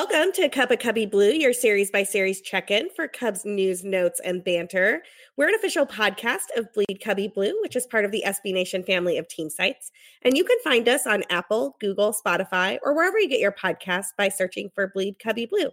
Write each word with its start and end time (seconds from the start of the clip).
Welcome 0.00 0.32
to 0.36 0.48
Cup 0.48 0.70
of 0.70 0.78
Cubby 0.78 1.04
Blue, 1.04 1.28
your 1.28 1.52
series 1.52 1.90
by 1.90 2.04
series 2.04 2.40
check 2.40 2.70
in 2.70 2.88
for 2.96 3.06
Cubs 3.06 3.44
news, 3.44 3.84
notes, 3.84 4.18
and 4.24 4.42
banter. 4.42 5.02
We're 5.36 5.50
an 5.50 5.54
official 5.54 5.84
podcast 5.84 6.46
of 6.56 6.72
Bleed 6.72 7.02
Cubby 7.04 7.28
Blue, 7.28 7.52
which 7.60 7.76
is 7.76 7.86
part 7.86 8.06
of 8.06 8.10
the 8.10 8.24
SB 8.26 8.54
Nation 8.54 8.82
family 8.82 9.18
of 9.18 9.28
team 9.28 9.50
sites. 9.50 9.90
And 10.22 10.38
you 10.38 10.42
can 10.42 10.56
find 10.64 10.88
us 10.88 11.06
on 11.06 11.22
Apple, 11.28 11.76
Google, 11.80 12.14
Spotify, 12.14 12.78
or 12.82 12.94
wherever 12.94 13.18
you 13.18 13.28
get 13.28 13.40
your 13.40 13.52
podcasts 13.52 14.16
by 14.16 14.30
searching 14.30 14.70
for 14.74 14.90
Bleed 14.94 15.18
Cubby 15.22 15.44
Blue. 15.44 15.68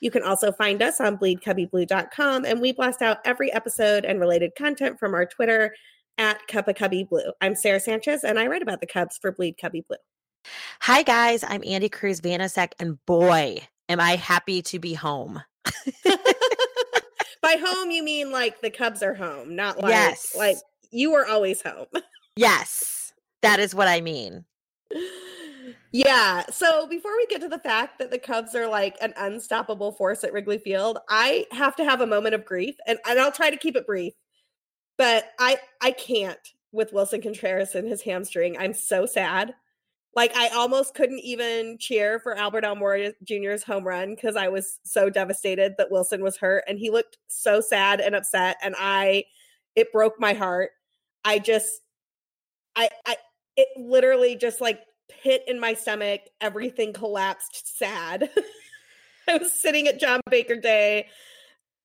You 0.00 0.10
can 0.10 0.24
also 0.24 0.50
find 0.50 0.82
us 0.82 1.00
on 1.00 1.16
bleedcubbyblue.com, 1.16 2.46
and 2.46 2.60
we 2.60 2.72
blast 2.72 3.00
out 3.00 3.18
every 3.24 3.52
episode 3.52 4.04
and 4.04 4.18
related 4.18 4.56
content 4.58 4.98
from 4.98 5.14
our 5.14 5.24
Twitter 5.24 5.72
at 6.18 6.44
Cup 6.48 6.66
of 6.66 6.74
Cubby 6.74 7.04
Blue. 7.04 7.30
I'm 7.40 7.54
Sarah 7.54 7.78
Sanchez, 7.78 8.24
and 8.24 8.40
I 8.40 8.48
write 8.48 8.62
about 8.62 8.80
the 8.80 8.88
Cubs 8.88 9.18
for 9.22 9.30
Bleed 9.30 9.54
Cubby 9.56 9.84
Blue. 9.86 9.98
Hi, 10.80 11.02
guys. 11.02 11.44
I'm 11.46 11.62
Andy 11.66 11.88
Cruz 11.88 12.20
Vanasek, 12.20 12.72
and 12.78 13.04
boy, 13.06 13.58
am 13.88 14.00
I 14.00 14.16
happy 14.16 14.62
to 14.62 14.78
be 14.78 14.94
home. 14.94 15.42
By 17.40 17.56
home, 17.64 17.90
you 17.90 18.02
mean 18.02 18.32
like 18.32 18.60
the 18.60 18.70
Cubs 18.70 19.02
are 19.02 19.14
home, 19.14 19.54
not 19.54 19.80
like 19.80 19.90
Yes. 19.90 20.34
like 20.36 20.56
you 20.90 21.12
were 21.12 21.26
always 21.26 21.62
home. 21.62 21.86
yes, 22.36 23.12
that 23.42 23.60
is 23.60 23.74
what 23.74 23.86
I 23.88 24.00
mean. 24.00 24.44
yeah. 25.92 26.44
So 26.50 26.86
before 26.88 27.16
we 27.16 27.26
get 27.26 27.40
to 27.42 27.48
the 27.48 27.60
fact 27.60 27.98
that 28.00 28.10
the 28.10 28.18
Cubs 28.18 28.54
are 28.54 28.66
like 28.66 28.96
an 29.00 29.14
unstoppable 29.16 29.92
force 29.92 30.24
at 30.24 30.32
Wrigley 30.32 30.58
Field, 30.58 30.98
I 31.08 31.46
have 31.52 31.76
to 31.76 31.84
have 31.84 32.00
a 32.00 32.06
moment 32.06 32.34
of 32.34 32.44
grief, 32.44 32.74
and, 32.86 32.98
and 33.08 33.18
I'll 33.20 33.32
try 33.32 33.50
to 33.50 33.56
keep 33.56 33.76
it 33.76 33.86
brief. 33.86 34.14
But 34.96 35.30
I 35.38 35.58
I 35.80 35.92
can't 35.92 36.38
with 36.72 36.92
Willson 36.92 37.22
Contreras 37.22 37.74
and 37.76 37.88
his 37.88 38.02
hamstring. 38.02 38.58
I'm 38.58 38.74
so 38.74 39.06
sad. 39.06 39.54
Like 40.18 40.36
I 40.36 40.48
almost 40.48 40.94
couldn't 40.94 41.20
even 41.20 41.78
cheer 41.78 42.18
for 42.18 42.36
Albert 42.36 42.64
Almora 42.64 43.12
Jr.'s 43.22 43.62
home 43.62 43.86
run 43.86 44.16
because 44.16 44.34
I 44.34 44.48
was 44.48 44.80
so 44.82 45.08
devastated 45.08 45.76
that 45.78 45.92
Willson 45.92 46.22
was 46.22 46.36
hurt 46.36 46.64
and 46.66 46.76
he 46.76 46.90
looked 46.90 47.18
so 47.28 47.60
sad 47.60 48.00
and 48.00 48.16
upset 48.16 48.56
and 48.60 48.74
I 48.76 49.26
it 49.76 49.92
broke 49.92 50.18
my 50.18 50.32
heart. 50.32 50.70
I 51.24 51.38
just 51.38 51.82
I 52.74 52.88
I 53.06 53.16
it 53.56 53.68
literally 53.76 54.34
just 54.34 54.60
like 54.60 54.80
pit 55.08 55.44
in 55.46 55.60
my 55.60 55.72
stomach, 55.72 56.22
everything 56.40 56.92
collapsed 56.92 57.78
sad. 57.78 58.28
I 59.28 59.36
was 59.36 59.52
sitting 59.52 59.86
at 59.86 60.00
John 60.00 60.20
Baker 60.28 60.56
Day 60.56 61.06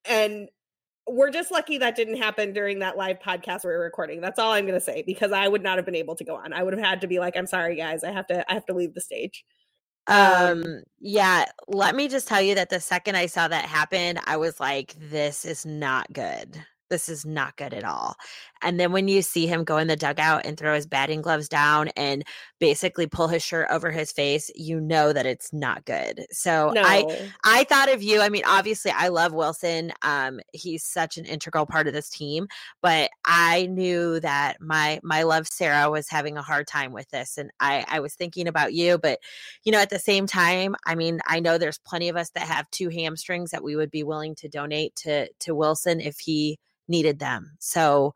and 0.06 0.48
we're 1.06 1.30
just 1.30 1.50
lucky 1.50 1.78
that 1.78 1.96
didn't 1.96 2.16
happen 2.16 2.52
during 2.52 2.78
that 2.78 2.96
live 2.96 3.18
podcast 3.20 3.64
we 3.64 3.70
were 3.70 3.80
recording. 3.80 4.20
That's 4.20 4.38
all 4.38 4.52
I'm 4.52 4.64
going 4.64 4.78
to 4.78 4.84
say 4.84 5.02
because 5.06 5.32
I 5.32 5.48
would 5.48 5.62
not 5.62 5.76
have 5.76 5.84
been 5.84 5.94
able 5.94 6.16
to 6.16 6.24
go 6.24 6.36
on. 6.36 6.52
I 6.52 6.62
would 6.62 6.72
have 6.72 6.84
had 6.84 7.00
to 7.02 7.06
be 7.06 7.18
like, 7.18 7.36
"I'm 7.36 7.46
sorry, 7.46 7.76
guys. 7.76 8.04
I 8.04 8.10
have 8.10 8.26
to. 8.28 8.50
I 8.50 8.54
have 8.54 8.66
to 8.66 8.74
leave 8.74 8.94
the 8.94 9.00
stage." 9.00 9.44
Um, 10.06 10.82
yeah, 11.00 11.46
let 11.66 11.94
me 11.94 12.08
just 12.08 12.28
tell 12.28 12.42
you 12.42 12.54
that 12.56 12.68
the 12.68 12.80
second 12.80 13.16
I 13.16 13.26
saw 13.26 13.48
that 13.48 13.64
happen, 13.64 14.18
I 14.26 14.36
was 14.36 14.60
like, 14.60 14.94
this 14.98 15.44
is 15.44 15.64
not 15.64 16.12
good. 16.12 16.62
This 16.90 17.08
is 17.08 17.24
not 17.24 17.56
good 17.56 17.74
at 17.74 17.84
all. 17.84 18.14
And 18.62 18.80
then 18.80 18.92
when 18.92 19.08
you 19.08 19.22
see 19.22 19.46
him 19.46 19.64
go 19.64 19.76
in 19.78 19.88
the 19.88 19.96
dugout 19.96 20.46
and 20.46 20.56
throw 20.56 20.74
his 20.74 20.86
batting 20.86 21.22
gloves 21.22 21.48
down 21.48 21.88
and 21.96 22.24
basically 22.58 23.06
pull 23.06 23.28
his 23.28 23.42
shirt 23.42 23.66
over 23.70 23.90
his 23.90 24.10
face, 24.12 24.50
you 24.54 24.80
know 24.80 25.12
that 25.12 25.26
it's 25.26 25.52
not 25.52 25.84
good. 25.84 26.24
So 26.30 26.72
No, 26.74 26.82
I 26.84 27.30
I 27.44 27.64
thought 27.64 27.92
of 27.92 28.02
you. 28.02 28.20
I 28.20 28.28
mean, 28.28 28.44
obviously, 28.46 28.90
I 28.90 29.08
love 29.08 29.32
Willson. 29.32 29.92
Um, 30.02 30.40
he's 30.52 30.84
such 30.84 31.18
an 31.18 31.24
integral 31.24 31.66
part 31.66 31.86
of 31.86 31.92
this 31.92 32.08
team. 32.08 32.48
But 32.82 33.10
I 33.24 33.66
knew 33.66 34.20
that 34.20 34.60
my 34.60 35.00
my 35.02 35.22
love 35.22 35.46
Sarah 35.46 35.90
was 35.90 36.08
having 36.08 36.36
a 36.36 36.42
hard 36.42 36.66
time 36.66 36.92
with 36.92 37.08
this, 37.10 37.36
and 37.38 37.50
I 37.60 37.84
I 37.88 38.00
was 38.00 38.14
thinking 38.14 38.48
about 38.48 38.72
you. 38.72 38.98
But 38.98 39.20
you 39.64 39.72
know, 39.72 39.78
at 39.80 39.90
the 39.90 39.98
same 39.98 40.26
time, 40.26 40.74
I 40.86 40.94
mean, 40.94 41.20
I 41.26 41.40
know 41.40 41.58
there's 41.58 41.78
plenty 41.78 42.08
of 42.08 42.16
us 42.16 42.30
that 42.30 42.46
have 42.46 42.70
two 42.70 42.88
hamstrings 42.88 43.50
that 43.50 43.64
we 43.64 43.76
would 43.76 43.90
be 43.90 44.04
willing 44.04 44.34
to 44.36 44.48
donate 44.48 44.94
to 44.96 45.28
to 45.40 45.54
Willson 45.54 46.00
if 46.00 46.18
he 46.18 46.58
needed 46.88 47.18
them. 47.18 47.56
So, 47.58 48.14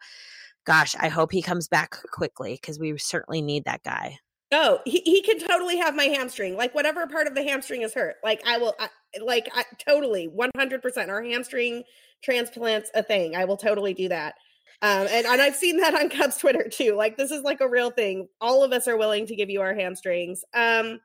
gosh, 0.65 0.95
I 0.99 1.09
hope 1.09 1.33
he 1.33 1.43
comes 1.43 1.69
back 1.69 1.99
quickly 2.13 2.55
because 2.61 2.79
we 2.79 2.97
certainly 2.99 3.43
need 3.43 3.65
that 3.65 3.83
guy. 3.83 4.19
Oh, 4.51 4.81
he, 4.87 5.01
he 5.05 5.23
can 5.23 5.39
totally 5.39 5.77
have 5.77 5.95
my 5.95 6.05
hamstring. 6.05 6.57
Like 6.57 6.75
whatever 6.75 7.07
part 7.07 7.27
of 7.27 7.35
the 7.35 7.43
hamstring 7.43 7.83
is 7.83 7.93
hurt. 7.93 8.17
Like 8.25 8.41
I 8.47 8.57
will 8.57 8.75
I, 8.79 8.89
like 9.21 9.49
I, 9.55 9.65
totally 9.79 10.29
100% 10.29 11.09
our 11.09 11.23
hamstring 11.23 11.85
transplants 12.23 12.91
a 12.95 13.03
thing. 13.03 13.37
I 13.37 13.45
will 13.45 13.59
totally 13.59 13.93
do 13.93 14.09
that. 14.09 14.37
Um 14.81 15.07
and, 15.11 15.27
and 15.27 15.43
I've 15.43 15.55
seen 15.55 15.77
that 15.79 15.95
on 15.95 16.09
Cubs 16.19 16.39
Twitter 16.39 16.67
too. 16.67 16.95
Like 16.95 17.19
this 17.19 17.31
is 17.31 17.43
like 17.43 17.61
a 17.61 17.69
real 17.69 17.91
thing. 17.91 18.29
All 18.41 18.65
of 18.65 18.73
us 18.73 18.89
are 18.89 18.97
willing 18.97 19.27
to 19.27 19.37
give 19.37 19.51
you 19.51 19.61
our 19.61 19.75
hamstrings. 19.75 20.45
Um 20.55 21.01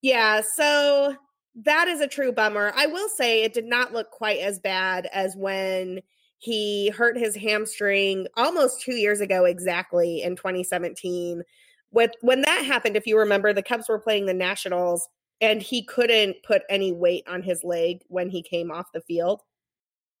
yeah, 0.00 0.42
so 0.54 1.16
that 1.64 1.88
is 1.88 2.00
a 2.00 2.06
true 2.06 2.30
bummer. 2.30 2.72
I 2.76 2.86
will 2.86 3.08
say 3.08 3.42
it 3.42 3.52
did 3.52 3.64
not 3.64 3.92
look 3.92 4.10
quite 4.12 4.38
as 4.38 4.60
bad 4.60 5.08
as 5.12 5.34
when 5.34 6.02
he 6.38 6.90
hurt 6.90 7.16
his 7.16 7.34
hamstring 7.36 8.26
almost 8.36 8.82
2 8.82 8.92
years 8.92 9.20
ago 9.20 9.44
exactly 9.44 10.22
in 10.22 10.36
2017 10.36 11.42
with 11.92 12.10
when 12.20 12.42
that 12.42 12.64
happened, 12.64 12.96
if 12.96 13.06
you 13.06 13.18
remember, 13.18 13.52
the 13.52 13.62
Cubs 13.62 13.88
were 13.88 13.98
playing 13.98 14.26
the 14.26 14.34
Nationals 14.34 15.08
and 15.40 15.62
he 15.62 15.84
couldn't 15.84 16.36
put 16.42 16.62
any 16.68 16.92
weight 16.92 17.24
on 17.28 17.42
his 17.42 17.62
leg 17.64 18.02
when 18.08 18.28
he 18.28 18.42
came 18.42 18.70
off 18.70 18.92
the 18.92 19.00
field. 19.00 19.42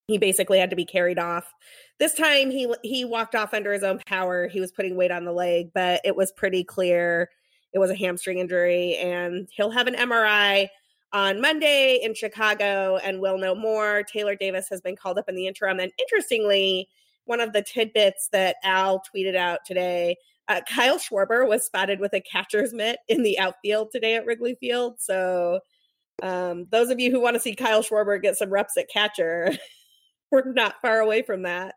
He 0.08 0.18
basically 0.18 0.58
had 0.58 0.70
to 0.70 0.76
be 0.76 0.84
carried 0.84 1.18
off. 1.18 1.52
This 1.98 2.14
time 2.14 2.50
he 2.50 2.72
he 2.82 3.04
walked 3.04 3.34
off 3.34 3.52
under 3.52 3.72
his 3.72 3.82
own 3.82 4.00
power. 4.06 4.46
He 4.48 4.60
was 4.60 4.72
putting 4.72 4.96
weight 4.96 5.10
on 5.10 5.24
the 5.24 5.32
leg, 5.32 5.70
but 5.74 6.00
it 6.04 6.14
was 6.14 6.32
pretty 6.32 6.64
clear 6.64 7.28
it 7.72 7.78
was 7.78 7.90
a 7.90 7.96
hamstring 7.96 8.38
injury 8.38 8.96
and 8.96 9.48
he'll 9.52 9.70
have 9.70 9.88
an 9.88 9.94
MRI 9.96 10.68
on 11.12 11.40
Monday 11.40 12.00
in 12.02 12.14
Chicago 12.14 12.98
and 13.02 13.20
we'll 13.20 13.38
know 13.38 13.54
more. 13.54 14.02
Taylor 14.02 14.34
Davis 14.34 14.68
has 14.70 14.80
been 14.80 14.96
called 14.96 15.18
up 15.18 15.28
in 15.28 15.34
the 15.34 15.46
interim 15.46 15.80
and 15.80 15.92
interestingly, 15.98 16.88
one 17.24 17.40
of 17.40 17.52
the 17.52 17.62
tidbits 17.62 18.28
that 18.30 18.56
Al 18.62 19.02
tweeted 19.12 19.34
out 19.34 19.60
today 19.66 20.16
uh, 20.48 20.60
Kyle 20.72 20.98
Schwarber 20.98 21.46
was 21.46 21.64
spotted 21.64 22.00
with 22.00 22.14
a 22.14 22.20
catcher's 22.20 22.72
mitt 22.72 22.98
in 23.08 23.22
the 23.22 23.38
outfield 23.38 23.90
today 23.90 24.14
at 24.14 24.26
Wrigley 24.26 24.56
Field. 24.60 24.94
So, 24.98 25.60
um, 26.22 26.66
those 26.70 26.90
of 26.90 27.00
you 27.00 27.10
who 27.10 27.20
want 27.20 27.34
to 27.34 27.40
see 27.40 27.54
Kyle 27.54 27.82
Schwarber 27.82 28.20
get 28.20 28.36
some 28.36 28.50
reps 28.50 28.76
at 28.76 28.88
catcher, 28.88 29.52
we're 30.30 30.52
not 30.52 30.80
far 30.80 31.00
away 31.00 31.22
from 31.22 31.42
that. 31.42 31.74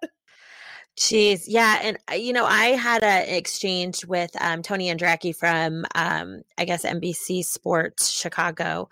Jeez, 1.00 1.46
yeah, 1.48 1.80
and 1.82 1.98
uh, 2.12 2.16
you 2.16 2.34
know, 2.34 2.46
I 2.46 2.72
had 2.72 3.04
an 3.04 3.30
exchange 3.30 4.04
with 4.06 4.32
um, 4.42 4.62
Tony 4.62 4.94
Andracki 4.94 5.34
from, 5.34 5.86
um, 5.96 6.42
I 6.58 6.66
guess, 6.66 6.84
NBC 6.84 7.46
Sports 7.46 8.10
Chicago. 8.12 8.90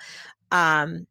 Um, 0.52 1.06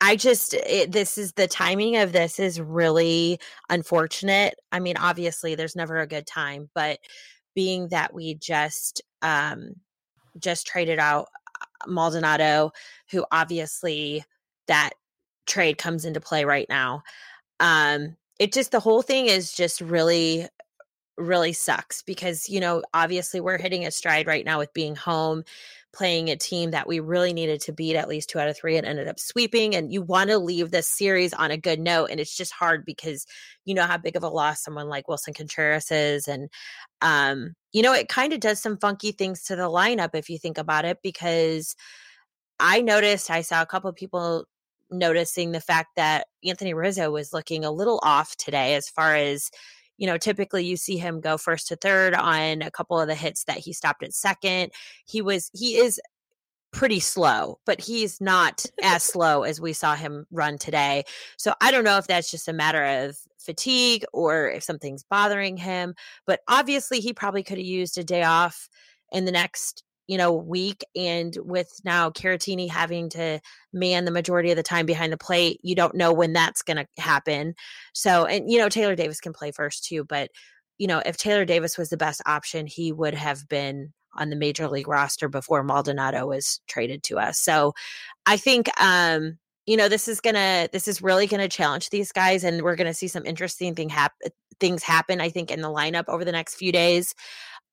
I 0.00 0.16
just, 0.16 0.54
it, 0.54 0.92
this 0.92 1.18
is 1.18 1.32
the 1.34 1.48
timing 1.48 1.96
of 1.96 2.12
this 2.12 2.38
is 2.40 2.60
really 2.60 3.40
unfortunate. 3.70 4.56
I 4.72 4.80
mean, 4.80 4.96
obviously, 4.98 5.54
there's 5.54 5.76
never 5.76 5.98
a 6.00 6.06
good 6.06 6.26
time, 6.26 6.70
but 6.74 6.98
being 7.54 7.88
that 7.88 8.14
we 8.14 8.34
just, 8.34 9.02
um, 9.22 9.74
just 10.38 10.66
traded 10.66 10.98
out 10.98 11.28
uh, 11.62 11.88
Maldonado, 11.88 12.72
who 13.10 13.24
obviously 13.32 14.24
that 14.68 14.90
trade 15.46 15.78
comes 15.78 16.04
into 16.04 16.20
play 16.20 16.44
right 16.44 16.66
now. 16.68 17.02
Um, 17.60 18.16
it 18.40 18.52
just 18.54 18.72
the 18.72 18.80
whole 18.80 19.02
thing 19.02 19.26
is 19.26 19.52
just 19.52 19.80
really 19.80 20.48
really 21.16 21.52
sucks 21.52 22.02
because 22.02 22.48
you 22.48 22.58
know 22.58 22.82
obviously 22.94 23.40
we're 23.40 23.58
hitting 23.58 23.86
a 23.86 23.90
stride 23.90 24.26
right 24.26 24.46
now 24.46 24.58
with 24.58 24.72
being 24.72 24.96
home 24.96 25.44
playing 25.92 26.30
a 26.30 26.36
team 26.36 26.70
that 26.70 26.88
we 26.88 26.98
really 26.98 27.34
needed 27.34 27.60
to 27.60 27.72
beat 27.72 27.96
at 27.96 28.08
least 28.08 28.30
two 28.30 28.38
out 28.38 28.48
of 28.48 28.56
three 28.56 28.76
and 28.76 28.86
ended 28.86 29.06
up 29.06 29.20
sweeping 29.20 29.74
and 29.74 29.92
you 29.92 30.00
want 30.00 30.30
to 30.30 30.38
leave 30.38 30.70
this 30.70 30.88
series 30.88 31.34
on 31.34 31.50
a 31.50 31.58
good 31.58 31.78
note 31.78 32.06
and 32.10 32.18
it's 32.18 32.34
just 32.34 32.52
hard 32.52 32.86
because 32.86 33.26
you 33.66 33.74
know 33.74 33.84
how 33.84 33.98
big 33.98 34.16
of 34.16 34.22
a 34.22 34.28
loss 34.28 34.62
someone 34.62 34.88
like 34.88 35.08
willson 35.08 35.34
contreras 35.34 35.90
is 35.90 36.26
and 36.26 36.48
um 37.02 37.52
you 37.72 37.82
know 37.82 37.92
it 37.92 38.08
kind 38.08 38.32
of 38.32 38.40
does 38.40 38.62
some 38.62 38.78
funky 38.78 39.12
things 39.12 39.42
to 39.42 39.54
the 39.54 39.68
lineup 39.68 40.14
if 40.14 40.30
you 40.30 40.38
think 40.38 40.56
about 40.56 40.86
it 40.86 40.98
because 41.02 41.76
i 42.58 42.80
noticed 42.80 43.30
i 43.30 43.42
saw 43.42 43.60
a 43.60 43.66
couple 43.66 43.92
people 43.92 44.46
noticing 44.90 45.52
the 45.52 45.60
fact 45.60 45.90
that 45.96 46.26
Anthony 46.44 46.74
Rizzo 46.74 47.10
was 47.10 47.32
looking 47.32 47.64
a 47.64 47.70
little 47.70 48.00
off 48.02 48.36
today 48.36 48.74
as 48.74 48.88
far 48.88 49.16
as 49.16 49.50
you 49.98 50.06
know 50.06 50.16
typically 50.16 50.64
you 50.64 50.76
see 50.76 50.96
him 50.96 51.20
go 51.20 51.36
first 51.36 51.68
to 51.68 51.76
third 51.76 52.14
on 52.14 52.62
a 52.62 52.70
couple 52.70 52.98
of 52.98 53.08
the 53.08 53.14
hits 53.14 53.44
that 53.44 53.58
he 53.58 53.72
stopped 53.72 54.02
at 54.02 54.14
second. 54.14 54.72
He 55.06 55.22
was 55.22 55.50
he 55.54 55.76
is 55.76 56.00
pretty 56.72 57.00
slow 57.00 57.58
but 57.66 57.80
he's 57.80 58.20
not 58.20 58.64
as 58.82 59.02
slow 59.12 59.42
as 59.42 59.60
we 59.60 59.72
saw 59.72 59.96
him 59.96 60.26
run 60.30 60.58
today. 60.58 61.04
So 61.36 61.54
i 61.60 61.70
don't 61.70 61.84
know 61.84 61.98
if 61.98 62.06
that's 62.06 62.30
just 62.30 62.48
a 62.48 62.52
matter 62.52 62.84
of 62.84 63.16
fatigue 63.38 64.04
or 64.12 64.50
if 64.50 64.62
something's 64.62 65.02
bothering 65.02 65.56
him 65.56 65.94
but 66.26 66.40
obviously 66.46 67.00
he 67.00 67.12
probably 67.12 67.42
could 67.42 67.56
have 67.56 67.66
used 67.66 67.96
a 67.96 68.04
day 68.04 68.22
off 68.22 68.68
in 69.12 69.24
the 69.24 69.32
next 69.32 69.82
you 70.10 70.18
know, 70.18 70.32
week. 70.32 70.84
And 70.96 71.38
with 71.40 71.70
now 71.84 72.10
Caratini 72.10 72.68
having 72.68 73.10
to 73.10 73.38
man 73.72 74.06
the 74.06 74.10
majority 74.10 74.50
of 74.50 74.56
the 74.56 74.62
time 74.64 74.84
behind 74.84 75.12
the 75.12 75.16
plate, 75.16 75.60
you 75.62 75.76
don't 75.76 75.94
know 75.94 76.12
when 76.12 76.32
that's 76.32 76.62
going 76.62 76.78
to 76.78 77.00
happen. 77.00 77.54
So, 77.94 78.24
and, 78.24 78.50
you 78.50 78.58
know, 78.58 78.68
Taylor 78.68 78.96
Davis 78.96 79.20
can 79.20 79.32
play 79.32 79.52
first 79.52 79.84
too. 79.84 80.02
But, 80.02 80.30
you 80.78 80.88
know, 80.88 81.00
if 81.06 81.16
Taylor 81.16 81.44
Davis 81.44 81.78
was 81.78 81.90
the 81.90 81.96
best 81.96 82.22
option, 82.26 82.66
he 82.66 82.90
would 82.90 83.14
have 83.14 83.48
been 83.48 83.92
on 84.14 84.30
the 84.30 84.36
major 84.36 84.66
league 84.66 84.88
roster 84.88 85.28
before 85.28 85.62
Maldonado 85.62 86.26
was 86.26 86.60
traded 86.66 87.04
to 87.04 87.20
us. 87.20 87.38
So 87.38 87.74
I 88.26 88.36
think 88.36 88.68
um 88.82 89.38
you 89.66 89.76
know 89.76 89.88
this 89.88 90.08
is 90.08 90.20
gonna 90.20 90.68
this 90.72 90.88
is 90.88 91.00
really 91.00 91.28
gonna 91.28 91.48
challenge 91.48 91.90
these 91.90 92.10
guys 92.10 92.42
and 92.42 92.62
we're 92.62 92.74
gonna 92.74 92.94
see 92.94 93.06
some 93.06 93.24
interesting 93.24 93.76
thing 93.76 93.88
hap- 93.88 94.18
things 94.58 94.82
happen 94.82 95.20
i 95.20 95.28
think 95.28 95.50
in 95.50 95.60
the 95.60 95.68
lineup 95.68 96.06
over 96.08 96.24
the 96.24 96.32
next 96.32 96.54
few 96.56 96.72
days 96.72 97.14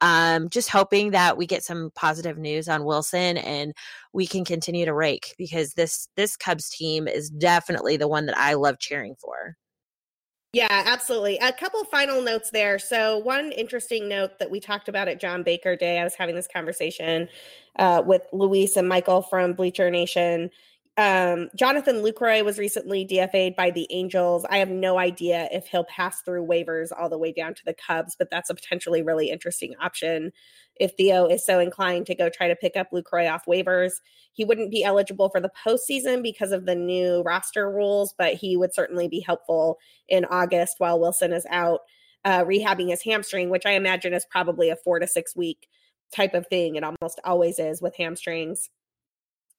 um 0.01 0.49
just 0.49 0.69
hoping 0.69 1.11
that 1.11 1.37
we 1.37 1.45
get 1.45 1.63
some 1.63 1.91
positive 1.95 2.37
news 2.37 2.67
on 2.67 2.81
willson 2.81 3.37
and 3.43 3.73
we 4.13 4.27
can 4.27 4.45
continue 4.45 4.85
to 4.85 4.93
rake 4.93 5.33
because 5.37 5.73
this 5.73 6.07
this 6.15 6.37
cubs 6.37 6.69
team 6.69 7.07
is 7.07 7.29
definitely 7.29 7.97
the 7.97 8.07
one 8.07 8.25
that 8.25 8.37
i 8.37 8.53
love 8.53 8.77
cheering 8.79 9.15
for 9.19 9.55
yeah, 10.53 10.83
absolutely. 10.87 11.37
A 11.37 11.51
couple 11.51 11.83
final 11.83 12.21
notes 12.21 12.49
there. 12.51 12.79
So, 12.79 13.19
one 13.19 13.51
interesting 13.51 14.07
note 14.07 14.39
that 14.39 14.49
we 14.49 14.59
talked 14.59 14.87
about 14.87 15.07
at 15.07 15.19
John 15.19 15.43
Baker 15.43 15.75
Day, 15.75 15.99
I 15.99 16.03
was 16.03 16.15
having 16.15 16.35
this 16.35 16.47
conversation 16.47 17.27
uh, 17.77 18.01
with 18.05 18.23
Luis 18.31 18.77
and 18.77 18.87
Michael 18.87 19.21
from 19.21 19.53
Bleacher 19.53 19.91
Nation 19.91 20.49
um, 20.97 21.49
Jonathan 21.55 21.97
Lucroy 21.97 22.43
was 22.43 22.57
recently 22.57 23.05
DFA'd 23.05 23.55
by 23.55 23.69
the 23.69 23.87
Angels. 23.91 24.45
I 24.49 24.57
have 24.57 24.69
no 24.69 24.97
idea 24.97 25.47
if 25.51 25.67
he'll 25.67 25.83
pass 25.83 26.21
through 26.21 26.47
waivers 26.47 26.89
all 26.97 27.07
the 27.07 27.19
way 27.19 27.31
down 27.31 27.53
to 27.53 27.65
the 27.65 27.75
Cubs, 27.75 28.15
but 28.17 28.31
that's 28.31 28.49
a 28.49 28.55
potentially 28.55 29.03
really 29.03 29.29
interesting 29.29 29.75
option 29.79 30.31
if 30.79 30.93
Theo 30.97 31.27
is 31.27 31.45
so 31.45 31.59
inclined 31.59 32.07
to 32.07 32.15
go 32.15 32.29
try 32.29 32.47
to 32.47 32.55
pick 32.55 32.75
up 32.75 32.87
Lucroy 32.91 33.31
off 33.31 33.45
waivers. 33.45 33.93
He 34.33 34.43
wouldn't 34.43 34.71
be 34.71 34.83
eligible 34.83 35.29
for 35.29 35.39
the 35.39 35.51
postseason 35.65 36.23
because 36.23 36.51
of 36.51 36.65
the 36.65 36.75
new 36.75 37.21
roster 37.21 37.69
rules, 37.69 38.15
but 38.17 38.33
he 38.33 38.57
would 38.57 38.73
certainly 38.73 39.07
be 39.07 39.19
helpful 39.19 39.77
in 40.09 40.25
August 40.25 40.75
while 40.79 40.99
Willson 40.99 41.31
is 41.31 41.45
out 41.51 41.81
uh, 42.25 42.43
rehabbing 42.43 42.89
his 42.89 43.03
hamstring, 43.03 43.49
which 43.49 43.67
I 43.67 43.71
imagine 43.71 44.13
is 44.13 44.25
probably 44.29 44.69
a 44.69 44.75
four 44.75 44.97
to 44.97 45.05
six 45.05 45.35
week 45.35 45.67
type 46.15 46.33
of 46.33 46.47
thing. 46.47 46.75
It 46.75 46.83
almost 46.83 47.19
always 47.23 47.59
is 47.59 47.81
with 47.83 47.95
hamstrings. 47.97 48.69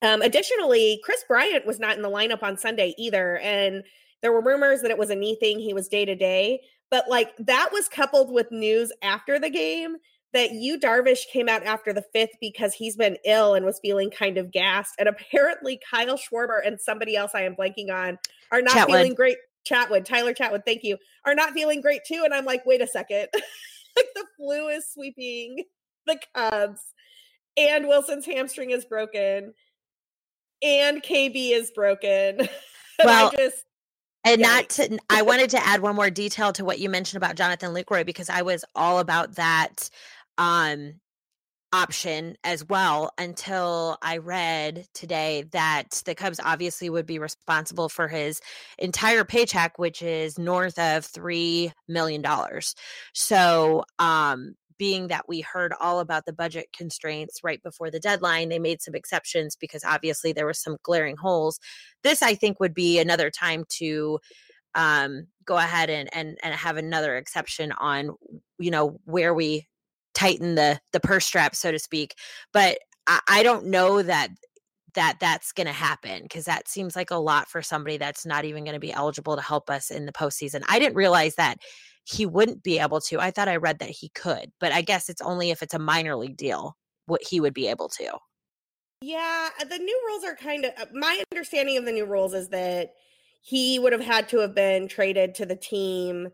Um, 0.01 0.21
additionally, 0.21 1.01
Kris 1.03 1.23
Bryant 1.27 1.65
was 1.65 1.79
not 1.79 1.95
in 1.95 2.01
the 2.01 2.09
lineup 2.09 2.43
on 2.43 2.57
Sunday 2.57 2.93
either. 2.97 3.37
And 3.39 3.83
there 4.21 4.31
were 4.31 4.41
rumors 4.41 4.81
that 4.81 4.91
it 4.91 4.97
was 4.97 5.09
a 5.09 5.15
knee 5.15 5.35
thing. 5.35 5.59
He 5.59 5.73
was 5.73 5.87
day 5.87 6.05
to 6.05 6.15
day. 6.15 6.61
But 6.91 7.09
like 7.09 7.35
that 7.37 7.69
was 7.71 7.87
coupled 7.87 8.31
with 8.31 8.51
news 8.51 8.91
after 9.03 9.39
the 9.39 9.49
game 9.49 9.97
that 10.33 10.51
Yu 10.51 10.79
Darvish 10.79 11.27
came 11.31 11.49
out 11.49 11.63
after 11.63 11.91
the 11.91 12.03
fifth 12.13 12.35
because 12.39 12.73
he's 12.73 12.95
been 12.95 13.17
ill 13.25 13.55
and 13.55 13.65
was 13.65 13.79
feeling 13.79 14.11
kind 14.11 14.37
of 14.37 14.51
gassed. 14.51 14.95
And 14.99 15.09
apparently 15.09 15.79
Kyle 15.89 16.17
Schwarber 16.17 16.59
and 16.65 16.79
somebody 16.79 17.15
else 17.15 17.31
I 17.33 17.41
am 17.41 17.55
blanking 17.55 17.91
on 17.91 18.17
are 18.51 18.61
not 18.61 18.73
Chatwood. 18.73 18.87
feeling 18.87 19.13
great. 19.15 19.37
Chatwood, 19.69 20.05
Tyler 20.05 20.33
Chatwood, 20.33 20.65
thank 20.65 20.83
you, 20.83 20.97
are 21.25 21.35
not 21.35 21.53
feeling 21.53 21.81
great 21.81 22.01
too. 22.07 22.21
And 22.25 22.33
I'm 22.33 22.45
like, 22.45 22.65
wait 22.65 22.81
a 22.81 22.87
second. 22.87 23.27
like 23.95 24.07
the 24.15 24.25
flu 24.37 24.69
is 24.69 24.85
sweeping 24.91 25.63
the 26.07 26.19
Cubs 26.33 26.81
and 27.57 27.87
Willson's 27.87 28.25
hamstring 28.25 28.71
is 28.71 28.85
broken 28.85 29.53
and 30.61 31.01
KB 31.03 31.51
is 31.51 31.71
broken. 31.71 32.47
Well, 33.01 33.31
just 33.31 33.63
and 34.25 34.41
not 34.41 34.67
to 34.71 34.99
I 35.09 35.21
wanted 35.21 35.49
to 35.51 35.65
add 35.65 35.81
one 35.81 35.95
more 35.95 36.09
detail 36.09 36.51
to 36.51 36.65
what 36.65 36.79
you 36.79 36.89
mentioned 36.89 37.23
about 37.23 37.37
Jonathan 37.37 37.73
Lucroy 37.73 38.05
because 38.05 38.29
I 38.29 38.41
was 38.41 38.65
all 38.75 38.99
about 38.99 39.35
that 39.35 39.89
um 40.37 40.95
option 41.71 42.35
as 42.43 42.67
well 42.67 43.11
until 43.17 43.97
I 44.01 44.17
read 44.17 44.87
today 44.93 45.45
that 45.51 46.01
the 46.05 46.15
Cubs 46.15 46.39
obviously 46.43 46.89
would 46.89 47.05
be 47.05 47.19
responsible 47.19 47.89
for 47.89 48.07
his 48.07 48.41
entire 48.79 49.23
paycheck, 49.23 49.77
which 49.77 50.01
is 50.01 50.39
north 50.39 50.79
of 50.79 51.05
three 51.05 51.71
million 51.87 52.21
dollars. 52.21 52.75
So 53.13 53.85
um 53.99 54.55
being 54.79 55.09
that 55.09 55.27
we 55.27 55.41
heard 55.41 55.73
all 55.79 55.99
about 55.99 56.25
the 56.25 56.33
budget 56.33 56.69
constraints 56.75 57.43
right 57.43 57.61
before 57.61 57.91
the 57.91 57.99
deadline, 57.99 58.49
they 58.49 58.57
made 58.57 58.81
some 58.81 58.95
exceptions 58.95 59.55
because 59.55 59.83
obviously 59.83 60.33
there 60.33 60.45
were 60.45 60.53
some 60.53 60.77
glaring 60.81 61.17
holes. 61.17 61.59
This, 62.01 62.23
I 62.23 62.33
think, 62.33 62.59
would 62.59 62.73
be 62.73 62.97
another 62.97 63.29
time 63.29 63.65
to 63.77 64.19
um, 64.73 65.27
go 65.45 65.57
ahead 65.57 65.89
and, 65.89 66.09
and 66.13 66.37
and 66.41 66.55
have 66.55 66.77
another 66.77 67.17
exception 67.17 67.71
on 67.73 68.15
you 68.57 68.71
know 68.71 68.99
where 69.05 69.33
we 69.33 69.67
tighten 70.13 70.55
the 70.55 70.79
the 70.93 70.99
purse 70.99 71.25
strap, 71.25 71.55
so 71.55 71.71
to 71.71 71.79
speak. 71.79 72.15
But 72.53 72.79
I, 73.05 73.19
I 73.27 73.43
don't 73.43 73.67
know 73.67 74.01
that 74.01 74.29
that 74.95 75.17
that's 75.19 75.51
going 75.51 75.67
to 75.67 75.73
happen 75.73 76.23
because 76.23 76.45
that 76.45 76.67
seems 76.67 76.95
like 76.95 77.11
a 77.11 77.15
lot 77.15 77.49
for 77.49 77.61
somebody 77.61 77.97
that's 77.97 78.25
not 78.25 78.45
even 78.45 78.63
going 78.63 78.73
to 78.73 78.79
be 78.79 78.93
eligible 78.93 79.35
to 79.35 79.41
help 79.41 79.69
us 79.69 79.91
in 79.91 80.05
the 80.05 80.11
postseason. 80.11 80.63
I 80.67 80.79
didn't 80.79 80.95
realize 80.95 81.35
that 81.35 81.57
he 82.11 82.25
wouldn't 82.25 82.63
be 82.63 82.79
able 82.79 83.01
to. 83.01 83.19
I 83.19 83.31
thought 83.31 83.47
I 83.47 83.57
read 83.57 83.79
that 83.79 83.89
he 83.89 84.09
could, 84.09 84.51
but 84.59 84.71
I 84.71 84.81
guess 84.81 85.09
it's 85.09 85.21
only 85.21 85.51
if 85.51 85.61
it's 85.61 85.73
a 85.73 85.79
minor 85.79 86.15
league 86.15 86.37
deal 86.37 86.75
what 87.05 87.21
he 87.23 87.39
would 87.39 87.53
be 87.53 87.67
able 87.67 87.89
to. 87.89 88.17
Yeah, 89.01 89.49
uh, 89.59 89.65
the 89.65 89.77
new 89.77 90.03
rules 90.07 90.23
are 90.23 90.35
kind 90.35 90.65
of 90.65 90.71
uh, 90.77 90.85
my 90.93 91.23
understanding 91.31 91.77
of 91.77 91.85
the 91.85 91.91
new 91.91 92.05
rules 92.05 92.33
is 92.33 92.49
that 92.49 92.93
he 93.41 93.79
would 93.79 93.93
have 93.93 94.01
had 94.01 94.27
to 94.29 94.39
have 94.39 94.55
been 94.55 94.87
traded 94.87 95.35
to 95.35 95.45
the 95.45 95.55
team 95.55 96.29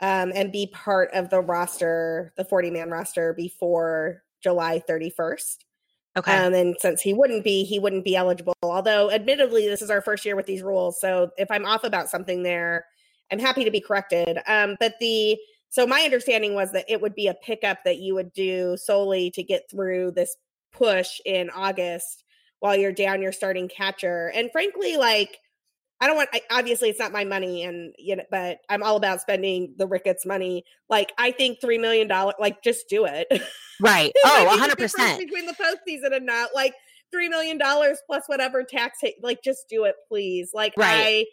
um, 0.00 0.32
and 0.34 0.52
be 0.52 0.68
part 0.72 1.10
of 1.12 1.28
the 1.28 1.40
roster, 1.40 2.32
the 2.36 2.44
40 2.44 2.70
man 2.70 2.90
roster 2.90 3.34
before 3.34 4.22
July 4.42 4.82
31st. 4.88 5.56
Okay. 6.16 6.32
Um, 6.34 6.54
and 6.54 6.76
since 6.78 7.02
he 7.02 7.12
wouldn't 7.12 7.44
be, 7.44 7.64
he 7.64 7.78
wouldn't 7.78 8.04
be 8.04 8.16
eligible. 8.16 8.54
Although, 8.62 9.10
admittedly, 9.10 9.68
this 9.68 9.82
is 9.82 9.90
our 9.90 10.00
first 10.00 10.24
year 10.24 10.36
with 10.36 10.46
these 10.46 10.62
rules. 10.62 10.98
So 11.00 11.30
if 11.36 11.50
I'm 11.50 11.66
off 11.66 11.84
about 11.84 12.08
something 12.08 12.42
there, 12.42 12.86
I'm 13.30 13.38
happy 13.38 13.64
to 13.64 13.70
be 13.70 13.80
corrected. 13.80 14.38
Um, 14.46 14.76
but 14.78 14.94
the 15.00 15.38
so 15.68 15.86
my 15.86 16.02
understanding 16.02 16.54
was 16.54 16.72
that 16.72 16.86
it 16.88 17.00
would 17.00 17.14
be 17.14 17.26
a 17.26 17.34
pickup 17.34 17.78
that 17.84 17.98
you 17.98 18.14
would 18.14 18.32
do 18.32 18.76
solely 18.76 19.30
to 19.32 19.42
get 19.42 19.68
through 19.70 20.12
this 20.12 20.36
push 20.72 21.20
in 21.24 21.50
August 21.50 22.24
while 22.60 22.76
you're 22.76 22.92
down 22.92 23.22
your 23.22 23.32
starting 23.32 23.68
catcher. 23.68 24.30
And 24.34 24.50
frankly, 24.52 24.96
like 24.96 25.38
I 26.00 26.06
don't 26.06 26.16
want 26.16 26.28
I, 26.32 26.42
obviously 26.50 26.90
it's 26.90 26.98
not 26.98 27.12
my 27.12 27.24
money 27.24 27.64
and 27.64 27.94
you 27.98 28.16
know, 28.16 28.24
but 28.30 28.58
I'm 28.68 28.82
all 28.82 28.96
about 28.96 29.20
spending 29.20 29.74
the 29.76 29.86
Ricketts 29.86 30.26
money. 30.26 30.64
Like 30.88 31.12
I 31.18 31.30
think 31.30 31.60
three 31.60 31.78
million 31.78 32.08
dollars, 32.08 32.34
like 32.38 32.62
just 32.62 32.88
do 32.88 33.06
it. 33.06 33.26
Right. 33.78 34.10
oh, 34.24 34.58
hundred 34.58 34.78
percent 34.78 35.18
between 35.18 35.44
the 35.44 35.52
postseason 35.52 36.16
and 36.16 36.24
not 36.24 36.54
like 36.54 36.72
three 37.12 37.28
million 37.28 37.58
dollars 37.58 37.98
plus 38.06 38.22
whatever 38.26 38.64
tax. 38.64 39.00
Like 39.22 39.42
just 39.42 39.68
do 39.68 39.84
it, 39.84 39.96
please. 40.08 40.52
Like 40.54 40.72
right. 40.78 40.86
I 40.88 41.26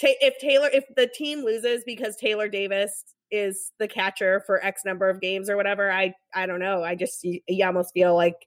ta- 0.00 0.08
if 0.20 0.38
Taylor 0.38 0.68
if 0.72 0.84
the 0.96 1.06
team 1.06 1.44
loses 1.44 1.82
because 1.84 2.16
Taylor 2.16 2.48
Davis 2.48 3.04
is 3.30 3.72
the 3.78 3.86
catcher 3.86 4.42
for 4.46 4.64
X 4.64 4.82
number 4.84 5.08
of 5.08 5.20
games 5.20 5.48
or 5.48 5.56
whatever, 5.56 5.90
I 5.90 6.14
I 6.34 6.46
don't 6.46 6.60
know. 6.60 6.82
I 6.82 6.94
just 6.94 7.22
you, 7.24 7.40
you 7.48 7.64
almost 7.64 7.92
feel 7.92 8.14
like 8.14 8.46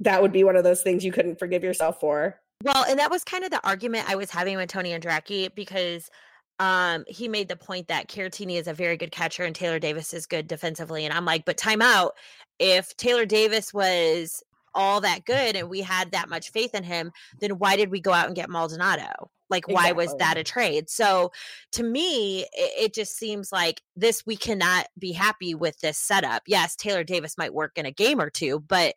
that 0.00 0.22
would 0.22 0.32
be 0.32 0.44
one 0.44 0.56
of 0.56 0.64
those 0.64 0.82
things 0.82 1.04
you 1.04 1.12
couldn't 1.12 1.38
forgive 1.38 1.62
yourself 1.62 2.00
for. 2.00 2.40
Well, 2.62 2.84
and 2.88 2.98
that 2.98 3.10
was 3.10 3.24
kind 3.24 3.44
of 3.44 3.50
the 3.50 3.66
argument 3.66 4.08
I 4.08 4.16
was 4.16 4.30
having 4.30 4.56
with 4.56 4.68
Tony 4.68 4.90
Andracki 4.90 5.54
because 5.54 6.10
um, 6.58 7.04
he 7.08 7.26
made 7.26 7.48
the 7.48 7.56
point 7.56 7.88
that 7.88 8.08
Caratini 8.08 8.58
is 8.58 8.68
a 8.68 8.74
very 8.74 8.98
good 8.98 9.12
catcher 9.12 9.44
and 9.44 9.54
Taylor 9.54 9.78
Davis 9.78 10.12
is 10.12 10.26
good 10.26 10.46
defensively. 10.46 11.06
And 11.06 11.14
I'm 11.14 11.24
like, 11.24 11.46
but 11.46 11.56
time 11.56 11.80
out. 11.80 12.12
If 12.58 12.94
Taylor 12.98 13.24
Davis 13.24 13.72
was 13.72 14.42
all 14.74 15.00
that 15.00 15.24
good 15.24 15.56
and 15.56 15.68
we 15.68 15.80
had 15.80 16.12
that 16.12 16.28
much 16.28 16.50
faith 16.50 16.74
in 16.74 16.84
him, 16.84 17.12
then 17.40 17.52
why 17.52 17.76
did 17.76 17.90
we 17.90 18.00
go 18.00 18.12
out 18.12 18.26
and 18.26 18.36
get 18.36 18.50
Maldonado? 18.50 19.30
Like, 19.48 19.64
exactly. 19.68 19.74
why 19.74 19.92
was 19.92 20.14
that 20.18 20.36
a 20.36 20.44
trade? 20.44 20.88
So 20.88 21.32
to 21.72 21.82
me, 21.82 22.42
it, 22.52 22.84
it, 22.84 22.94
just 22.94 23.16
seems 23.16 23.50
like 23.50 23.82
this, 23.96 24.24
we 24.24 24.36
cannot 24.36 24.86
be 24.96 25.10
happy 25.10 25.56
with 25.56 25.78
this 25.80 25.98
setup. 25.98 26.42
Yes, 26.46 26.76
Taylor 26.76 27.02
Davis 27.02 27.36
might 27.36 27.52
work 27.52 27.72
in 27.76 27.84
a 27.84 27.90
game 27.90 28.20
or 28.20 28.30
two, 28.30 28.60
but 28.60 28.94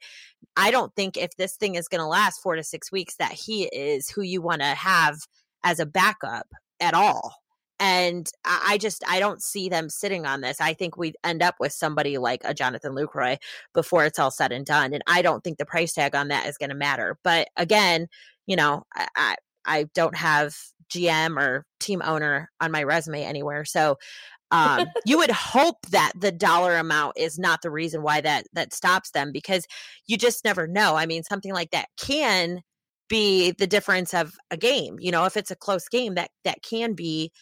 I 0.55 0.69
don't 0.69 0.95
think 0.95 1.17
if 1.17 1.35
this 1.37 1.55
thing 1.55 1.73
is 1.73 1.87
going 1.87 2.01
to 2.01 2.05
last 2.05 2.39
four 2.41 2.55
to 2.55 2.63
six 2.63 2.91
weeks, 2.91 3.15
that 3.15 3.31
he 3.31 3.63
is 3.63 4.09
who 4.09 4.21
you 4.21 4.43
want 4.43 4.61
to 4.61 4.67
have 4.67 5.17
as 5.63 5.79
a 5.79 5.87
backup 5.87 6.47
at 6.79 6.93
all. 6.93 7.42
And 7.83 8.31
I 8.45 8.77
just 8.77 9.03
I 9.09 9.19
don't 9.19 9.43
see 9.43 9.67
them 9.67 9.89
sitting 9.89 10.25
on 10.25 10.39
this. 10.39 10.61
I 10.61 10.73
think 10.73 10.95
we 10.95 11.15
end 11.25 11.43
up 11.43 11.55
with 11.59 11.73
somebody 11.73 12.17
like 12.17 12.39
a 12.45 12.53
Jonathan 12.53 12.95
Lucroy 12.95 13.37
before 13.73 14.05
it's 14.05 14.17
all 14.17 14.31
said 14.31 14.53
and 14.53 14.65
done. 14.65 14.93
And 14.93 15.03
I 15.05 15.21
don't 15.21 15.43
think 15.43 15.57
the 15.57 15.65
price 15.65 15.91
tag 15.91 16.15
on 16.15 16.29
that 16.29 16.47
is 16.47 16.57
going 16.57 16.69
to 16.69 16.77
matter. 16.77 17.17
But 17.25 17.49
again, 17.57 18.07
you 18.47 18.55
know, 18.55 18.83
I, 18.95 19.35
I 19.65 19.87
don't 19.93 20.15
have 20.15 20.55
GM 20.89 21.37
or 21.37 21.65
team 21.81 22.01
owner 22.05 22.49
on 22.61 22.71
my 22.71 22.83
resume 22.83 23.21
anywhere. 23.21 23.65
So 23.65 23.97
um, 24.49 24.87
you 25.05 25.17
would 25.17 25.31
hope 25.31 25.85
that 25.91 26.13
the 26.17 26.31
dollar 26.31 26.77
amount 26.77 27.17
is 27.17 27.37
not 27.37 27.63
the 27.63 27.69
reason 27.69 28.01
why 28.01 28.21
that 28.21 28.45
that 28.53 28.73
stops 28.73 29.11
them 29.11 29.33
because 29.33 29.65
you 30.07 30.15
just 30.15 30.45
never 30.45 30.67
know. 30.67 30.95
I 30.95 31.05
mean, 31.05 31.23
something 31.23 31.51
like 31.51 31.71
that 31.71 31.89
can 31.99 32.61
be 33.09 33.51
the 33.51 33.67
difference 33.67 34.13
of 34.13 34.35
a 34.51 34.55
game. 34.55 34.95
You 35.01 35.11
know, 35.11 35.25
if 35.25 35.35
it's 35.35 35.51
a 35.51 35.55
close 35.57 35.89
game, 35.89 36.15
that 36.15 36.29
that 36.45 36.63
can 36.63 36.93
be 36.93 37.33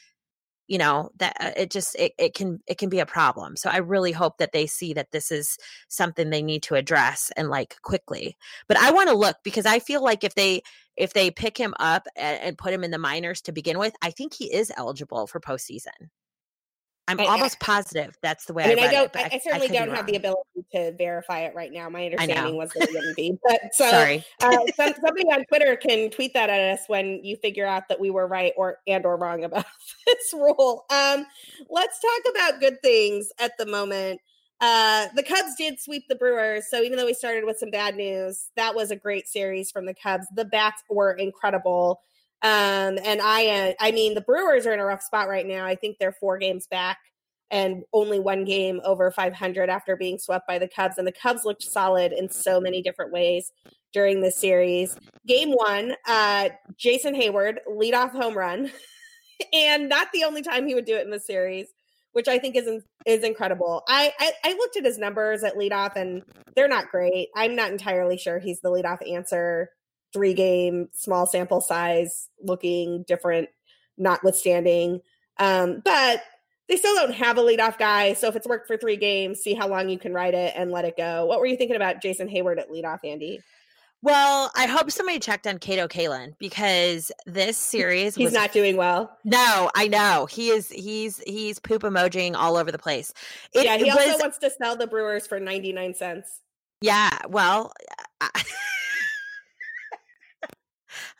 you 0.72 0.78
know 0.78 1.10
that 1.18 1.36
uh, 1.42 1.52
it 1.58 1.70
just 1.70 1.96
it, 2.00 2.14
it 2.18 2.34
can 2.34 2.62
it 2.66 2.78
can 2.78 2.88
be 2.88 3.00
a 3.00 3.06
problem. 3.06 3.58
So 3.58 3.70
i 3.70 3.78
really 3.78 4.14
hope 4.14 4.38
that 4.38 4.54
they 4.54 4.66
see 4.68 4.94
that 4.94 5.12
this 5.12 5.30
is 5.30 5.58
something 5.90 6.30
they 6.30 6.42
need 6.42 6.64
to 6.64 6.76
address 6.76 7.30
and 7.36 7.50
like 7.50 7.76
quickly. 7.82 8.38
But 8.70 8.78
i 8.78 8.90
want 8.92 9.10
to 9.10 9.16
look 9.16 9.36
because 9.44 9.66
i 9.66 9.80
feel 9.80 10.02
like 10.02 10.24
if 10.24 10.36
they 10.36 10.62
if 10.96 11.12
they 11.12 11.30
pick 11.30 11.58
him 11.58 11.74
up 11.80 12.08
and, 12.16 12.40
and 12.42 12.58
put 12.58 12.74
him 12.74 12.86
in 12.86 12.92
the 12.92 12.98
minors 12.98 13.42
to 13.42 13.52
begin 13.52 13.78
with 13.80 13.94
i 14.02 14.12
think 14.12 14.34
he 14.34 14.54
is 14.54 14.72
eligible 14.78 15.28
for 15.28 15.40
postseason 15.40 16.10
I'm 17.08 17.20
I, 17.20 17.26
almost 17.26 17.58
I, 17.62 17.66
positive 17.66 18.18
that's 18.22 18.46
the 18.46 18.54
way 18.54 18.64
I, 18.64 18.76
mean, 18.76 18.86
I, 18.86 18.92
don't. 18.92 19.16
It, 19.16 19.34
I, 19.34 19.40
certainly 19.40 19.68
don't 19.68 19.90
have 19.90 20.06
the 20.06 20.16
ability 20.16 20.66
to 20.74 20.94
verify 20.94 21.42
it 21.42 21.56
right 21.56 21.72
now. 21.72 21.90
My 21.90 22.06
understanding 22.06 22.56
was 22.56 22.70
that 22.72 22.84
it 22.84 22.94
wouldn't 22.94 23.16
be. 23.16 23.38
But 23.48 23.60
so, 23.74 23.90
Sorry. 23.90 24.24
uh, 24.42 24.58
some, 24.76 24.94
somebody 25.04 25.28
on 25.32 25.44
Twitter 25.46 25.76
can 25.76 26.10
tweet 26.10 26.34
that 26.36 26.50
at 26.50 26.74
us 26.74 26.82
when 26.88 27.24
you 27.24 27.36
figure 27.38 27.66
out 27.66 27.90
that 27.90 28.00
we 28.00 28.12
were 28.12 28.28
right 28.28 28.54
or 28.56 28.78
and 28.88 29.06
or 29.06 29.18
wrong 29.18 29.44
about 29.44 29.66
this 30.08 30.34
rule. 30.34 30.86
Um, 30.90 31.26
let's 31.70 32.00
talk 32.00 32.34
about 32.34 32.60
good 32.60 32.82
things 32.82 33.30
at 33.40 33.58
the 33.58 33.66
moment. 33.66 34.22
Uh, 34.62 35.08
the 35.16 35.24
Cubs 35.24 35.56
did 35.58 35.80
sweep 35.80 36.04
the 36.08 36.16
Brewers, 36.16 36.66
so 36.70 36.84
even 36.84 36.98
though 36.98 37.08
we 37.08 37.16
started 37.16 37.46
with 37.46 37.58
some 37.58 37.72
bad 37.72 37.96
news, 37.96 38.52
that 38.56 38.76
was 38.76 38.92
a 38.92 38.96
great 38.96 39.28
series 39.28 39.72
from 39.72 39.88
the 39.88 39.96
Cubs. 39.96 40.28
The 40.36 40.46
bats 40.46 40.84
were 40.88 41.14
incredible. 41.14 42.00
Um, 42.44 42.98
and 43.04 43.22
I, 43.22 43.48
uh, 43.48 43.74
I 43.80 43.92
mean, 43.92 44.16
the 44.16 44.22
Brewers 44.22 44.66
are 44.66 44.74
in 44.74 44.80
a 44.80 44.86
rough 44.86 45.04
spot 45.04 45.30
right 45.30 45.46
now. 45.46 45.66
I 45.66 45.76
think 45.76 45.98
they're 46.00 46.12
four 46.12 46.38
games 46.38 46.68
back 46.68 46.98
and 47.52 47.84
only 47.94 48.18
one 48.18 48.46
game 48.46 48.82
over 48.84 49.12
500 49.12 49.70
after 49.70 49.96
being 49.98 50.18
swept 50.18 50.48
by 50.48 50.58
the 50.58 50.70
Cubs. 50.70 50.98
And 50.98 51.06
the 51.06 51.12
Cubs 51.12 51.44
looked 51.44 51.64
solid 51.64 52.14
in 52.14 52.30
so 52.30 52.60
many 52.62 52.82
different 52.82 53.12
ways 53.12 53.52
during 53.94 54.22
this 54.22 54.38
series. 54.38 54.98
Game 55.28 55.52
one, 55.52 55.96
uh, 56.08 56.50
Jason 56.78 57.14
Heyward 57.14 57.58
leadoff 57.70 58.12
home 58.12 58.38
run, 58.38 58.72
and 59.54 59.90
not 59.90 60.08
the 60.14 60.24
only 60.24 60.42
time 60.42 60.66
he 60.66 60.74
would 60.74 60.86
do 60.86 60.96
it 60.96 61.04
in 61.04 61.12
the 61.12 61.20
series, 61.20 61.68
which 62.14 62.30
I 62.30 62.40
think 62.40 62.56
is 62.56 62.84
is 63.06 63.24
incredible. 63.24 63.84
I, 63.88 64.14
I 64.20 64.32
I 64.46 64.54
looked 64.54 64.78
at 64.78 64.86
his 64.86 64.98
numbers 64.98 65.44
at 65.44 65.56
leadoff, 65.56 65.98
and 65.98 66.24
they're 66.56 66.70
not 66.70 66.90
great. 66.90 67.30
I'm 67.36 67.56
not 67.56 67.72
entirely 67.72 68.18
sure 68.18 68.40
he's 68.40 68.62
the 68.62 68.70
leadoff 68.70 69.08
answer 69.08 69.70
three 70.14 70.34
game, 70.34 70.90
small 70.94 71.26
sample 71.26 71.62
size, 71.62 72.30
looking 72.42 73.04
different, 73.08 73.50
notwithstanding. 73.98 75.02
Um, 75.38 75.82
but 75.84 76.24
they 76.68 76.78
still 76.78 76.96
don't 76.96 77.14
have 77.14 77.38
a 77.38 77.42
leadoff 77.42 77.78
guy. 77.78 78.14
So 78.14 78.28
if 78.28 78.36
it's 78.36 78.48
worked 78.48 78.68
for 78.68 78.78
three 78.78 78.98
games, 78.98 79.40
see 79.40 79.54
how 79.54 79.68
long 79.68 79.90
you 79.90 80.00
can 80.00 80.14
ride 80.14 80.34
it 80.34 80.54
and 80.56 80.72
let 80.72 80.86
it 80.86 80.96
go. 80.98 81.26
What 81.26 81.40
were 81.40 81.46
you 81.46 81.58
thinking 81.58 81.76
about 81.76 82.02
Jason 82.02 82.30
Heyward 82.30 82.60
at 82.60 82.70
leadoff, 82.70 83.00
Andy? 83.04 83.42
Well, 84.04 84.52
I 84.56 84.66
hope 84.66 84.90
somebody 84.90 85.20
checked 85.20 85.46
on 85.46 85.60
Kato 85.60 85.88
Kaelin 85.88 86.34
because 86.40 87.12
this 87.28 87.56
series 87.56 88.16
he's 88.16 88.26
was, 88.26 88.34
not 88.34 88.52
doing 88.52 88.76
well. 88.76 89.16
No, 89.24 89.70
I 89.76 89.88
know 89.88 90.26
he 90.26 90.50
is. 90.50 90.70
He's 90.70 91.20
he's 91.28 91.60
poop 91.60 91.84
emojiing 91.84 92.36
all 92.36 92.58
over 92.58 92.72
the 92.72 92.80
place. 92.80 93.14
It, 93.54 93.66
yeah, 93.66 93.78
he 93.78 93.92
also 93.92 94.14
was, 94.14 94.22
wants 94.22 94.38
to 94.40 94.50
sell 94.50 94.76
the 94.76 94.88
Brewers 94.88 95.28
for 95.28 95.40
ninety 95.40 95.72
nine 95.72 95.94
cents. 95.94 96.40
Yeah, 96.82 97.16
well, 97.30 97.74
I, 98.22 98.44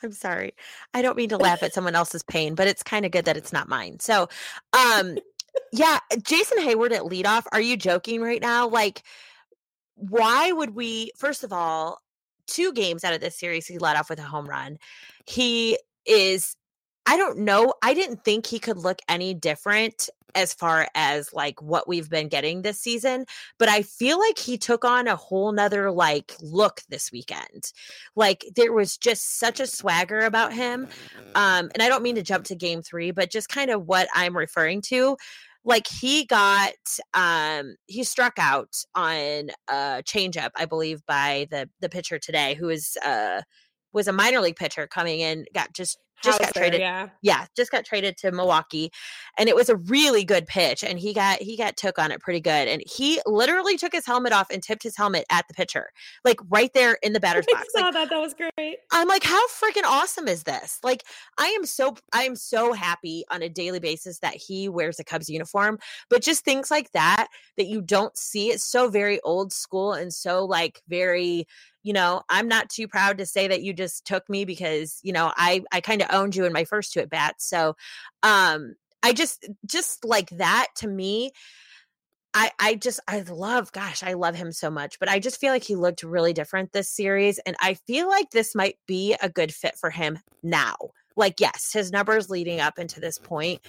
I'm 0.04 0.12
sorry. 0.12 0.54
I 0.94 1.02
don't 1.02 1.18
mean 1.18 1.30
to 1.30 1.38
laugh 1.38 1.64
at 1.64 1.74
someone 1.76 1.96
else's 1.96 2.24
pain, 2.24 2.56
but 2.56 2.68
it's 2.68 2.84
kind 2.84 3.06
of 3.06 3.12
good 3.12 3.26
that 3.26 3.38
it's 3.38 3.54
not 3.54 3.70
mine. 3.70 4.00
So, 4.00 4.30
um, 4.74 5.18
yeah, 5.72 6.00
Jason 6.22 6.60
Heyward 6.60 6.92
at 6.92 7.04
leadoff. 7.04 7.46
Are 7.52 7.62
you 7.62 7.78
joking 7.78 8.22
right 8.22 8.42
now? 8.42 8.68
Like, 8.68 9.04
why 9.96 10.52
would 10.52 10.76
we? 10.76 11.12
First 11.18 11.44
of 11.44 11.54
all, 11.54 12.00
two 12.48 12.74
games 12.74 13.04
out 13.04 13.14
of 13.14 13.22
this 13.22 13.38
series, 13.38 13.68
he 13.68 13.78
led 13.78 13.96
off 13.96 14.10
with 14.10 14.20
a 14.20 14.24
home 14.24 14.48
run. 14.48 14.78
He 15.26 15.78
is 16.06 16.56
I 17.06 17.18
don't 17.18 17.40
know. 17.40 17.74
I 17.82 17.94
didn't 17.94 18.24
think 18.24 18.46
he 18.46 18.60
could 18.60 18.78
look 18.78 19.00
any 19.10 19.34
different 19.34 20.10
as 20.36 20.54
far 20.54 20.88
as 20.96 21.34
like 21.34 21.62
what 21.62 21.88
we've 21.88 22.10
been 22.10 22.28
getting 22.28 22.62
this 22.62 22.80
season, 22.80 23.26
but 23.58 23.70
I 23.70 23.82
feel 23.82 24.20
like 24.20 24.38
he 24.38 24.58
took 24.58 24.86
on 24.86 25.08
a 25.08 25.16
whole 25.16 25.52
nother 25.52 25.92
like 25.92 26.36
look 26.42 26.82
this 26.90 27.12
weekend. 27.12 27.74
Like 28.16 28.46
there 28.56 28.74
was 28.74 28.98
just 28.98 29.40
such 29.40 29.60
a 29.60 29.68
swagger 29.68 30.22
about 30.22 30.54
him. 30.54 30.88
Um, 31.36 31.70
and 31.74 31.82
I 31.82 31.90
don't 31.90 32.04
mean 32.04 32.16
to 32.16 32.24
jump 32.24 32.46
to 32.46 32.56
game 32.56 32.82
three, 32.82 33.12
but 33.12 33.32
just 33.32 33.50
kind 33.50 33.72
of 33.72 33.88
what 33.88 34.08
I'm 34.14 34.38
referring 34.38 34.82
to. 34.84 35.18
Like 35.64 35.88
he 35.88 36.26
got 36.26 36.74
um 37.14 37.76
he 37.86 38.04
struck 38.04 38.34
out 38.40 38.76
on 38.96 39.52
a 39.68 40.02
changeup, 40.04 40.50
I 40.56 40.66
believe, 40.66 41.06
by 41.06 41.48
the 41.52 41.70
the 41.82 41.90
pitcher 41.90 42.18
today, 42.18 42.56
who 42.56 42.70
is 42.70 42.98
uh 43.06 43.42
was 43.94 44.08
a 44.08 44.14
minor 44.14 44.40
league 44.40 44.56
pitcher 44.56 44.88
coming 44.88 45.20
in, 45.20 45.46
got 45.54 45.74
just 45.74 46.00
just 46.24 46.40
Houser, 46.40 46.54
got 46.54 46.60
traded. 46.60 46.80
Yeah. 46.82 47.10
yeah, 47.22 47.46
just 47.56 47.72
got 47.72 47.86
traded 47.86 48.18
to 48.18 48.32
Milwaukee, 48.32 48.92
and 49.38 49.50
it 49.50 49.56
was 49.56 49.70
a 49.70 49.76
really 49.76 50.24
good 50.24 50.48
pitch. 50.48 50.84
And 50.84 51.00
he 51.00 51.14
got 51.14 51.40
he 51.42 51.58
got 51.58 51.78
took 51.78 52.00
on 52.00 52.12
it 52.12 52.20
pretty 52.20 52.40
good. 52.40 52.68
And 52.68 52.84
he 52.86 53.22
literally 53.26 53.78
took 53.78 53.94
his 53.94 54.06
helmet 54.06 54.34
off 54.34 54.48
and 54.52 54.62
tipped 54.62 54.84
his 54.84 54.96
helmet 54.96 55.26
at 55.30 55.48
the 55.48 55.54
pitcher, 55.54 55.90
like 56.24 56.38
right 56.50 56.72
there 56.74 56.98
in 57.04 57.14
the 57.14 57.20
batter's 57.22 57.46
I 57.50 57.54
box. 57.54 57.68
saw 57.76 57.82
like, 57.86 57.94
that. 57.94 58.10
That 58.10 58.20
was 58.20 58.34
great. 58.34 58.78
I'm 58.92 59.08
like, 59.08 59.24
how 59.24 59.46
freaking 59.48 59.86
awesome 59.86 60.28
is 60.28 60.44
this? 60.44 60.80
Like, 60.84 61.04
I 61.38 61.48
am 61.48 61.66
so 61.66 61.96
I 62.14 62.24
am 62.24 62.36
so 62.36 62.74
happy 62.74 63.24
on 63.32 63.42
a 63.42 63.50
daily 63.50 63.80
basis 63.80 64.20
that 64.20 64.36
he 64.36 64.70
wears 64.70 65.00
a 65.00 65.04
Cubs 65.04 65.30
uniform. 65.30 65.80
But 66.10 66.22
just 66.22 66.44
things 66.44 66.72
like 66.72 66.92
that 66.92 67.28
that 67.58 67.68
you 67.68 67.82
don't 67.82 68.16
see. 68.18 68.50
It's 68.50 68.64
so 68.64 68.90
very 68.90 69.20
old 69.22 69.54
school 69.54 69.94
and 69.94 70.14
so 70.14 70.46
like 70.46 70.82
very 70.88 71.48
you 71.84 71.94
know, 71.94 72.22
I'm 72.30 72.48
not 72.48 72.70
too 72.70 72.88
proud 72.88 73.18
to 73.18 73.26
say 73.26 73.48
that 73.48 73.64
you 73.64 73.74
just 73.74 74.06
took 74.06 74.30
me 74.30 74.46
because, 74.46 75.00
you 75.04 75.14
know, 75.14 75.32
I 75.36 75.64
I 75.72 75.82
kind 75.82 76.02
of 76.02 76.08
owned 76.12 76.36
you 76.36 76.46
in 76.46 76.54
my 76.54 76.66
first 76.66 76.94
two 76.94 77.00
at 77.00 77.10
bats. 77.10 77.48
So, 77.48 77.76
um 78.24 78.76
I 79.04 79.14
just 79.14 79.48
just 79.66 80.06
like 80.06 80.30
that 80.32 80.68
to 80.78 80.88
me 80.88 81.32
I 82.34 82.52
I 82.60 82.76
just 82.76 83.00
I 83.08 83.22
love 83.22 83.72
gosh, 83.72 84.04
I 84.04 84.14
love 84.14 84.36
him 84.36 84.52
so 84.52 84.70
much, 84.70 85.00
but 85.00 85.10
I 85.10 85.20
just 85.20 85.40
feel 85.40 85.52
like 85.52 85.64
he 85.64 85.76
looked 85.76 86.04
really 86.04 86.34
different 86.34 86.72
this 86.72 86.90
series 86.90 87.40
and 87.40 87.56
I 87.60 87.74
feel 87.74 88.08
like 88.08 88.30
this 88.32 88.56
might 88.56 88.78
be 88.88 89.16
a 89.22 89.30
good 89.30 89.54
fit 89.54 89.76
for 89.78 89.90
him 89.90 90.20
now. 90.44 90.76
Like 91.18 91.40
yes, 91.40 91.72
his 91.74 91.92
numbers 91.92 92.30
leading 92.30 92.60
up 92.62 92.80
into 92.80 93.00
this 93.00 93.18
point 93.18 93.62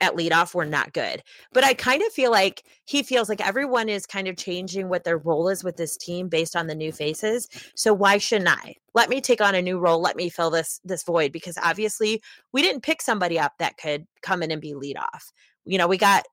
at 0.00 0.16
leadoff 0.16 0.54
were 0.54 0.64
not 0.64 0.92
good. 0.92 1.22
But 1.52 1.64
I 1.64 1.74
kind 1.74 2.02
of 2.02 2.12
feel 2.12 2.30
like 2.30 2.64
he 2.84 3.02
feels 3.02 3.28
like 3.28 3.40
everyone 3.40 3.88
is 3.88 4.06
kind 4.06 4.28
of 4.28 4.36
changing 4.36 4.88
what 4.88 5.04
their 5.04 5.18
role 5.18 5.48
is 5.48 5.64
with 5.64 5.76
this 5.76 5.96
team 5.96 6.28
based 6.28 6.56
on 6.56 6.66
the 6.66 6.74
new 6.74 6.92
faces. 6.92 7.48
So 7.74 7.94
why 7.94 8.18
shouldn't 8.18 8.50
I? 8.50 8.76
Let 8.94 9.08
me 9.08 9.20
take 9.20 9.40
on 9.40 9.54
a 9.54 9.62
new 9.62 9.78
role. 9.78 10.00
Let 10.00 10.16
me 10.16 10.28
fill 10.28 10.50
this 10.50 10.80
this 10.84 11.02
void 11.02 11.32
because 11.32 11.58
obviously 11.62 12.22
we 12.52 12.62
didn't 12.62 12.82
pick 12.82 13.02
somebody 13.02 13.38
up 13.38 13.52
that 13.58 13.76
could 13.76 14.06
come 14.22 14.42
in 14.42 14.50
and 14.50 14.60
be 14.60 14.74
leadoff. 14.74 15.32
You 15.64 15.78
know, 15.78 15.88
we 15.88 15.96
got 15.96 16.24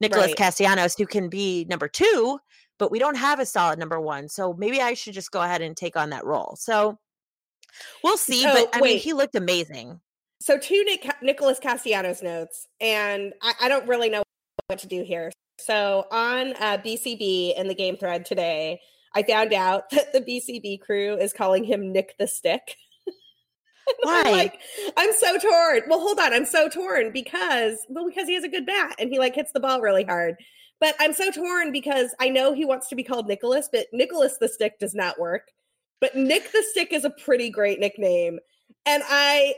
Nicholas 0.00 0.28
right. 0.28 0.36
Castellanos 0.36 0.96
who 0.96 1.06
can 1.06 1.28
be 1.28 1.66
number 1.68 1.88
2, 1.88 2.38
but 2.78 2.90
we 2.90 2.98
don't 2.98 3.16
have 3.16 3.38
a 3.38 3.46
solid 3.46 3.78
number 3.78 4.00
1. 4.00 4.28
So 4.28 4.54
maybe 4.54 4.80
I 4.80 4.94
should 4.94 5.14
just 5.14 5.30
go 5.30 5.42
ahead 5.42 5.62
and 5.62 5.76
take 5.76 5.96
on 5.96 6.10
that 6.10 6.24
role. 6.24 6.56
So 6.58 6.98
we'll 8.02 8.16
see, 8.16 8.44
but 8.44 8.74
I 8.74 8.80
wait. 8.80 8.90
mean 8.90 8.98
he 8.98 9.12
looked 9.12 9.36
amazing 9.36 10.00
so 10.40 10.58
two 10.58 10.82
Nick, 10.84 11.06
Nicholas 11.22 11.58
Castellanos 11.58 12.22
notes, 12.22 12.66
and 12.80 13.32
I, 13.42 13.54
I, 13.62 13.68
don't 13.68 13.86
really 13.86 14.08
know 14.08 14.22
what 14.66 14.78
to 14.80 14.86
do 14.86 15.02
here. 15.02 15.30
So 15.58 16.06
on 16.10 16.54
uh, 16.54 16.78
BCB 16.78 17.58
in 17.58 17.68
the 17.68 17.74
game 17.74 17.96
thread 17.96 18.24
today, 18.24 18.80
I 19.14 19.22
found 19.22 19.52
out 19.52 19.90
that 19.90 20.12
the 20.12 20.20
BCB 20.20 20.80
crew 20.80 21.16
is 21.16 21.32
calling 21.32 21.64
him 21.64 21.92
Nick 21.92 22.14
the 22.18 22.26
Stick. 22.26 22.76
Why? 24.02 24.22
I'm 24.24 24.32
like, 24.32 24.60
I'm 24.96 25.12
so 25.12 25.38
torn. 25.38 25.82
Well, 25.88 26.00
hold 26.00 26.18
on. 26.18 26.32
I'm 26.32 26.46
so 26.46 26.68
torn 26.68 27.12
because, 27.12 27.78
well, 27.88 28.08
because 28.08 28.26
he 28.26 28.34
has 28.34 28.44
a 28.44 28.48
good 28.48 28.66
bat 28.66 28.96
and 28.98 29.10
he 29.10 29.18
like 29.18 29.34
hits 29.34 29.52
the 29.52 29.60
ball 29.60 29.80
really 29.80 30.04
hard. 30.04 30.36
But 30.80 30.94
I'm 30.98 31.12
so 31.12 31.30
torn 31.30 31.72
because 31.72 32.14
I 32.18 32.30
know 32.30 32.54
he 32.54 32.64
wants 32.64 32.88
to 32.88 32.94
be 32.94 33.02
called 33.02 33.28
Nicholas, 33.28 33.68
but 33.70 33.86
Nicholas 33.92 34.38
the 34.40 34.48
Stick 34.48 34.78
does 34.78 34.94
not 34.94 35.20
work. 35.20 35.48
But 36.00 36.16
Nick 36.16 36.50
the 36.52 36.64
Stick 36.70 36.94
is 36.94 37.04
a 37.04 37.10
pretty 37.10 37.50
great 37.50 37.80
nickname. 37.80 38.38
And 38.86 39.02
I 39.06 39.54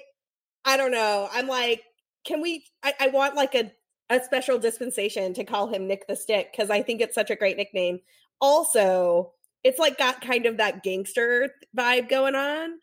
I 0.64 0.76
don't 0.76 0.92
know. 0.92 1.28
I'm 1.32 1.46
like, 1.46 1.82
can 2.24 2.40
we? 2.40 2.64
I, 2.82 2.94
I 3.00 3.08
want 3.08 3.34
like 3.34 3.54
a 3.54 3.72
a 4.10 4.22
special 4.22 4.58
dispensation 4.58 5.32
to 5.34 5.44
call 5.44 5.68
him 5.68 5.86
Nick 5.86 6.06
the 6.06 6.16
Stick 6.16 6.52
because 6.52 6.70
I 6.70 6.82
think 6.82 7.00
it's 7.00 7.14
such 7.14 7.30
a 7.30 7.36
great 7.36 7.56
nickname. 7.56 8.00
Also, 8.40 9.32
it's 9.64 9.78
like 9.78 9.98
got 9.98 10.20
kind 10.20 10.46
of 10.46 10.58
that 10.58 10.82
gangster 10.82 11.50
vibe 11.76 12.08
going 12.08 12.34
on. 12.34 12.78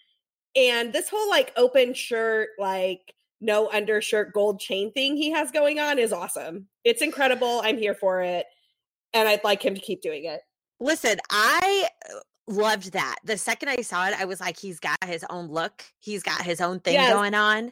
And 0.55 0.91
this 0.91 1.09
whole 1.09 1.29
like 1.29 1.53
open 1.55 1.93
shirt, 1.93 2.49
like 2.57 3.13
no 3.41 3.69
undershirt 3.69 4.33
gold 4.33 4.59
chain 4.59 4.91
thing 4.91 5.15
he 5.15 5.31
has 5.31 5.51
going 5.51 5.79
on 5.79 5.99
is 5.99 6.11
awesome. 6.11 6.67
It's 6.83 7.01
incredible. 7.01 7.61
I'm 7.63 7.77
here 7.77 7.93
for 7.95 8.21
it. 8.21 8.45
And 9.13 9.27
I'd 9.27 9.43
like 9.43 9.61
him 9.61 9.75
to 9.75 9.81
keep 9.81 10.01
doing 10.01 10.25
it. 10.25 10.41
Listen, 10.79 11.17
I 11.29 11.87
loved 12.49 12.93
that. 12.93 13.17
The 13.23 13.37
second 13.37 13.69
I 13.69 13.77
saw 13.77 14.07
it, 14.07 14.19
I 14.19 14.25
was 14.25 14.41
like, 14.41 14.59
he's 14.59 14.79
got 14.79 14.97
his 15.05 15.23
own 15.29 15.47
look. 15.47 15.83
He's 15.99 16.23
got 16.23 16.41
his 16.41 16.59
own 16.59 16.79
thing 16.79 16.95
yes. 16.95 17.13
going 17.13 17.33
on. 17.33 17.71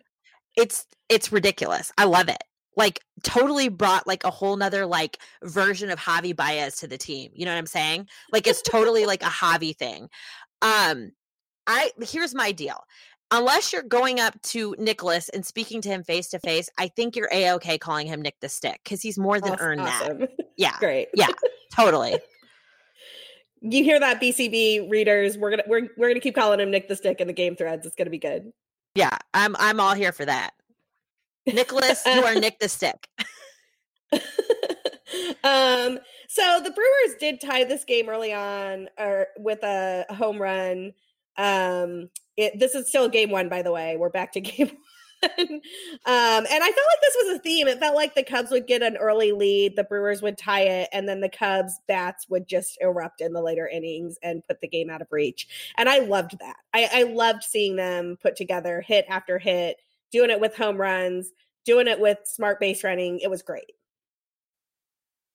It's 0.55 0.85
it's 1.09 1.31
ridiculous. 1.31 1.91
I 1.97 2.05
love 2.05 2.29
it. 2.29 2.43
Like 2.75 3.01
totally 3.23 3.69
brought 3.69 4.05
like 4.05 4.23
a 4.23 4.29
whole 4.29 4.55
nother 4.55 4.85
like 4.85 5.17
version 5.43 5.89
of 5.89 5.99
Javi 5.99 6.35
Baez 6.35 6.77
to 6.77 6.87
the 6.87 6.97
team. 6.97 7.31
You 7.33 7.45
know 7.45 7.51
what 7.51 7.57
I'm 7.57 7.65
saying? 7.65 8.07
Like 8.31 8.47
it's 8.47 8.61
totally 8.61 9.05
like 9.05 9.23
a 9.23 9.27
Javi 9.27 9.75
thing. 9.75 10.09
Um, 10.61 11.11
I 11.65 11.91
here's 12.01 12.35
my 12.35 12.51
deal. 12.51 12.83
Unless 13.29 13.73
you're 13.73 13.83
going 13.83 14.21
up 14.21 14.41
to 14.41 14.73
Nicholas 14.79 15.27
and 15.29 15.45
speaking 15.45 15.81
to 15.81 15.89
him 15.89 16.01
face 16.01 16.29
to 16.29 16.39
face, 16.39 16.69
I 16.77 16.87
think 16.87 17.15
you're 17.15 17.29
a 17.31 17.51
okay 17.53 17.77
calling 17.77 18.07
him 18.07 18.21
Nick 18.21 18.39
the 18.39 18.47
Stick 18.47 18.79
because 18.83 19.01
he's 19.01 19.17
more 19.17 19.41
than 19.41 19.57
earned 19.59 19.81
awesome. 19.81 20.19
that. 20.19 20.29
Yeah, 20.55 20.75
great. 20.79 21.09
Yeah, 21.13 21.27
totally 21.75 22.17
you 23.61 23.83
hear 23.83 23.99
that 23.99 24.21
BCB 24.21 24.89
readers, 24.89 25.37
we're 25.37 25.49
gonna 25.49 25.63
we're 25.67 25.89
we're 25.97 26.09
gonna 26.09 26.19
keep 26.19 26.35
calling 26.35 26.59
him 26.59 26.71
Nick 26.71 26.87
the 26.87 26.95
Stick 26.95 27.21
in 27.21 27.27
the 27.27 27.33
game 27.33 27.55
threads. 27.55 27.85
It's 27.85 27.95
gonna 27.95 28.09
be 28.09 28.17
good. 28.17 28.51
Yeah, 28.95 29.17
I'm 29.33 29.55
I'm 29.59 29.79
all 29.79 29.93
here 29.93 30.11
for 30.11 30.25
that. 30.25 30.51
Nicholas, 31.45 32.03
you 32.05 32.23
are 32.23 32.35
Nick 32.35 32.59
the 32.59 32.69
Stick. 32.69 33.07
um, 35.43 35.99
so 36.27 36.61
the 36.63 36.71
Brewers 36.71 37.19
did 37.19 37.39
tie 37.39 37.63
this 37.63 37.83
game 37.83 38.09
early 38.09 38.33
on 38.33 38.89
or 38.97 39.27
with 39.37 39.63
a 39.63 40.05
home 40.09 40.41
run. 40.41 40.93
Um, 41.37 42.09
it, 42.35 42.59
this 42.59 42.75
is 42.75 42.89
still 42.89 43.07
game 43.07 43.31
one, 43.31 43.49
by 43.49 43.61
the 43.61 43.71
way. 43.71 43.95
We're 43.97 44.09
back 44.09 44.33
to 44.33 44.41
game 44.41 44.71
um, 45.39 45.59
and 46.05 46.05
I 46.05 46.71
felt 46.71 46.87
like 46.87 47.01
this 47.01 47.17
was 47.23 47.35
a 47.35 47.39
theme. 47.39 47.67
It 47.67 47.79
felt 47.79 47.95
like 47.95 48.13
the 48.13 48.23
Cubs 48.23 48.51
would 48.51 48.67
get 48.67 48.83
an 48.83 48.97
early 48.97 49.31
lead, 49.31 49.75
the 49.75 49.83
Brewers 49.83 50.21
would 50.21 50.37
tie 50.37 50.61
it, 50.61 50.89
and 50.93 51.09
then 51.09 51.21
the 51.21 51.29
Cubs 51.29 51.79
bats 51.87 52.27
would 52.29 52.47
just 52.47 52.77
erupt 52.81 53.21
in 53.21 53.33
the 53.33 53.41
later 53.41 53.67
innings 53.67 54.17
and 54.21 54.45
put 54.47 54.61
the 54.61 54.67
game 54.67 54.89
out 54.89 55.01
of 55.01 55.07
reach. 55.11 55.47
And 55.77 55.89
I 55.89 55.99
loved 55.99 56.37
that. 56.39 56.57
I, 56.73 56.89
I 56.93 57.03
loved 57.03 57.43
seeing 57.43 57.75
them 57.75 58.17
put 58.21 58.35
together 58.35 58.81
hit 58.81 59.05
after 59.09 59.39
hit, 59.39 59.77
doing 60.11 60.29
it 60.29 60.39
with 60.39 60.55
home 60.55 60.77
runs, 60.77 61.31
doing 61.65 61.87
it 61.87 61.99
with 61.99 62.19
smart 62.25 62.59
base 62.59 62.83
running. 62.83 63.19
It 63.19 63.29
was 63.29 63.41
great. 63.41 63.73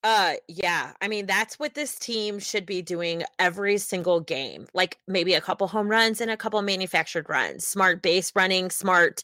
Uh 0.05 0.35
yeah, 0.49 0.93
I 1.01 1.07
mean 1.07 1.27
that's 1.27 1.61
what 1.61 1.75
this 1.75 1.97
team 1.97 2.41
should 2.41 2.67
be 2.67 2.83
doing 2.83 3.23
every 3.39 3.79
single 3.79 4.19
game. 4.19 4.67
Like 4.75 4.99
maybe 5.07 5.35
a 5.35 5.41
couple 5.41 5.69
home 5.69 5.89
runs 5.89 6.21
and 6.21 6.29
a 6.29 6.37
couple 6.37 6.61
manufactured 6.61 7.29
runs. 7.29 7.65
Smart 7.65 8.03
base 8.03 8.33
running, 8.35 8.71
smart, 8.71 9.23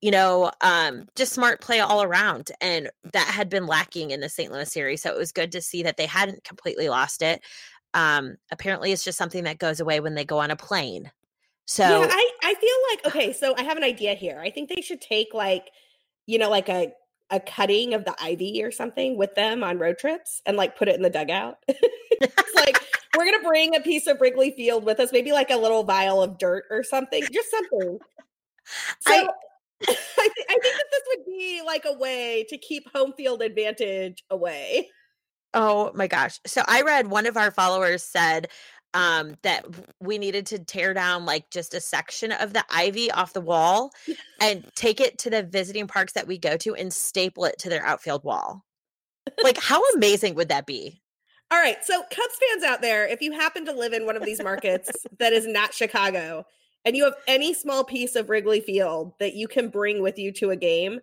you 0.00 0.10
know, 0.10 0.50
um 0.60 1.08
just 1.16 1.32
smart 1.32 1.60
play 1.60 1.80
all 1.80 2.02
around 2.02 2.52
and 2.60 2.90
that 3.12 3.26
had 3.26 3.48
been 3.48 3.66
lacking 3.66 4.10
in 4.10 4.20
the 4.20 4.28
St. 4.28 4.52
Louis 4.52 4.70
series. 4.70 5.02
So 5.02 5.10
it 5.10 5.18
was 5.18 5.32
good 5.32 5.52
to 5.52 5.62
see 5.62 5.82
that 5.82 5.96
they 5.96 6.06
hadn't 6.06 6.44
completely 6.44 6.88
lost 6.88 7.22
it. 7.22 7.40
Um 7.94 8.36
apparently 8.52 8.92
it's 8.92 9.04
just 9.04 9.18
something 9.18 9.44
that 9.44 9.58
goes 9.58 9.80
away 9.80 10.00
when 10.00 10.14
they 10.14 10.24
go 10.24 10.38
on 10.38 10.50
a 10.50 10.56
plane. 10.56 11.10
So 11.66 11.84
Yeah, 11.84 12.06
I 12.08 12.30
I 12.42 12.54
feel 12.54 12.76
like 12.90 13.06
okay, 13.06 13.32
so 13.32 13.54
I 13.56 13.62
have 13.64 13.76
an 13.76 13.84
idea 13.84 14.14
here. 14.14 14.40
I 14.40 14.50
think 14.50 14.68
they 14.68 14.82
should 14.82 15.00
take 15.00 15.34
like 15.34 15.70
you 16.26 16.38
know 16.38 16.50
like 16.50 16.68
a 16.68 16.92
a 17.30 17.40
cutting 17.40 17.92
of 17.92 18.04
the 18.04 18.14
ivy 18.22 18.62
or 18.62 18.70
something 18.70 19.18
with 19.18 19.34
them 19.34 19.62
on 19.62 19.78
road 19.78 19.98
trips 19.98 20.40
and 20.46 20.56
like 20.56 20.76
put 20.76 20.88
it 20.88 20.96
in 20.96 21.02
the 21.02 21.10
dugout. 21.10 21.58
it's 21.68 22.54
like 22.54 22.80
we're 23.16 23.24
gonna 23.24 23.46
bring 23.46 23.74
a 23.74 23.80
piece 23.80 24.06
of 24.06 24.20
Wrigley 24.20 24.52
Field 24.52 24.84
with 24.84 25.00
us, 25.00 25.12
maybe 25.12 25.32
like 25.32 25.50
a 25.50 25.56
little 25.56 25.82
vial 25.82 26.22
of 26.22 26.38
dirt 26.38 26.64
or 26.70 26.82
something, 26.82 27.22
just 27.32 27.50
something. 27.50 27.98
So 29.00 29.12
I, 29.12 29.28
I, 29.88 30.28
th- 30.34 30.46
I 30.48 30.58
think 30.60 30.62
that 30.62 30.84
this 30.90 31.02
would 31.08 31.26
be 31.26 31.62
like 31.64 31.84
a 31.86 31.92
way 31.92 32.44
to 32.48 32.58
keep 32.58 32.90
home 32.94 33.12
field 33.16 33.42
advantage 33.42 34.24
away. 34.30 34.90
Oh 35.54 35.92
my 35.94 36.06
gosh. 36.06 36.40
So 36.46 36.62
I 36.66 36.82
read 36.82 37.08
one 37.08 37.26
of 37.26 37.36
our 37.36 37.50
followers 37.50 38.02
said 38.02 38.48
um 38.94 39.36
that 39.42 39.66
we 40.00 40.16
needed 40.16 40.46
to 40.46 40.58
tear 40.58 40.94
down 40.94 41.26
like 41.26 41.50
just 41.50 41.74
a 41.74 41.80
section 41.80 42.32
of 42.32 42.54
the 42.54 42.64
ivy 42.70 43.10
off 43.10 43.34
the 43.34 43.40
wall 43.40 43.90
and 44.40 44.64
take 44.74 44.98
it 44.98 45.18
to 45.18 45.28
the 45.28 45.42
visiting 45.42 45.86
parks 45.86 46.14
that 46.14 46.26
we 46.26 46.38
go 46.38 46.56
to 46.56 46.74
and 46.74 46.92
staple 46.92 47.44
it 47.44 47.58
to 47.58 47.68
their 47.68 47.84
outfield 47.84 48.24
wall. 48.24 48.64
Like 49.42 49.58
how 49.58 49.82
amazing 49.94 50.34
would 50.36 50.48
that 50.48 50.66
be? 50.66 51.02
All 51.50 51.58
right, 51.58 51.82
so 51.82 52.02
Cubs 52.02 52.38
fans 52.50 52.62
out 52.62 52.82
there, 52.82 53.06
if 53.06 53.22
you 53.22 53.32
happen 53.32 53.64
to 53.66 53.72
live 53.72 53.94
in 53.94 54.04
one 54.04 54.16
of 54.16 54.24
these 54.24 54.42
markets 54.42 54.90
that 55.18 55.32
is 55.32 55.46
not 55.46 55.72
Chicago 55.72 56.44
and 56.88 56.96
you 56.96 57.04
have 57.04 57.14
any 57.26 57.52
small 57.52 57.84
piece 57.84 58.16
of 58.16 58.30
Wrigley 58.30 58.62
Field 58.62 59.12
that 59.20 59.34
you 59.34 59.46
can 59.46 59.68
bring 59.68 60.00
with 60.00 60.18
you 60.18 60.32
to 60.32 60.48
a 60.48 60.56
game, 60.56 61.00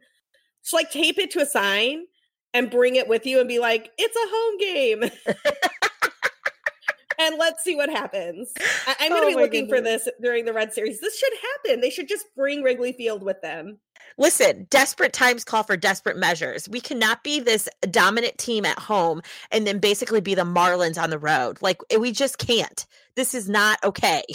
just 0.63 0.73
like 0.73 0.89
tape 0.89 1.19
it 1.19 1.29
to 1.29 1.41
a 1.41 1.45
sign 1.45 2.05
and 2.55 2.71
bring 2.71 2.95
it 2.95 3.07
with 3.07 3.27
you 3.27 3.39
and 3.39 3.47
be 3.47 3.59
like, 3.59 3.91
"It's 3.99 4.15
a 4.15 4.27
home 4.27 4.57
game." 4.57 5.03
and 7.19 7.37
let's 7.37 7.63
see 7.63 7.75
what 7.75 7.91
happens. 7.91 8.51
I- 8.87 8.95
am 9.01 9.11
going 9.11 9.21
to 9.21 9.27
oh 9.27 9.29
be 9.29 9.35
looking 9.35 9.67
goodness. 9.67 10.05
for 10.05 10.07
this 10.07 10.09
during 10.23 10.45
the 10.45 10.53
Red 10.53 10.73
Series. 10.73 11.01
This 11.01 11.19
should 11.19 11.33
happen. 11.53 11.81
They 11.81 11.91
should 11.91 12.07
just 12.07 12.25
bring 12.35 12.63
Wrigley 12.63 12.93
Field 12.93 13.21
with 13.21 13.39
them. 13.43 13.77
Listen, 14.17 14.65
desperate 14.71 15.13
times 15.13 15.43
call 15.43 15.61
for 15.61 15.77
desperate 15.77 16.17
measures. 16.17 16.67
We 16.67 16.81
cannot 16.81 17.23
be 17.23 17.39
this 17.39 17.69
dominant 17.91 18.39
team 18.39 18.65
at 18.65 18.79
home 18.79 19.21
and 19.51 19.67
then 19.67 19.77
basically 19.77 20.21
be 20.21 20.33
the 20.33 20.45
Marlins 20.45 20.99
on 20.99 21.11
the 21.11 21.19
road. 21.19 21.61
Like 21.61 21.79
we 21.95 22.11
just 22.11 22.39
can't. 22.39 22.87
This 23.15 23.35
is 23.35 23.47
not 23.47 23.77
okay. 23.83 24.23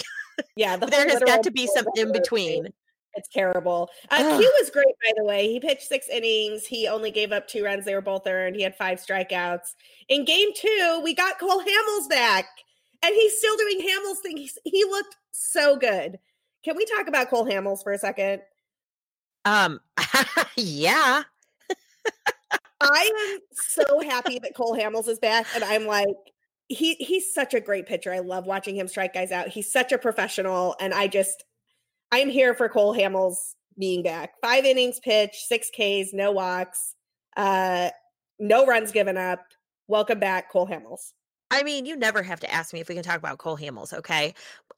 Yeah, 0.57 0.77
the 0.77 0.87
there 0.87 1.09
has 1.09 1.21
got 1.21 1.43
to 1.43 1.51
be 1.51 1.67
some 1.67 1.87
in 1.97 2.13
between. 2.13 2.69
It's 3.15 3.29
terrible. 3.29 3.91
Uh, 4.11 4.39
Q 4.39 4.53
was 4.61 4.71
great, 4.71 4.87
by 5.05 5.13
the 5.17 5.25
way. 5.25 5.49
He 5.49 5.59
pitched 5.59 5.89
six 5.89 6.09
innings. 6.09 6.65
He 6.65 6.87
only 6.87 7.11
gave 7.11 7.33
up 7.33 7.49
two 7.49 7.65
runs. 7.65 7.85
They 7.85 7.95
were 7.95 8.01
both 8.01 8.27
earned. 8.27 8.55
He 8.55 8.63
had 8.63 8.77
five 8.77 8.99
strikeouts. 8.99 9.75
In 10.09 10.25
game 10.25 10.51
two, 10.55 11.01
we 11.03 11.15
got 11.15 11.41
Cole 11.41 11.61
Hamels 11.61 12.09
back 12.09 12.47
and 13.03 13.15
he's 13.15 13.37
still 13.39 13.57
doing 13.57 13.81
Hamels 13.81 14.19
thing. 14.19 14.37
He's, 14.37 14.59
he 14.65 14.85
looked 14.85 15.17
so 15.31 15.77
good. 15.77 16.19
Can 16.65 16.77
we 16.77 16.85
talk 16.85 17.09
about 17.09 17.31
Cole 17.31 17.47
Hamels 17.47 17.83
for 17.83 17.93
a 17.93 17.99
second? 17.99 18.43
Um, 19.45 19.81
yeah. 20.57 21.23
I 22.83 23.33
am 23.33 23.39
so 23.53 24.01
happy 24.01 24.39
that 24.39 24.55
Cole 24.55 24.77
Hamels 24.77 25.09
is 25.09 25.19
back, 25.19 25.47
and 25.55 25.63
I'm 25.65 25.87
like, 25.87 26.09
he 26.71 26.95
he's 26.95 27.35
such 27.35 27.53
a 27.53 27.61
great 27.61 27.87
pitcher. 27.87 28.13
I 28.13 28.21
love 28.21 28.47
watching 28.47 28.77
him 28.77 28.89
strike 28.89 29.13
guys 29.13 29.33
out. 29.33 29.49
He's 29.49 29.71
such 29.71 29.93
a 29.93 29.99
professional, 29.99 30.77
and 30.81 30.95
I 30.95 31.09
just 31.09 31.45
I'm 32.13 32.31
here 32.31 32.55
for 32.55 32.69
Cole 32.69 32.95
Hamels 32.95 33.35
being 33.77 34.03
back. 34.03 34.35
Five 34.41 34.65
innings 34.65 35.01
pitched, 35.01 35.47
six 35.47 35.69
Ks, 35.69 36.13
no 36.13 36.31
walks, 36.31 36.95
uh, 37.37 37.91
no 38.39 38.67
runs 38.67 38.93
given 38.93 39.17
up. 39.17 39.41
Welcome 39.89 40.21
back, 40.21 40.51
Cole 40.51 40.69
Hamels. 40.69 41.13
I 41.51 41.65
mean, 41.65 41.85
you 41.85 41.97
never 41.97 42.23
have 42.23 42.39
to 42.41 42.53
ask 42.53 42.73
me 42.73 42.79
if 42.79 42.89
we 42.89 42.95
can 42.95 43.03
talk 43.03 43.19
about 43.19 43.39
Cole 43.39 43.59
Hamels, 43.59 43.93
okay? 43.93 44.35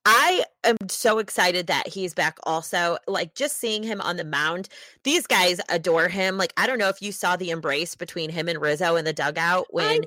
I 0.06 0.44
am 0.64 0.76
so 0.88 1.18
excited 1.18 1.66
that 1.66 1.86
he's 1.86 2.14
back 2.14 2.38
also. 2.44 2.96
Like 3.06 3.34
just 3.34 3.58
seeing 3.58 3.82
him 3.82 4.00
on 4.00 4.16
the 4.16 4.24
mound, 4.24 4.68
these 5.04 5.26
guys 5.26 5.60
adore 5.68 6.08
him. 6.08 6.38
Like 6.38 6.52
I 6.56 6.66
don't 6.66 6.78
know 6.78 6.88
if 6.88 7.02
you 7.02 7.12
saw 7.12 7.36
the 7.36 7.50
embrace 7.50 7.94
between 7.94 8.30
him 8.30 8.48
and 8.48 8.60
Rizzo 8.60 8.96
in 8.96 9.04
the 9.04 9.12
dugout 9.12 9.66
when 9.70 10.00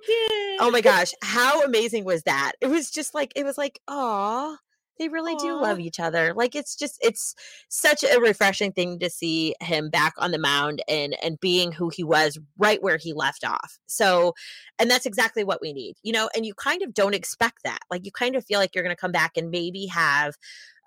Oh 0.59 0.71
my 0.71 0.81
gosh, 0.81 1.13
how 1.21 1.63
amazing 1.63 2.05
was 2.05 2.23
that? 2.23 2.53
It 2.61 2.67
was 2.67 2.91
just 2.91 3.13
like 3.13 3.33
it 3.35 3.43
was 3.43 3.57
like, 3.57 3.79
"Oh, 3.87 4.57
they 4.97 5.09
really 5.09 5.35
Aww. 5.35 5.39
do 5.39 5.61
love 5.61 5.79
each 5.79 5.99
other. 5.99 6.33
Like 6.33 6.55
it's 6.55 6.75
just 6.75 6.97
it's 7.01 7.35
such 7.69 8.03
a 8.03 8.19
refreshing 8.19 8.71
thing 8.71 8.99
to 8.99 9.09
see 9.09 9.55
him 9.61 9.89
back 9.89 10.13
on 10.17 10.31
the 10.31 10.39
mound 10.39 10.81
and 10.87 11.15
and 11.23 11.39
being 11.39 11.71
who 11.71 11.89
he 11.89 12.03
was 12.03 12.37
right 12.57 12.81
where 12.81 12.97
he 12.97 13.13
left 13.13 13.43
off. 13.43 13.77
So 13.87 14.33
and 14.79 14.89
that's 14.89 15.05
exactly 15.05 15.43
what 15.43 15.61
we 15.61 15.73
need. 15.73 15.95
You 16.03 16.13
know, 16.13 16.29
and 16.35 16.45
you 16.45 16.53
kind 16.53 16.81
of 16.81 16.93
don't 16.93 17.15
expect 17.15 17.63
that. 17.63 17.79
Like 17.89 18.05
you 18.05 18.11
kind 18.11 18.35
of 18.35 18.45
feel 18.45 18.59
like 18.59 18.73
you're 18.73 18.83
going 18.83 18.95
to 18.95 18.99
come 18.99 19.11
back 19.11 19.37
and 19.37 19.51
maybe 19.51 19.85
have 19.87 20.35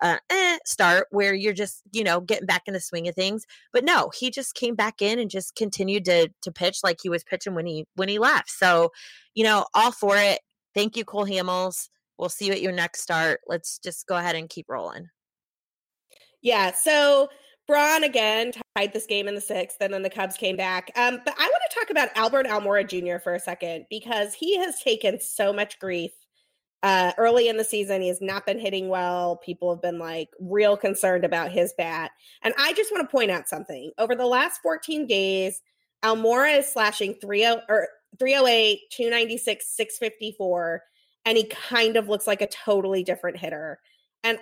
uh 0.01 0.17
eh, 0.29 0.57
start 0.65 1.07
where 1.11 1.33
you're 1.33 1.53
just, 1.53 1.81
you 1.91 2.03
know, 2.03 2.21
getting 2.21 2.47
back 2.47 2.63
in 2.67 2.73
the 2.73 2.79
swing 2.79 3.07
of 3.07 3.15
things. 3.15 3.45
But 3.73 3.83
no, 3.83 4.11
he 4.17 4.31
just 4.31 4.55
came 4.55 4.75
back 4.75 5.01
in 5.01 5.19
and 5.19 5.29
just 5.29 5.55
continued 5.55 6.05
to 6.05 6.29
to 6.41 6.51
pitch 6.51 6.79
like 6.83 6.99
he 7.01 7.09
was 7.09 7.23
pitching 7.23 7.53
when 7.53 7.65
he 7.65 7.85
when 7.95 8.09
he 8.09 8.17
left. 8.17 8.49
So, 8.49 8.91
you 9.35 9.43
know, 9.43 9.65
all 9.73 9.91
for 9.91 10.17
it. 10.17 10.39
Thank 10.73 10.95
you 10.95 11.03
Cole 11.03 11.25
Hamels 11.25 11.89
We'll 12.19 12.29
see 12.29 12.47
you 12.47 12.51
at 12.51 12.61
your 12.61 12.73
next 12.73 13.01
start. 13.01 13.39
Let's 13.47 13.79
just 13.79 14.05
go 14.05 14.17
ahead 14.17 14.35
and 14.35 14.49
keep 14.49 14.65
rolling. 14.67 15.07
Yeah. 16.41 16.73
So 16.73 17.29
Braun 17.65 18.03
again 18.03 18.51
tied 18.75 18.93
this 18.93 19.05
game 19.05 19.27
in 19.27 19.35
the 19.35 19.41
sixth, 19.41 19.77
and 19.79 19.93
then 19.93 20.03
the 20.03 20.09
Cubs 20.09 20.35
came 20.35 20.57
back. 20.57 20.91
Um, 20.95 21.21
but 21.23 21.33
I 21.37 21.43
want 21.43 21.63
to 21.69 21.79
talk 21.79 21.89
about 21.89 22.09
Albert 22.15 22.47
Almora 22.47 22.87
Jr. 22.87 23.19
for 23.19 23.35
a 23.35 23.39
second 23.39 23.85
because 23.89 24.33
he 24.33 24.57
has 24.57 24.81
taken 24.81 25.19
so 25.21 25.53
much 25.53 25.79
grief 25.79 26.11
uh, 26.83 27.13
early 27.17 27.47
in 27.47 27.57
the 27.57 27.63
season. 27.63 28.01
He 28.01 28.09
has 28.09 28.21
not 28.21 28.45
been 28.45 28.59
hitting 28.59 28.89
well. 28.89 29.37
People 29.37 29.73
have 29.73 29.81
been 29.81 29.99
like 29.99 30.29
real 30.39 30.75
concerned 30.75 31.23
about 31.23 31.51
his 31.51 31.73
bat. 31.77 32.11
And 32.41 32.53
I 32.57 32.73
just 32.73 32.91
want 32.91 33.07
to 33.07 33.11
point 33.11 33.31
out 33.31 33.47
something. 33.47 33.91
Over 33.97 34.15
the 34.15 34.25
last 34.25 34.61
14 34.61 35.07
days, 35.07 35.61
Almora 36.03 36.59
is 36.59 36.71
slashing 36.71 37.15
30 37.21 37.61
or 37.69 37.87
308, 38.17 38.79
296, 38.91 39.67
654 39.75 40.83
and 41.25 41.37
he 41.37 41.45
kind 41.45 41.97
of 41.97 42.09
looks 42.09 42.27
like 42.27 42.41
a 42.41 42.47
totally 42.47 43.03
different 43.03 43.37
hitter. 43.37 43.79
And 44.23 44.39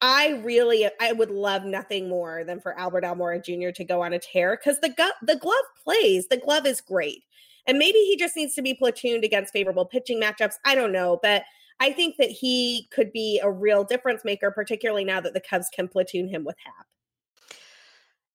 I 0.00 0.40
really, 0.44 0.88
I 1.00 1.12
would 1.12 1.30
love 1.30 1.64
nothing 1.64 2.08
more 2.08 2.44
than 2.44 2.60
for 2.60 2.78
Albert 2.78 3.04
Almora 3.04 3.44
Jr. 3.44 3.70
to 3.72 3.84
go 3.84 4.02
on 4.02 4.14
a 4.14 4.18
tear 4.18 4.56
because 4.56 4.80
the 4.80 4.88
gu- 4.88 5.26
the 5.26 5.36
glove 5.36 5.54
plays. 5.84 6.26
The 6.28 6.38
glove 6.38 6.66
is 6.66 6.80
great, 6.80 7.22
and 7.66 7.78
maybe 7.78 7.98
he 7.98 8.16
just 8.16 8.36
needs 8.36 8.54
to 8.54 8.62
be 8.62 8.74
platooned 8.74 9.24
against 9.24 9.52
favorable 9.52 9.84
pitching 9.84 10.20
matchups. 10.20 10.54
I 10.64 10.74
don't 10.74 10.92
know, 10.92 11.18
but 11.22 11.42
I 11.80 11.92
think 11.92 12.16
that 12.16 12.30
he 12.30 12.88
could 12.90 13.12
be 13.12 13.40
a 13.42 13.50
real 13.50 13.84
difference 13.84 14.24
maker, 14.24 14.50
particularly 14.50 15.04
now 15.04 15.20
that 15.20 15.34
the 15.34 15.40
Cubs 15.40 15.68
can 15.74 15.88
platoon 15.88 16.28
him 16.28 16.44
with 16.44 16.56
Happ. 16.64 16.86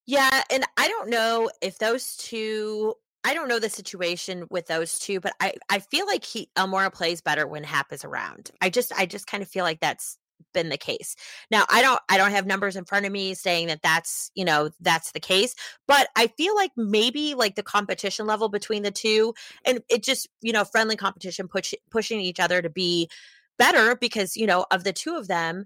Yeah, 0.07 0.43
and 0.51 0.63
I 0.77 0.87
don't 0.87 1.09
know 1.09 1.49
if 1.61 1.79
those 1.79 2.15
two 2.17 2.93
I 3.25 3.33
don't 3.33 3.47
know 3.47 3.59
the 3.59 3.69
situation 3.69 4.45
with 4.51 4.67
those 4.67 4.99
two, 4.99 5.19
but 5.19 5.33
I 5.41 5.53
I 5.69 5.79
feel 5.79 6.05
like 6.05 6.23
he 6.23 6.49
Almora 6.55 6.93
plays 6.93 7.21
better 7.21 7.47
when 7.47 7.63
Happ 7.63 7.91
is 7.91 8.05
around. 8.05 8.51
I 8.61 8.69
just 8.69 8.93
I 8.93 9.07
just 9.07 9.25
kind 9.25 9.41
of 9.41 9.49
feel 9.49 9.63
like 9.63 9.79
that's 9.79 10.17
been 10.53 10.69
the 10.69 10.77
case. 10.77 11.15
Now, 11.49 11.65
I 11.71 11.81
don't 11.81 11.99
I 12.07 12.17
don't 12.17 12.31
have 12.31 12.45
numbers 12.45 12.75
in 12.75 12.85
front 12.85 13.05
of 13.05 13.11
me 13.11 13.33
saying 13.33 13.67
that 13.67 13.81
that's, 13.81 14.29
you 14.35 14.45
know, 14.45 14.69
that's 14.79 15.11
the 15.11 15.19
case, 15.19 15.55
but 15.87 16.07
I 16.15 16.27
feel 16.37 16.55
like 16.55 16.71
maybe 16.77 17.33
like 17.33 17.55
the 17.55 17.63
competition 17.63 18.27
level 18.27 18.47
between 18.47 18.83
the 18.83 18.91
two 18.91 19.33
and 19.65 19.81
it 19.89 20.03
just, 20.03 20.29
you 20.41 20.53
know, 20.53 20.63
friendly 20.63 20.95
competition 20.95 21.47
push, 21.47 21.73
pushing 21.89 22.19
each 22.21 22.39
other 22.39 22.61
to 22.61 22.69
be 22.69 23.09
better 23.57 23.95
because, 23.95 24.37
you 24.37 24.45
know, 24.45 24.67
of 24.69 24.83
the 24.83 24.93
two 24.93 25.15
of 25.15 25.27
them, 25.27 25.65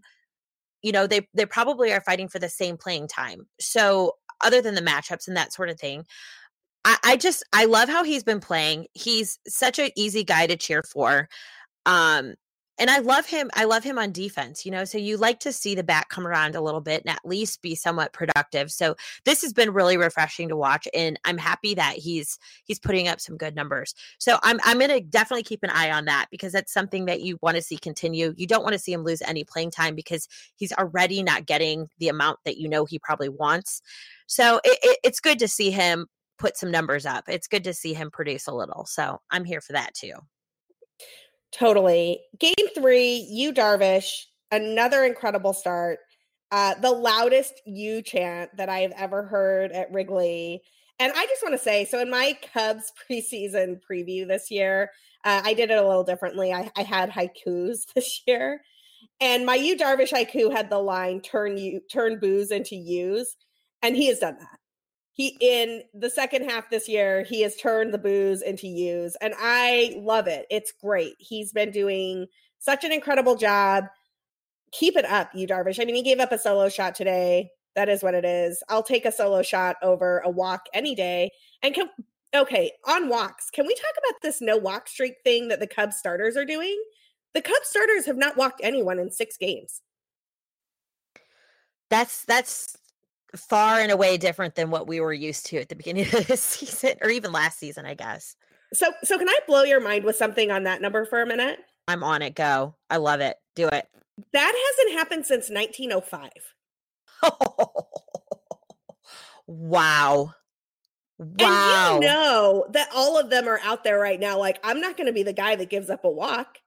you 0.81 0.93
know, 0.93 1.07
they 1.07 1.27
they 1.33 1.45
probably 1.45 1.91
are 1.91 2.01
fighting 2.01 2.29
for 2.29 2.39
the 2.39 2.49
same 2.49 2.77
playing 2.77 3.09
time. 3.09 3.47
So, 3.59 4.13
other 4.41 4.61
than 4.61 4.75
the 4.75 4.81
matchups 4.81 5.27
and 5.27 5.35
that 5.35 5.51
sort 5.51 5.69
of 5.69 5.77
thing, 5.77 6.05
I, 6.89 6.97
I 7.03 7.17
just 7.17 7.43
I 7.53 7.65
love 7.65 7.87
how 7.87 8.03
he's 8.03 8.23
been 8.23 8.39
playing. 8.39 8.87
He's 8.93 9.37
such 9.47 9.77
an 9.77 9.91
easy 9.95 10.23
guy 10.23 10.47
to 10.47 10.57
cheer 10.57 10.81
for. 10.81 11.29
Um, 11.85 12.33
and 12.79 12.89
I 12.89 12.97
love 12.99 13.27
him. 13.27 13.51
I 13.53 13.65
love 13.65 13.83
him 13.83 13.99
on 13.99 14.11
defense, 14.11 14.65
you 14.65 14.71
know. 14.71 14.85
So 14.85 14.97
you 14.97 15.17
like 15.17 15.39
to 15.41 15.51
see 15.51 15.75
the 15.75 15.83
back 15.83 16.09
come 16.09 16.25
around 16.25 16.55
a 16.55 16.61
little 16.61 16.81
bit 16.81 17.03
and 17.05 17.13
at 17.13 17.19
least 17.23 17.61
be 17.61 17.75
somewhat 17.75 18.13
productive. 18.13 18.71
So 18.71 18.95
this 19.25 19.41
has 19.43 19.53
been 19.53 19.71
really 19.71 19.97
refreshing 19.97 20.49
to 20.49 20.55
watch, 20.55 20.87
and 20.95 21.19
I'm 21.25 21.37
happy 21.37 21.75
that 21.75 21.95
he's 21.97 22.39
he's 22.63 22.79
putting 22.79 23.07
up 23.07 23.19
some 23.19 23.37
good 23.37 23.53
numbers. 23.53 23.93
So 24.17 24.39
I'm 24.41 24.59
I'm 24.63 24.79
gonna 24.79 25.01
definitely 25.01 25.43
keep 25.43 25.61
an 25.61 25.69
eye 25.69 25.91
on 25.91 26.05
that 26.05 26.27
because 26.31 26.53
that's 26.53 26.73
something 26.73 27.05
that 27.05 27.21
you 27.21 27.37
want 27.43 27.57
to 27.57 27.61
see 27.61 27.77
continue. 27.77 28.33
You 28.35 28.47
don't 28.47 28.63
want 28.63 28.73
to 28.73 28.79
see 28.79 28.93
him 28.93 29.03
lose 29.03 29.21
any 29.21 29.43
playing 29.43 29.71
time 29.71 29.93
because 29.93 30.27
he's 30.55 30.73
already 30.73 31.21
not 31.21 31.45
getting 31.45 31.87
the 31.99 32.07
amount 32.07 32.39
that 32.45 32.57
you 32.57 32.67
know 32.67 32.85
he 32.85 32.97
probably 32.97 33.29
wants. 33.29 33.81
So 34.25 34.61
it, 34.63 34.79
it, 34.81 34.99
it's 35.03 35.19
good 35.19 35.37
to 35.39 35.47
see 35.47 35.69
him 35.69 36.07
put 36.39 36.57
some 36.57 36.71
numbers 36.71 37.05
up. 37.05 37.25
It's 37.27 37.47
good 37.47 37.63
to 37.65 37.73
see 37.73 37.93
him 37.93 38.09
produce 38.09 38.47
a 38.47 38.53
little. 38.53 38.85
So 38.85 39.19
I'm 39.29 39.45
here 39.45 39.61
for 39.61 39.73
that 39.73 39.93
too. 39.93 40.13
Totally. 41.51 42.19
Game 42.39 42.53
three, 42.75 43.27
Yu 43.29 43.53
Darvish, 43.53 44.25
another 44.51 45.03
incredible 45.03 45.53
start. 45.53 45.99
Uh, 46.51 46.73
the 46.81 46.91
loudest 46.91 47.61
Yu 47.65 48.01
chant 48.01 48.55
that 48.57 48.69
I 48.69 48.79
have 48.79 48.93
ever 48.97 49.23
heard 49.23 49.71
at 49.71 49.91
Wrigley. 49.91 50.61
And 50.97 51.13
I 51.15 51.25
just 51.27 51.43
want 51.43 51.53
to 51.53 51.63
say 51.63 51.85
so 51.85 51.99
in 51.99 52.09
my 52.09 52.37
Cubs 52.53 52.91
preseason 53.09 53.79
preview 53.89 54.27
this 54.27 54.49
year, 54.49 54.89
uh, 55.25 55.41
I 55.43 55.53
did 55.53 55.69
it 55.69 55.77
a 55.77 55.87
little 55.87 56.03
differently. 56.03 56.51
I, 56.51 56.71
I 56.75 56.83
had 56.83 57.11
haikus 57.11 57.81
this 57.95 58.21
year. 58.25 58.61
And 59.21 59.45
my 59.45 59.55
Yu 59.55 59.77
Darvish 59.77 60.11
haiku 60.11 60.51
had 60.51 60.69
the 60.69 60.79
line 60.79 61.21
turn 61.21 61.57
you 61.57 61.81
turn 61.91 62.19
booze 62.19 62.51
into 62.51 62.75
use. 62.75 63.35
And 63.81 63.95
he 63.95 64.07
has 64.07 64.19
done 64.19 64.37
that 64.39 64.58
he 65.19 65.35
in 65.41 65.83
the 65.93 66.09
second 66.09 66.49
half 66.49 66.69
this 66.69 66.87
year 66.87 67.23
he 67.23 67.41
has 67.41 67.53
turned 67.57 67.93
the 67.93 67.97
booze 67.97 68.41
into 68.41 68.67
use 68.67 69.17
and 69.19 69.33
i 69.37 69.93
love 69.97 70.27
it. 70.27 70.45
It's 70.49 70.71
great. 70.71 71.15
He's 71.19 71.51
been 71.51 71.71
doing 71.71 72.27
such 72.59 72.85
an 72.85 72.93
incredible 72.93 73.35
job. 73.35 73.83
Keep 74.71 74.95
it 74.95 75.03
up 75.03 75.29
Yu 75.35 75.45
darvish. 75.45 75.77
I 75.81 75.83
mean 75.83 75.95
he 75.95 76.03
gave 76.03 76.21
up 76.21 76.31
a 76.31 76.39
solo 76.39 76.69
shot 76.69 76.95
today. 76.95 77.49
That 77.75 77.89
is 77.89 78.01
what 78.01 78.13
it 78.13 78.23
is. 78.23 78.63
I'll 78.69 78.81
take 78.81 79.03
a 79.03 79.11
solo 79.11 79.41
shot 79.41 79.75
over 79.81 80.19
a 80.19 80.29
walk 80.29 80.67
any 80.73 80.95
day. 80.95 81.31
And 81.61 81.75
can 81.75 81.89
okay 82.33 82.71
on 82.87 83.09
walks 83.09 83.49
can 83.49 83.67
we 83.67 83.75
talk 83.75 83.93
about 83.97 84.21
this 84.21 84.39
no 84.39 84.55
walk 84.55 84.87
streak 84.87 85.15
thing 85.25 85.49
that 85.49 85.59
the 85.59 85.67
cubs 85.67 85.97
starters 85.97 86.37
are 86.37 86.45
doing? 86.45 86.81
The 87.33 87.41
cubs 87.41 87.67
starters 87.67 88.05
have 88.05 88.15
not 88.15 88.37
walked 88.37 88.61
anyone 88.63 88.99
in 88.99 89.11
six 89.11 89.35
games. 89.35 89.81
That's 91.89 92.23
that's 92.23 92.77
far 93.35 93.79
and 93.79 93.91
away 93.91 94.17
different 94.17 94.55
than 94.55 94.71
what 94.71 94.87
we 94.87 94.99
were 94.99 95.13
used 95.13 95.45
to 95.47 95.57
at 95.57 95.69
the 95.69 95.75
beginning 95.75 96.03
of 96.13 96.27
this 96.27 96.41
season 96.41 96.95
or 97.01 97.09
even 97.09 97.31
last 97.31 97.59
season, 97.59 97.85
I 97.85 97.93
guess. 97.93 98.35
So 98.73 98.87
so 99.03 99.17
can 99.17 99.29
I 99.29 99.39
blow 99.47 99.63
your 99.63 99.81
mind 99.81 100.03
with 100.03 100.15
something 100.15 100.51
on 100.51 100.63
that 100.63 100.81
number 100.81 101.05
for 101.05 101.21
a 101.21 101.25
minute? 101.25 101.59
I'm 101.87 102.03
on 102.03 102.21
it. 102.21 102.35
Go. 102.35 102.75
I 102.89 102.97
love 102.97 103.19
it. 103.19 103.37
Do 103.55 103.67
it. 103.67 103.87
That 104.33 104.75
hasn't 104.77 104.97
happened 104.97 105.25
since 105.25 105.49
1905. 105.49 106.29
Oh, 107.23 107.87
wow. 109.47 110.33
Wow. 111.21 111.95
And 111.95 112.03
you 112.03 112.07
know 112.09 112.65
that 112.69 112.87
all 112.95 113.19
of 113.19 113.29
them 113.29 113.45
are 113.49 113.59
out 113.61 113.83
there 113.83 113.99
right 113.99 114.17
now. 114.17 114.39
Like, 114.39 114.57
I'm 114.63 114.79
not 114.79 114.95
going 114.95 115.07
to 115.07 115.11
be 115.11 115.23
the 115.23 115.33
guy 115.33 115.57
that 115.57 115.69
gives 115.69 115.89
up 115.89 116.05
a 116.05 116.09
walk. 116.09 116.59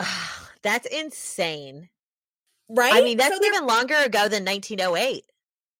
That's 0.62 0.86
insane. 0.86 1.90
Right? 2.68 2.94
I 2.94 3.02
mean, 3.02 3.16
that's 3.16 3.36
so 3.36 3.44
even 3.44 3.66
longer 3.66 3.96
ago 3.96 4.28
than 4.28 4.44
1908. 4.44 5.24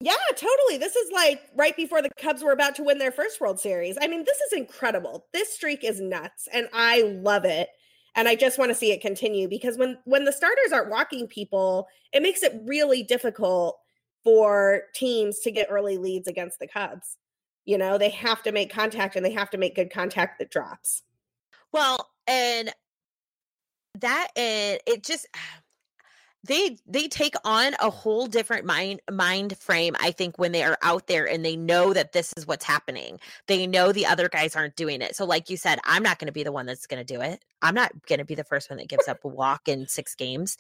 Yeah, 0.01 0.13
totally. 0.37 0.77
This 0.79 0.95
is 0.95 1.11
like 1.11 1.43
right 1.57 1.75
before 1.77 2.03
the 2.03 2.11
Cubs 2.19 2.43
were 2.43 2.53
about 2.53 2.75
to 2.77 2.83
win 2.83 2.99
their 2.99 3.13
first 3.13 3.41
World 3.41 3.59
Series. 3.59 3.97
I 4.01 4.09
mean, 4.09 4.25
this 4.25 4.39
is 4.39 4.53
incredible. 4.53 5.27
This 5.33 5.55
streak 5.55 5.85
is 5.85 6.01
nuts 6.01 6.49
and 6.53 6.69
I 6.73 7.03
love 7.23 7.45
it. 7.45 7.69
And 8.15 8.29
I 8.29 8.35
just 8.35 8.59
want 8.59 8.71
to 8.71 8.75
see 8.75 8.93
it 8.93 9.01
continue 9.01 9.49
because 9.49 9.79
when 9.79 9.99
when 10.05 10.25
the 10.25 10.33
starters 10.33 10.73
aren't 10.73 10.91
walking 10.91 11.27
people, 11.27 11.87
it 12.13 12.23
makes 12.23 12.43
it 12.43 12.61
really 12.65 13.03
difficult 13.03 13.79
for 14.23 14.83
teams 14.95 15.41
to 15.41 15.51
get 15.51 15.69
early 15.71 15.99
leads 15.99 16.29
against 16.29 16.59
the 16.59 16.67
Cubs. 16.67 17.17
You 17.65 17.79
know, 17.79 17.99
they 17.99 18.11
have 18.11 18.43
to 18.45 18.53
make 18.53 18.73
contact 18.73 19.17
and 19.17 19.25
they 19.25 19.33
have 19.33 19.51
to 19.51 19.59
make 19.59 19.75
good 19.75 19.93
contact 19.93 20.39
that 20.39 20.51
drops. 20.51 21.03
Well, 21.73 22.11
and 22.27 22.73
that 24.01 24.29
and 24.37 24.79
it 24.87 25.03
just 25.03 25.27
ah, 25.35 25.61
they 26.47 26.77
they 26.87 27.09
take 27.09 27.35
on 27.45 27.75
a 27.81 27.91
whole 27.91 28.27
different 28.27 28.65
mind 28.65 29.01
mind 29.11 29.57
frame 29.59 29.95
i 30.01 30.11
think 30.11 30.39
when 30.39 30.53
they 30.53 30.63
are 30.63 30.79
out 30.83 31.07
there 31.07 31.29
and 31.29 31.45
they 31.45 31.57
know 31.57 31.93
that 31.93 32.13
this 32.13 32.33
is 32.37 32.47
what's 32.47 32.65
happening. 32.65 33.19
They 33.47 33.67
know 33.67 33.93
the 33.93 34.07
other 34.07 34.29
guys 34.29 34.57
aren't 34.57 34.77
doing 34.77 35.03
it. 35.03 35.17
So 35.17 35.25
like 35.25 35.51
Yu 35.51 35.57
said 35.57 35.79
i'm 35.85 36.03
not 36.03 36.19
going 36.19 36.27
to 36.27 36.33
be 36.33 36.45
the 36.45 36.53
one 36.53 36.67
that's 36.67 36.87
going 36.87 37.05
to 37.05 37.15
do 37.15 37.21
it. 37.21 37.45
I'm 37.63 37.75
not 37.75 37.93
going 38.07 38.19
to 38.19 38.25
be 38.25 38.35
the 38.35 38.45
first 38.45 38.71
one 38.71 38.79
that 38.79 38.89
gives 38.89 39.09
up 39.09 39.25
a 39.25 39.29
walk 39.29 39.69
in 39.69 39.89
six 39.89 40.15
games. 40.15 40.57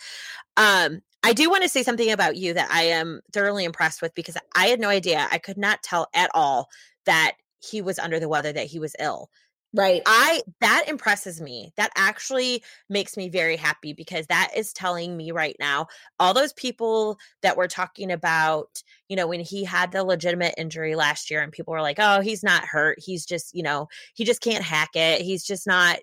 Um 0.56 1.02
i 1.22 1.32
do 1.32 1.50
want 1.50 1.62
to 1.62 1.68
say 1.68 1.82
something 1.82 2.10
about 2.10 2.36
you 2.36 2.54
that 2.54 2.70
i 2.70 2.82
am 2.82 3.20
thoroughly 3.32 3.64
impressed 3.64 4.02
with 4.02 4.14
because 4.14 4.36
i 4.54 4.66
had 4.66 4.80
no 4.80 4.88
idea. 4.88 5.26
I 5.30 5.38
could 5.38 5.58
not 5.58 5.82
tell 5.82 6.08
at 6.14 6.30
all 6.34 6.68
that 7.04 7.32
he 7.58 7.82
was 7.82 7.98
under 7.98 8.20
the 8.20 8.28
weather 8.28 8.52
that 8.52 8.66
he 8.66 8.78
was 8.78 8.94
ill 8.98 9.30
Right. 9.74 10.00
I 10.06 10.42
that 10.60 10.84
impresses 10.88 11.40
me. 11.40 11.72
That 11.76 11.90
actually 11.96 12.62
makes 12.88 13.16
me 13.16 13.28
very 13.28 13.56
happy 13.56 13.92
because 13.92 14.26
that 14.28 14.50
is 14.56 14.72
telling 14.72 15.16
me 15.16 15.32
right 15.32 15.56
now 15.60 15.88
all 16.18 16.32
those 16.32 16.52
people 16.54 17.18
that 17.42 17.56
were 17.58 17.68
talking 17.68 18.10
about, 18.10 18.82
you 19.08 19.16
know, 19.16 19.26
when 19.26 19.40
he 19.40 19.64
had 19.64 19.92
the 19.92 20.02
legitimate 20.04 20.54
injury 20.56 20.94
last 20.94 21.30
year 21.30 21.42
and 21.42 21.52
people 21.52 21.72
were 21.72 21.82
like, 21.82 21.98
"Oh, 21.98 22.20
he's 22.20 22.42
not 22.42 22.64
hurt. 22.64 22.98
He's 23.00 23.26
just, 23.26 23.54
you 23.54 23.62
know, 23.62 23.88
he 24.14 24.24
just 24.24 24.40
can't 24.40 24.64
hack 24.64 24.90
it. 24.94 25.20
He's 25.22 25.44
just 25.44 25.66
not 25.66 25.98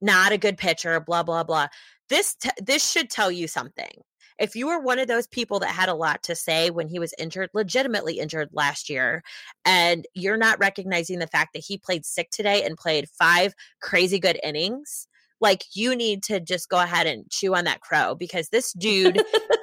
not 0.00 0.32
a 0.32 0.38
good 0.38 0.58
pitcher, 0.58 1.00
blah 1.00 1.22
blah 1.24 1.44
blah." 1.44 1.68
This 2.08 2.34
t- 2.36 2.50
this 2.62 2.88
should 2.90 3.10
tell 3.10 3.32
you 3.32 3.48
something 3.48 4.02
if 4.42 4.56
you 4.56 4.66
were 4.66 4.80
one 4.80 4.98
of 4.98 5.06
those 5.06 5.28
people 5.28 5.60
that 5.60 5.70
had 5.70 5.88
a 5.88 5.94
lot 5.94 6.24
to 6.24 6.34
say 6.34 6.68
when 6.68 6.88
he 6.88 6.98
was 6.98 7.14
injured, 7.16 7.50
legitimately 7.54 8.18
injured 8.18 8.48
last 8.52 8.90
year, 8.90 9.22
and 9.64 10.04
you're 10.14 10.36
not 10.36 10.58
recognizing 10.58 11.20
the 11.20 11.28
fact 11.28 11.52
that 11.52 11.62
he 11.64 11.78
played 11.78 12.04
sick 12.04 12.28
today 12.30 12.64
and 12.64 12.76
played 12.76 13.08
five 13.08 13.54
crazy 13.80 14.18
good 14.18 14.40
innings, 14.42 15.06
like 15.40 15.62
you 15.74 15.94
need 15.94 16.24
to 16.24 16.40
just 16.40 16.68
go 16.68 16.80
ahead 16.80 17.06
and 17.06 17.30
chew 17.30 17.54
on 17.54 17.64
that 17.66 17.82
crow 17.82 18.16
because 18.16 18.48
this 18.48 18.72
dude 18.72 19.22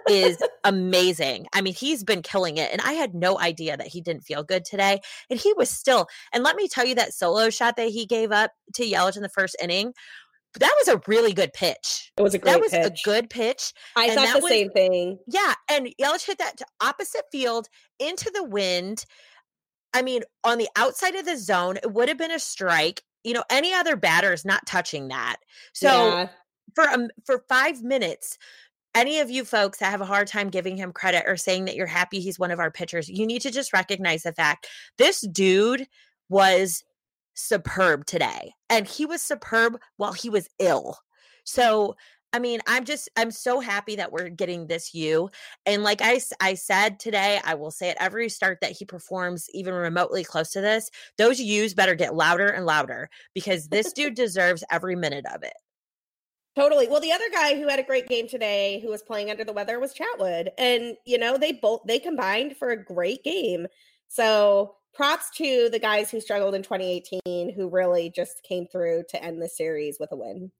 is 0.09 0.41
amazing. 0.63 1.47
I 1.53 1.59
mean, 1.59 1.73
he's 1.73 2.05
been 2.05 2.21
killing 2.21 2.55
it. 2.55 2.71
And 2.71 2.79
I 2.81 2.93
had 2.93 3.13
no 3.13 3.37
idea 3.37 3.75
that 3.75 3.87
he 3.87 3.99
didn't 3.99 4.23
feel 4.23 4.43
good 4.43 4.63
today. 4.63 5.01
And 5.29 5.37
he 5.37 5.53
was 5.57 5.69
still, 5.69 6.07
and 6.31 6.41
let 6.41 6.55
me 6.55 6.69
tell 6.69 6.85
you 6.85 6.95
that 6.95 7.13
solo 7.13 7.49
shot 7.49 7.75
that 7.75 7.89
he 7.89 8.05
gave 8.05 8.31
up 8.31 8.51
to 8.75 8.83
Yelich 8.83 9.17
in 9.17 9.23
the 9.23 9.29
first 9.29 9.57
inning 9.61 9.93
that 10.57 10.75
was 10.79 10.95
a 10.95 11.01
really 11.07 11.33
good 11.33 11.53
pitch. 11.53 12.11
It 12.17 12.21
was 12.21 12.33
a 12.33 12.39
great 12.39 12.53
That 12.53 12.61
was 12.61 12.71
pitch. 12.71 13.01
a 13.05 13.09
good 13.09 13.29
pitch. 13.29 13.73
I 13.95 14.05
and 14.07 14.15
thought 14.15 14.35
the 14.35 14.41
was, 14.41 14.51
same 14.51 14.71
thing. 14.71 15.19
Yeah. 15.27 15.53
And 15.69 15.93
Yelich 16.01 16.25
hit 16.25 16.39
that 16.39 16.57
to 16.57 16.65
opposite 16.81 17.25
field 17.31 17.67
into 17.99 18.31
the 18.33 18.43
wind. 18.43 19.05
I 19.93 20.01
mean, 20.01 20.23
on 20.43 20.57
the 20.57 20.69
outside 20.75 21.15
of 21.15 21.25
the 21.25 21.37
zone, 21.37 21.77
it 21.77 21.93
would 21.93 22.09
have 22.09 22.17
been 22.17 22.31
a 22.31 22.39
strike. 22.39 23.03
You 23.23 23.33
know, 23.33 23.43
any 23.51 23.73
other 23.73 23.95
batter 23.95 24.33
is 24.33 24.45
not 24.45 24.65
touching 24.65 25.09
that. 25.09 25.37
So 25.73 25.87
yeah. 25.87 26.29
for 26.73 26.89
um, 26.89 27.09
for 27.25 27.43
five 27.47 27.83
minutes, 27.83 28.37
any 28.95 29.19
of 29.19 29.29
you 29.29 29.45
folks 29.45 29.79
that 29.79 29.91
have 29.91 30.01
a 30.01 30.05
hard 30.05 30.27
time 30.27 30.49
giving 30.49 30.77
him 30.77 30.91
credit 30.91 31.23
or 31.27 31.37
saying 31.37 31.65
that 31.65 31.75
you're 31.75 31.85
happy 31.85 32.19
he's 32.19 32.39
one 32.39 32.51
of 32.51 32.59
our 32.59 32.71
pitchers, 32.71 33.07
you 33.07 33.27
need 33.27 33.41
to 33.41 33.51
just 33.51 33.73
recognize 33.73 34.23
the 34.23 34.33
fact 34.33 34.67
this 34.97 35.21
dude 35.21 35.87
was 36.29 36.83
superb 37.39 38.05
today. 38.05 38.53
And 38.69 38.87
he 38.87 39.05
was 39.05 39.21
superb 39.21 39.79
while 39.97 40.13
he 40.13 40.29
was 40.29 40.49
ill. 40.59 40.97
So, 41.43 41.95
I 42.31 42.39
mean, 42.39 42.59
I'm 42.67 42.85
just, 42.85 43.09
I'm 43.17 43.31
so 43.31 43.59
happy 43.59 43.95
that 43.95 44.11
we're 44.11 44.29
getting 44.29 44.67
this 44.67 44.93
Yu. 44.93 45.29
And 45.65 45.83
like 45.83 46.01
I, 46.01 46.21
I 46.39 46.53
said 46.53 46.99
today, 46.99 47.39
I 47.43 47.55
will 47.55 47.71
say 47.71 47.89
at 47.89 47.97
every 47.99 48.29
start 48.29 48.59
that 48.61 48.73
he 48.73 48.85
performs 48.85 49.47
even 49.53 49.73
remotely 49.73 50.23
close 50.23 50.51
to 50.51 50.61
this, 50.61 50.91
those 51.17 51.39
U's 51.39 51.73
better 51.73 51.95
get 51.95 52.13
louder 52.13 52.47
and 52.47 52.65
louder 52.65 53.09
because 53.33 53.69
this 53.69 53.91
dude 53.93 54.13
deserves 54.13 54.63
every 54.69 54.95
minute 54.95 55.25
of 55.33 55.41
it. 55.43 55.53
Totally. 56.55 56.87
Well, 56.87 56.99
the 56.99 57.11
other 57.11 57.29
guy 57.31 57.55
who 57.55 57.67
had 57.67 57.79
a 57.79 57.83
great 57.83 58.07
game 58.07 58.27
today, 58.27 58.79
who 58.81 58.89
was 58.89 59.01
playing 59.01 59.31
under 59.31 59.45
the 59.45 59.53
weather, 59.53 59.79
was 59.79 59.93
Chatwood, 59.93 60.49
and 60.57 60.97
you 61.05 61.17
know 61.17 61.37
they 61.37 61.53
both 61.53 61.81
they 61.87 61.99
combined 61.99 62.57
for 62.57 62.71
a 62.71 62.83
great 62.83 63.23
game. 63.23 63.67
So 64.07 64.75
props 64.93 65.29
to 65.37 65.69
the 65.71 65.79
guys 65.79 66.09
who 66.09 66.19
struggled 66.19 66.55
in 66.55 66.63
2018 66.63 67.53
who 67.53 67.69
really 67.69 68.11
just 68.13 68.43
came 68.43 68.67
through 68.67 69.03
to 69.09 69.23
end 69.23 69.41
the 69.41 69.49
series 69.49 69.97
with 69.99 70.11
a 70.11 70.15
win. 70.15 70.51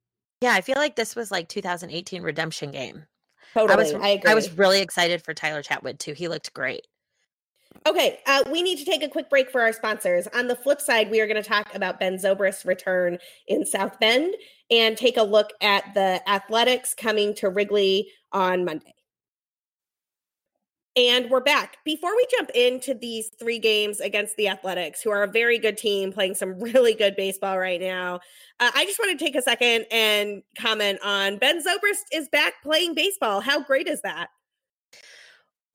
Yeah, 0.42 0.54
I 0.54 0.62
feel 0.62 0.78
like 0.78 0.96
this 0.96 1.16
was 1.16 1.32
like 1.32 1.50
2018 1.50 2.22
redemption 2.22 2.72
game. 2.72 3.06
Totally. 3.54 3.74
I 3.74 3.78
was 3.78 3.94
I, 3.94 4.10
agree. 4.10 4.32
I 4.32 4.36
was 4.36 4.52
really 4.58 4.82
excited 4.82 5.24
for 5.24 5.34
Tyler 5.34 5.64
Chatwood 5.64 6.00
too. 6.00 6.14
He 6.14 6.28
looked 6.28 6.54
great. 6.54 6.88
Okay, 7.88 8.20
uh, 8.26 8.44
we 8.52 8.62
need 8.62 8.78
to 8.80 8.86
take 8.86 9.04
a 9.04 9.08
quick 9.08 9.30
break 9.30 9.52
for 9.52 9.62
our 9.62 9.72
sponsors. 9.72 10.28
On 10.34 10.48
the 10.48 10.56
flip 10.56 10.82
side, 10.82 11.10
we 11.10 11.22
are 11.22 11.28
going 11.28 11.42
to 11.42 11.48
talk 11.48 11.74
about 11.76 12.00
Ben 12.00 12.18
Zobrist's 12.18 12.66
return 12.66 13.20
in 13.48 13.66
South 13.66 14.00
Bend 14.00 14.34
and 14.72 14.98
take 14.98 15.18
a 15.18 15.24
look 15.24 15.52
at 15.62 15.94
the 15.94 16.22
athletics 16.28 16.94
coming 16.94 17.34
to 17.36 17.50
Wrigley 17.50 18.10
on 18.32 18.66
Monday. 18.66 18.94
And 21.00 21.30
we're 21.30 21.40
back. 21.40 21.78
Before 21.86 22.14
we 22.14 22.28
jump 22.30 22.50
into 22.50 22.94
these 22.94 23.30
three 23.40 23.58
games 23.58 24.02
against 24.02 24.36
the 24.36 24.50
Athletics, 24.50 25.02
who 25.02 25.12
are 25.12 25.24
a 25.24 25.32
very 25.32 25.58
good 25.58 25.78
team 25.78 26.12
playing 26.12 26.36
some 26.36 26.60
really 26.60 26.94
good 26.94 27.16
baseball 27.16 27.58
right 27.58 27.80
now, 27.80 28.16
uh, 28.60 28.70
I 28.76 28.84
just 28.84 29.00
want 29.00 29.18
to 29.18 29.26
take 29.26 29.34
a 29.34 29.42
second 29.42 29.86
and 29.92 30.44
comment 30.60 31.00
on 31.02 31.38
Ben 31.38 31.64
Zobrist 31.64 32.04
is 32.12 32.28
back 32.28 32.62
playing 32.64 32.96
baseball. 32.96 33.40
How 33.40 33.64
great 33.64 33.88
is 33.88 34.02
that? 34.02 34.28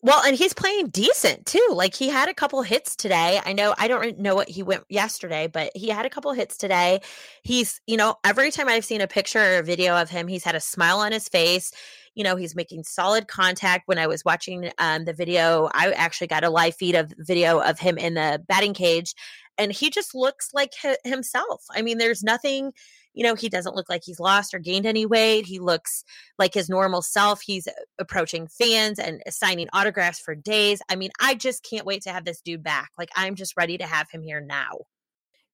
Well, 0.02 0.22
and 0.22 0.36
he's 0.36 0.52
playing 0.52 0.88
decent 0.88 1.46
too. 1.46 1.66
Like 1.72 1.94
he 1.94 2.10
had 2.10 2.28
a 2.28 2.34
couple 2.34 2.60
hits 2.60 2.94
today. 2.94 3.40
I 3.42 3.54
know 3.54 3.74
I 3.78 3.88
don't 3.88 4.18
know 4.18 4.34
what 4.34 4.50
he 4.50 4.62
went 4.62 4.84
yesterday, 4.90 5.46
but 5.46 5.72
he 5.74 5.88
had 5.88 6.04
a 6.04 6.10
couple 6.10 6.30
hits 6.34 6.58
today. 6.58 7.00
He's, 7.42 7.80
you 7.86 7.96
know, 7.96 8.16
every 8.24 8.50
time 8.50 8.68
I've 8.68 8.84
seen 8.84 9.00
a 9.00 9.06
picture 9.06 9.40
or 9.40 9.58
a 9.60 9.62
video 9.62 9.96
of 9.96 10.10
him, 10.10 10.28
he's 10.28 10.44
had 10.44 10.54
a 10.54 10.60
smile 10.60 10.98
on 10.98 11.12
his 11.12 11.30
face 11.30 11.72
you 12.14 12.24
know 12.24 12.36
he's 12.36 12.54
making 12.54 12.84
solid 12.84 13.28
contact. 13.28 13.86
When 13.86 13.98
i 13.98 14.06
was 14.06 14.24
watching 14.24 14.70
um, 14.78 15.04
the 15.04 15.12
video 15.12 15.68
i 15.74 15.90
actually 15.92 16.28
got 16.28 16.44
a 16.44 16.50
live 16.50 16.74
feed 16.74 16.94
of 16.94 17.12
video 17.18 17.60
of 17.60 17.78
him 17.78 17.98
in 17.98 18.14
the 18.14 18.42
batting 18.48 18.74
cage 18.74 19.14
and 19.58 19.72
he 19.72 19.90
just 19.90 20.14
looks 20.14 20.50
like 20.52 20.72
himself. 21.04 21.64
I 21.70 21.82
mean 21.82 21.98
there's 21.98 22.22
nothing 22.22 22.72
you 23.12 23.22
know 23.22 23.34
he 23.36 23.48
doesn't 23.48 23.76
look 23.76 23.88
like 23.88 24.02
he's 24.04 24.18
lost 24.18 24.54
or 24.54 24.58
gained 24.58 24.86
any 24.86 25.06
weight. 25.06 25.46
He 25.46 25.60
looks 25.60 26.04
like 26.38 26.54
his 26.54 26.68
normal 26.68 27.02
self. 27.02 27.40
He's 27.42 27.66
uh, 27.68 27.72
approaching 27.98 28.48
fans 28.48 28.98
and 28.98 29.22
signing 29.28 29.68
autographs 29.72 30.18
for 30.20 30.34
days. 30.34 30.82
I 30.88 30.96
mean 30.96 31.10
i 31.20 31.34
just 31.34 31.64
can't 31.68 31.86
wait 31.86 32.02
to 32.02 32.10
have 32.10 32.24
this 32.24 32.40
dude 32.40 32.62
back. 32.62 32.90
Like 32.98 33.10
i'm 33.16 33.34
just 33.34 33.56
ready 33.56 33.78
to 33.78 33.86
have 33.86 34.10
him 34.10 34.22
here 34.22 34.40
now. 34.40 34.70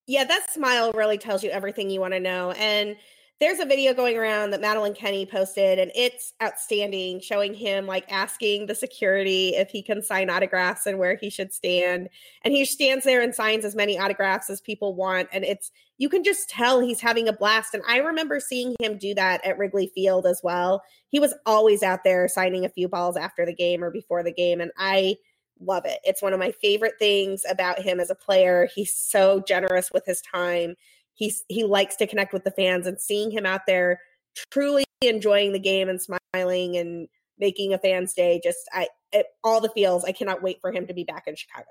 Yeah 0.06 0.24
that 0.24 0.50
smile 0.52 0.92
really 0.92 1.18
tells 1.18 1.42
you 1.44 1.50
everything 1.50 1.90
you 1.90 2.00
want 2.00 2.14
to 2.14 2.20
know 2.20 2.52
and 2.52 2.96
there's 3.40 3.58
a 3.58 3.64
video 3.64 3.94
going 3.94 4.18
around 4.18 4.50
that 4.50 4.60
Madeline 4.60 4.92
Kenny 4.92 5.24
posted, 5.24 5.78
and 5.78 5.90
it's 5.94 6.34
outstanding, 6.42 7.20
showing 7.20 7.54
him 7.54 7.86
like 7.86 8.04
asking 8.12 8.66
the 8.66 8.74
security 8.74 9.54
if 9.56 9.70
he 9.70 9.82
can 9.82 10.02
sign 10.02 10.28
autographs 10.28 10.84
and 10.84 10.98
where 10.98 11.16
he 11.16 11.30
should 11.30 11.50
stand. 11.54 12.10
And 12.42 12.52
he 12.52 12.66
stands 12.66 13.06
there 13.06 13.22
and 13.22 13.34
signs 13.34 13.64
as 13.64 13.74
many 13.74 13.98
autographs 13.98 14.50
as 14.50 14.60
people 14.60 14.94
want. 14.94 15.28
And 15.32 15.42
it's, 15.42 15.72
you 15.96 16.10
can 16.10 16.22
just 16.22 16.50
tell 16.50 16.80
he's 16.80 17.00
having 17.00 17.28
a 17.28 17.32
blast. 17.32 17.72
And 17.72 17.82
I 17.88 17.96
remember 17.98 18.40
seeing 18.40 18.76
him 18.78 18.98
do 18.98 19.14
that 19.14 19.42
at 19.42 19.56
Wrigley 19.56 19.90
Field 19.94 20.26
as 20.26 20.42
well. 20.44 20.82
He 21.08 21.18
was 21.18 21.32
always 21.46 21.82
out 21.82 22.04
there 22.04 22.28
signing 22.28 22.66
a 22.66 22.70
few 22.70 22.88
balls 22.88 23.16
after 23.16 23.46
the 23.46 23.54
game 23.54 23.82
or 23.82 23.90
before 23.90 24.22
the 24.22 24.32
game. 24.32 24.60
And 24.60 24.70
I, 24.76 25.16
love 25.62 25.84
it. 25.84 25.98
It's 26.04 26.22
one 26.22 26.32
of 26.32 26.38
my 26.38 26.52
favorite 26.52 26.94
things 26.98 27.42
about 27.48 27.82
him 27.82 28.00
as 28.00 28.08
a 28.08 28.14
player. 28.14 28.66
He's 28.74 28.94
so 28.94 29.42
generous 29.46 29.90
with 29.92 30.06
his 30.06 30.22
time 30.22 30.74
he's 31.20 31.44
he 31.48 31.62
likes 31.62 31.94
to 31.96 32.06
connect 32.06 32.32
with 32.32 32.42
the 32.42 32.50
fans 32.50 32.86
and 32.86 33.00
seeing 33.00 33.30
him 33.30 33.46
out 33.46 33.60
there 33.66 34.00
truly 34.50 34.84
enjoying 35.02 35.52
the 35.52 35.60
game 35.60 35.88
and 35.88 36.00
smiling 36.00 36.76
and 36.76 37.08
making 37.38 37.72
a 37.72 37.78
fan's 37.78 38.12
day 38.12 38.40
just 38.42 38.68
i 38.72 38.88
it, 39.12 39.26
all 39.42 39.60
the 39.60 39.70
feels. 39.70 40.04
I 40.04 40.12
cannot 40.12 40.40
wait 40.40 40.60
for 40.60 40.70
him 40.70 40.86
to 40.86 40.94
be 40.94 41.02
back 41.02 41.24
in 41.26 41.34
chicago. 41.34 41.66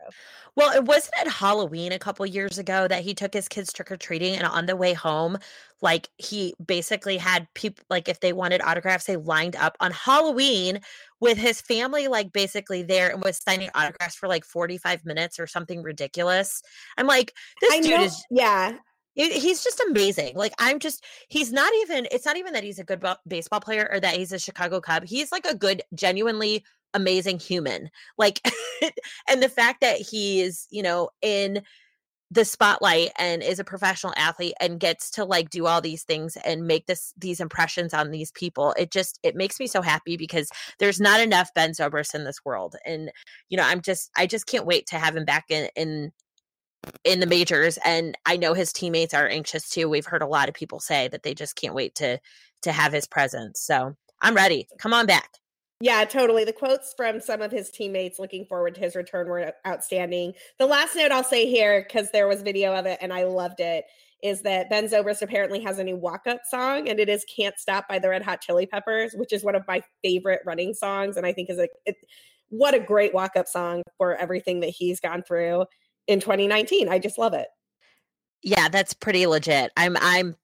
Well 0.56 0.76
it 0.76 0.84
wasn't 0.84 1.14
at 1.22 1.28
halloween 1.28 1.94
a 1.94 2.00
couple 2.00 2.26
years 2.26 2.58
ago 2.58 2.88
that 2.88 3.04
he 3.04 3.14
took 3.14 3.34
his 3.34 3.48
kids 3.48 3.72
trick-or-treating 3.72 4.36
and 4.36 4.46
on 4.46 4.66
the 4.66 4.76
way 4.76 4.94
home 4.94 5.38
like 5.82 6.10
he 6.18 6.54
basically 6.66 7.16
had 7.16 7.48
people 7.54 7.86
like 7.90 8.10
if 8.10 8.20
they 8.20 8.34
wanted 8.34 8.62
autographs 8.62 9.06
they 9.06 9.16
lined 9.16 9.56
up 9.56 9.78
on 9.80 9.92
halloween 9.92 10.82
with 11.22 11.38
his 11.38 11.62
family 11.62 12.10
like 12.10 12.34
basically 12.34 12.84
there 12.84 13.10
and 13.10 13.24
was 13.24 13.38
signing 13.38 13.70
autographs 13.74 14.16
for 14.16 14.28
like 14.28 14.44
45 14.44 15.06
minutes 15.06 15.40
or 15.40 15.48
something 15.48 15.82
ridiculous. 15.82 16.62
I'm 16.98 17.08
like 17.08 17.34
this 17.62 17.72
I 17.72 17.80
dude 17.80 17.92
know, 17.92 18.04
is 18.04 18.26
yeah 18.30 18.78
he's 19.16 19.64
just 19.64 19.82
amazing. 19.90 20.36
Like 20.36 20.54
I'm 20.60 20.80
just 20.80 21.04
he's 21.28 21.52
not 21.52 21.72
even 21.82 22.08
it's 22.12 22.26
not 22.26 22.38
even 22.38 22.54
that 22.54 22.64
he's 22.64 22.80
a 22.80 22.84
good 22.84 23.04
baseball 23.28 23.60
player 23.60 23.90
or 23.92 24.00
that 24.00 24.16
he's 24.16 24.32
a 24.32 24.40
Chicago 24.40 24.80
Cub. 24.80 25.04
He's 25.06 25.32
like 25.32 25.46
a 25.46 25.56
good 25.56 25.82
genuinely 25.94 26.64
amazing 26.94 27.40
human. 27.40 27.90
Like 28.18 28.42
and 29.30 29.42
the 29.44 29.50
fact 29.50 29.82
that 29.82 29.98
he 29.98 30.42
is, 30.42 30.68
you 30.70 30.84
know, 30.84 31.10
in 31.22 31.62
the 32.32 32.46
spotlight 32.46 33.10
and 33.18 33.42
is 33.42 33.60
a 33.60 33.64
professional 33.64 34.14
athlete 34.16 34.54
and 34.60 34.80
gets 34.80 35.10
to 35.10 35.26
like 35.26 35.50
do 35.50 35.66
all 35.66 35.82
these 35.82 36.04
things 36.04 36.38
and 36.46 36.68
make 36.68 36.86
this 36.86 37.12
these 37.18 37.40
impressions 37.40 37.92
on 37.92 38.12
these 38.12 38.32
people 38.34 38.74
it 38.78 38.92
just 38.92 39.20
it 39.24 39.36
makes 39.36 39.60
me 39.60 39.66
so 39.66 39.82
happy 39.82 40.16
because 40.16 40.50
there's 40.78 41.00
not 41.00 41.20
enough 41.20 41.50
ben 41.56 41.72
zobrist 41.72 42.14
in 42.14 42.26
this 42.26 42.46
world 42.46 42.76
and 42.86 43.12
you 43.50 43.58
know 43.58 43.64
i'm 43.64 43.82
just 43.82 44.12
i 44.16 44.28
just 44.28 44.46
can't 44.46 44.68
wait 44.68 44.86
to 44.86 45.00
have 45.00 45.16
him 45.16 45.26
back 45.26 45.46
in 45.50 45.70
in 45.76 46.12
in 47.04 47.20
the 47.20 47.26
majors 47.26 47.78
and 47.86 48.18
I 48.26 48.38
know 48.38 48.54
his 48.54 48.72
teammates 48.72 49.14
are 49.14 49.28
anxious 49.28 49.70
too. 49.70 49.90
We've 49.90 50.06
heard 50.06 50.22
a 50.22 50.28
lot 50.28 50.50
of 50.50 50.56
people 50.56 50.80
say 50.80 51.08
that 51.10 51.24
they 51.24 51.34
just 51.34 51.56
can't 51.56 51.76
wait 51.76 51.96
to 51.96 52.20
to 52.62 52.72
have 52.72 52.92
his 52.92 53.08
presence. 53.08 53.62
So, 53.62 53.96
I'm 54.22 54.36
ready. 54.36 54.68
Come 54.80 54.94
on 54.94 55.06
back. 55.06 55.30
Yeah, 55.82 56.04
totally. 56.04 56.44
The 56.44 56.52
quotes 56.52 56.94
from 56.98 57.22
some 57.22 57.42
of 57.42 57.54
his 57.54 57.70
teammates 57.70 58.20
looking 58.20 58.46
forward 58.46 58.76
to 58.76 58.82
his 58.82 58.98
return 58.98 59.28
were 59.28 59.54
outstanding. 59.66 60.34
The 60.58 60.66
last 60.66 60.96
note 60.96 61.12
I'll 61.12 61.24
say 61.24 61.46
here 61.46 61.86
cuz 61.90 62.12
there 62.12 62.28
was 62.28 62.42
video 62.42 62.76
of 62.76 62.86
it 62.86 62.98
and 63.02 63.14
I 63.14 63.24
loved 63.24 63.62
it 63.62 63.86
is 64.22 64.42
that 64.42 64.70
Ben 64.70 64.90
Zobrist 64.90 65.22
apparently 65.22 65.62
has 65.62 65.80
a 65.80 65.84
new 65.84 65.96
walk-up 65.96 66.42
song 66.50 66.90
and 66.90 67.00
it 67.00 67.08
is 67.08 67.24
Can't 67.34 67.58
Stop 67.58 67.88
by 67.88 68.00
the 68.00 68.10
Red 68.10 68.24
Hot 68.24 68.42
Chili 68.42 68.66
Peppers, 68.66 69.14
which 69.14 69.32
is 69.32 69.46
one 69.46 69.56
of 69.56 69.66
my 69.66 69.82
favorite 70.04 70.42
running 70.46 70.74
songs 70.74 71.16
and 71.16 71.26
I 71.26 71.32
think 71.32 71.50
is 71.50 71.60
it, 71.60 71.96
what 72.50 72.74
a 72.74 72.80
great 72.80 73.14
walk-up 73.14 73.48
song 73.48 73.84
for 73.98 74.16
everything 74.18 74.60
that 74.60 74.72
he's 74.72 75.00
gone 75.00 75.24
through 75.24 75.66
in 76.10 76.20
2019. 76.20 76.90
I 76.90 77.00
just 77.00 77.18
love 77.18 77.34
it. 77.34 77.48
Yeah, 78.42 78.68
that's 78.68 78.94
pretty 78.94 79.28
legit. 79.28 79.72
I'm 79.78 79.96
I'm 80.00 80.36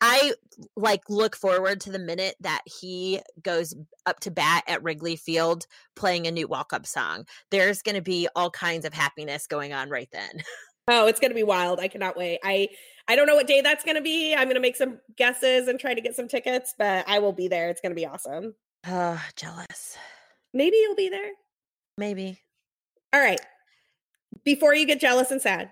I 0.00 0.32
like 0.76 1.02
look 1.08 1.36
forward 1.36 1.80
to 1.82 1.92
the 1.92 1.98
minute 1.98 2.34
that 2.40 2.62
he 2.66 3.20
goes 3.42 3.74
up 4.04 4.20
to 4.20 4.30
bat 4.30 4.64
at 4.66 4.82
Wrigley 4.82 5.16
Field 5.16 5.66
playing 5.94 6.26
a 6.26 6.30
new 6.30 6.48
walk-up 6.48 6.86
song. 6.86 7.24
There's 7.50 7.82
going 7.82 7.94
to 7.94 8.02
be 8.02 8.28
all 8.34 8.50
kinds 8.50 8.84
of 8.84 8.92
happiness 8.92 9.46
going 9.46 9.72
on 9.72 9.88
right 9.88 10.08
then. 10.12 10.42
Oh, 10.88 11.06
it's 11.06 11.20
going 11.20 11.30
to 11.30 11.36
be 11.36 11.44
wild. 11.44 11.78
I 11.78 11.86
cannot 11.86 12.16
wait. 12.16 12.40
I 12.42 12.68
I 13.06 13.14
don't 13.14 13.28
know 13.28 13.36
what 13.36 13.46
day 13.46 13.60
that's 13.60 13.84
going 13.84 13.94
to 13.94 14.02
be. 14.02 14.34
I'm 14.34 14.46
going 14.46 14.56
to 14.56 14.60
make 14.60 14.74
some 14.74 14.98
guesses 15.16 15.68
and 15.68 15.78
try 15.78 15.94
to 15.94 16.00
get 16.00 16.16
some 16.16 16.26
tickets, 16.26 16.74
but 16.76 17.08
I 17.08 17.20
will 17.20 17.32
be 17.32 17.46
there. 17.46 17.70
It's 17.70 17.80
going 17.80 17.92
to 17.92 17.96
be 17.96 18.04
awesome. 18.04 18.56
Uh, 18.84 19.18
jealous. 19.36 19.96
Maybe 20.52 20.78
you'll 20.78 20.96
be 20.96 21.08
there. 21.08 21.30
Maybe. 21.96 22.40
All 23.12 23.20
right 23.20 23.38
before 24.44 24.74
you 24.74 24.86
get 24.86 25.00
jealous 25.00 25.30
and 25.30 25.40
sad, 25.40 25.70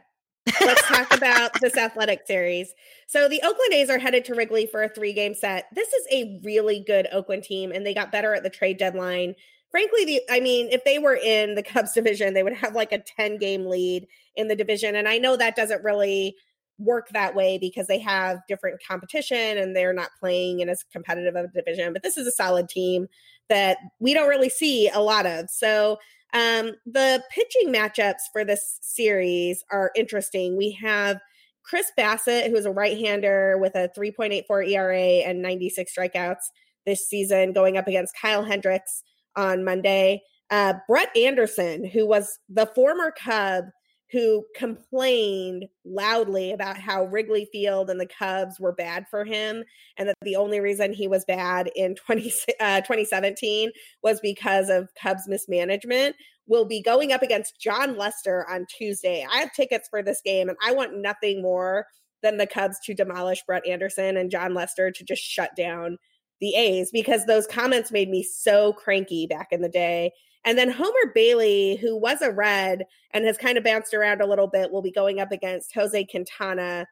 let's 0.60 0.86
talk 0.86 1.12
about 1.14 1.60
this 1.60 1.76
athletic 1.78 2.26
series. 2.26 2.72
So 3.06 3.28
the 3.28 3.40
Oakland 3.42 3.72
A's 3.72 3.90
are 3.90 3.98
headed 3.98 4.24
to 4.26 4.34
Wrigley 4.34 4.66
for 4.66 4.82
a 4.82 4.88
three 4.88 5.12
game 5.12 5.34
set. 5.34 5.66
This 5.74 5.92
is 5.92 6.06
a 6.12 6.40
really 6.44 6.80
good 6.86 7.08
Oakland 7.12 7.44
team, 7.44 7.72
and 7.72 7.84
they 7.84 7.94
got 7.94 8.12
better 8.12 8.34
at 8.34 8.42
the 8.42 8.50
trade 8.50 8.78
deadline. 8.78 9.34
Frankly, 9.70 10.04
the 10.04 10.20
I 10.30 10.40
mean, 10.40 10.68
if 10.70 10.84
they 10.84 10.98
were 10.98 11.16
in 11.16 11.54
the 11.54 11.62
Cubs 11.64 11.92
division, 11.92 12.34
they 12.34 12.42
would 12.42 12.54
have 12.54 12.74
like 12.74 12.92
a 12.92 12.98
10 12.98 13.38
game 13.38 13.66
lead 13.66 14.06
in 14.36 14.48
the 14.48 14.56
division. 14.56 14.96
And 14.96 15.08
I 15.08 15.18
know 15.18 15.36
that 15.36 15.56
doesn't 15.56 15.84
really 15.84 16.36
work 16.78 17.10
that 17.10 17.34
way 17.34 17.58
because 17.58 17.86
they 17.86 17.98
have 17.98 18.40
different 18.48 18.80
competition 18.82 19.58
and 19.58 19.76
they're 19.76 19.92
not 19.92 20.08
playing 20.18 20.60
in 20.60 20.68
as 20.70 20.82
competitive 20.90 21.36
of 21.36 21.44
a 21.44 21.48
division. 21.48 21.92
But 21.92 22.02
this 22.02 22.16
is 22.16 22.26
a 22.26 22.32
solid 22.32 22.68
team 22.70 23.06
that 23.48 23.76
we 23.98 24.14
don't 24.14 24.28
really 24.28 24.48
see 24.48 24.88
a 24.88 25.00
lot 25.00 25.26
of. 25.26 25.50
So 25.50 25.98
um, 26.32 26.72
the 26.86 27.22
pitching 27.30 27.72
matchups 27.72 28.30
for 28.32 28.44
this 28.44 28.78
series 28.80 29.64
are 29.70 29.90
interesting. 29.96 30.56
We 30.56 30.72
have 30.72 31.20
Chris 31.62 31.90
Bassitt, 31.98 32.48
who 32.48 32.56
is 32.56 32.66
a 32.66 32.70
right 32.70 32.98
hander 32.98 33.58
with 33.58 33.74
a 33.74 33.90
3.84 33.96 34.68
ERA 34.68 34.98
and 34.98 35.42
96 35.42 35.92
strikeouts 35.96 36.50
this 36.86 37.08
season, 37.08 37.52
going 37.52 37.76
up 37.76 37.86
against 37.86 38.16
Kyle 38.20 38.42
Hendricks 38.42 39.02
on 39.36 39.64
Monday. 39.64 40.22
Uh, 40.50 40.74
Brett 40.88 41.16
Anderson, 41.16 41.84
who 41.84 42.06
was 42.06 42.38
the 42.48 42.66
former 42.74 43.12
Cub 43.12 43.66
who 44.12 44.44
complained 44.56 45.66
loudly 45.84 46.52
about 46.52 46.76
how 46.76 47.04
Wrigley 47.04 47.48
Field 47.52 47.90
and 47.90 48.00
the 48.00 48.06
Cubs 48.06 48.58
were 48.58 48.72
bad 48.72 49.06
for 49.08 49.24
him, 49.24 49.62
and 49.96 50.08
that 50.08 50.16
the 50.22 50.36
only 50.36 50.60
reason 50.60 50.92
he 50.92 51.06
was 51.06 51.24
bad 51.24 51.70
in 51.76 51.94
20, 51.94 52.32
uh, 52.60 52.80
2017 52.80 53.70
was 54.02 54.20
because 54.20 54.68
of 54.68 54.88
Cubs 55.00 55.28
mismanagement, 55.28 56.16
will 56.46 56.64
be 56.64 56.82
going 56.82 57.12
up 57.12 57.22
against 57.22 57.60
Jon 57.60 57.96
Lester 57.96 58.44
on 58.50 58.66
Tuesday. 58.76 59.24
I 59.30 59.38
have 59.38 59.52
tickets 59.52 59.88
for 59.88 60.02
this 60.02 60.20
game, 60.24 60.48
and 60.48 60.58
I 60.64 60.72
want 60.72 60.96
nothing 60.96 61.40
more 61.40 61.86
than 62.22 62.36
the 62.36 62.46
Cubs 62.46 62.78
to 62.84 62.94
demolish 62.94 63.42
Brett 63.46 63.66
Anderson 63.66 64.16
and 64.16 64.30
Jon 64.30 64.54
Lester 64.54 64.90
to 64.90 65.04
just 65.04 65.22
shut 65.22 65.54
down 65.56 65.98
the 66.40 66.54
A's 66.56 66.90
because 66.90 67.26
those 67.26 67.46
comments 67.46 67.92
made 67.92 68.08
me 68.08 68.22
so 68.22 68.72
cranky 68.72 69.26
back 69.26 69.48
in 69.52 69.60
the 69.60 69.68
day 69.68 70.10
and 70.44 70.56
then 70.56 70.70
Homer 70.70 71.12
Bailey, 71.14 71.76
who 71.76 71.96
was 71.96 72.22
a 72.22 72.30
red 72.30 72.86
and 73.12 73.24
has 73.24 73.36
kind 73.36 73.58
of 73.58 73.64
bounced 73.64 73.94
around 73.94 74.20
a 74.20 74.26
little 74.26 74.46
bit, 74.46 74.70
will 74.70 74.82
be 74.82 74.90
going 74.90 75.20
up 75.20 75.32
against 75.32 75.74
Jose 75.74 76.04
Quintana 76.06 76.86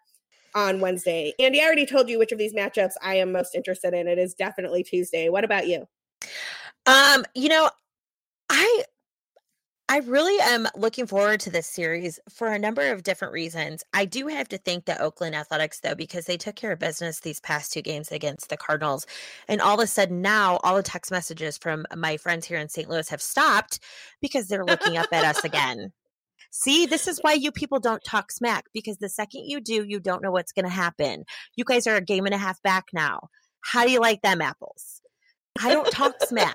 on 0.55 0.81
Wednesday. 0.81 1.33
Andy, 1.39 1.61
I 1.61 1.65
already 1.65 1.87
told 1.87 2.09
you 2.09 2.19
which 2.19 2.33
of 2.33 2.39
these 2.39 2.55
matchups 2.55 2.93
I 3.03 3.17
am 3.17 3.33
most 3.33 3.55
interested 3.55 3.95
in. 3.95 4.09
It 4.09 4.19
is 4.19 4.35
definitely 4.35 4.83
Tuesday. 4.83 5.29
What 5.29 5.45
about 5.45 5.67
you? 5.67 5.87
Um, 6.87 7.25
you 7.35 7.49
know, 7.49 7.71
I 8.51 8.85
I 9.91 10.01
really 10.01 10.39
am 10.43 10.69
looking 10.77 11.07
forward 11.07 11.41
to 11.41 11.51
this 11.51 11.67
series 11.67 12.21
for 12.29 12.49
a 12.49 12.59
number 12.59 12.93
of 12.93 13.03
different 13.03 13.33
reasons. 13.33 13.83
I 13.95 14.05
do 14.05 14.27
have 14.27 14.47
to 14.49 14.59
thank 14.59 14.85
the 14.85 15.01
Oakland 15.01 15.35
Athletics, 15.35 15.81
though, 15.81 15.95
because 15.95 16.27
they 16.27 16.37
took 16.37 16.57
care 16.57 16.73
of 16.73 16.79
business 16.79 17.21
these 17.21 17.41
past 17.41 17.73
two 17.73 17.81
games 17.81 18.13
against 18.13 18.51
the 18.51 18.59
Cardinals. 18.59 19.07
And 19.49 19.63
all 19.63 19.81
of 19.81 19.85
a 19.85 19.87
sudden, 19.87 20.21
now 20.21 20.59
all 20.63 20.77
the 20.77 20.83
text 20.83 21.11
messages 21.11 21.57
from 21.57 21.87
my 21.97 22.19
friends 22.19 22.45
here 22.45 22.59
in 22.59 22.69
St. 22.69 22.87
Louis 22.87 23.09
have 23.09 23.23
stopped 23.23 23.81
because 24.21 24.47
they're 24.47 24.65
looking 24.65 24.99
up 24.99 25.11
at 25.11 25.25
us 25.25 25.43
again. 25.45 25.91
See, 26.51 26.85
this 26.85 27.09
is 27.09 27.21
why 27.23 27.33
you 27.33 27.51
people 27.51 27.81
don't 27.81 28.05
talk 28.05 28.31
smack 28.31 28.67
because 28.75 28.99
the 28.99 29.09
second 29.09 29.47
you 29.47 29.59
do, 29.59 29.87
you 29.89 30.01
don't 30.01 30.23
know 30.23 30.31
what's 30.31 30.53
going 30.53 30.67
to 30.67 30.71
happen. 30.71 31.25
You 31.57 31.65
guys 31.65 31.87
are 31.87 31.97
a 31.97 32.03
game 32.03 32.27
and 32.27 32.35
a 32.35 32.39
half 32.39 32.61
back 32.63 32.89
now. 32.93 33.31
How 33.63 33.87
do 33.87 33.91
you 33.91 34.01
like 34.01 34.21
them 34.21 34.43
apples? 34.43 35.01
I 35.61 35.73
don't 35.73 35.91
talk 35.91 36.15
smack. 36.25 36.55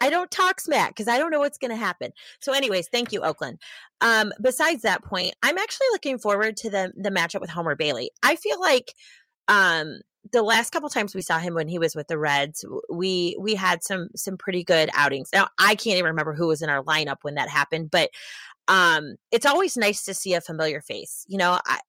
I 0.00 0.10
don't 0.10 0.30
talk 0.30 0.60
smack 0.60 0.90
because 0.90 1.08
I 1.08 1.18
don't 1.18 1.30
know 1.30 1.40
what's 1.40 1.58
going 1.58 1.70
to 1.70 1.76
happen. 1.76 2.12
So, 2.40 2.52
anyways, 2.52 2.88
thank 2.88 3.12
you, 3.12 3.20
Oakland. 3.20 3.58
Um, 4.00 4.32
besides 4.40 4.82
that 4.82 5.04
point, 5.04 5.34
I'm 5.42 5.58
actually 5.58 5.86
looking 5.92 6.18
forward 6.18 6.56
to 6.58 6.70
the 6.70 6.92
the 6.96 7.10
matchup 7.10 7.40
with 7.40 7.50
Homer 7.50 7.76
Bailey. 7.76 8.10
I 8.22 8.36
feel 8.36 8.60
like 8.60 8.94
um, 9.48 10.00
the 10.32 10.42
last 10.42 10.70
couple 10.70 10.88
times 10.88 11.14
we 11.14 11.22
saw 11.22 11.38
him 11.38 11.54
when 11.54 11.68
he 11.68 11.78
was 11.78 11.94
with 11.94 12.08
the 12.08 12.18
Reds, 12.18 12.64
we 12.90 13.36
we 13.40 13.54
had 13.54 13.82
some 13.82 14.08
some 14.14 14.36
pretty 14.36 14.64
good 14.64 14.90
outings. 14.94 15.30
Now, 15.32 15.48
I 15.58 15.74
can't 15.74 15.98
even 15.98 16.10
remember 16.10 16.34
who 16.34 16.48
was 16.48 16.62
in 16.62 16.70
our 16.70 16.82
lineup 16.82 17.18
when 17.22 17.34
that 17.34 17.48
happened, 17.48 17.90
but 17.90 18.10
um, 18.68 19.16
it's 19.32 19.46
always 19.46 19.76
nice 19.76 20.04
to 20.04 20.14
see 20.14 20.34
a 20.34 20.40
familiar 20.40 20.80
face. 20.80 21.24
You 21.28 21.38
know, 21.38 21.58
I, 21.66 21.80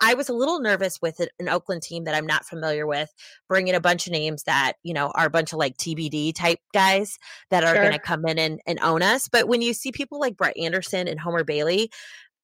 I 0.00 0.14
was 0.14 0.28
a 0.28 0.34
little 0.34 0.60
nervous 0.60 1.00
with 1.00 1.20
an 1.38 1.48
Oakland 1.48 1.82
team 1.82 2.04
that 2.04 2.14
I'm 2.14 2.26
not 2.26 2.44
familiar 2.44 2.86
with, 2.86 3.12
bringing 3.48 3.74
a 3.74 3.80
bunch 3.80 4.06
of 4.06 4.12
names 4.12 4.44
that, 4.44 4.74
you 4.82 4.94
know, 4.94 5.10
are 5.14 5.26
a 5.26 5.30
bunch 5.30 5.52
of 5.52 5.58
like 5.58 5.76
TBD 5.76 6.34
type 6.34 6.58
guys 6.72 7.18
that 7.50 7.64
are 7.64 7.74
sure. 7.74 7.82
going 7.82 7.92
to 7.92 7.98
come 7.98 8.26
in 8.26 8.38
and, 8.38 8.60
and 8.66 8.78
own 8.80 9.02
us. 9.02 9.28
But 9.28 9.48
when 9.48 9.62
you 9.62 9.72
see 9.72 9.92
people 9.92 10.20
like 10.20 10.36
Brett 10.36 10.56
Anderson 10.56 11.08
and 11.08 11.20
Homer 11.20 11.44
Bailey, 11.44 11.90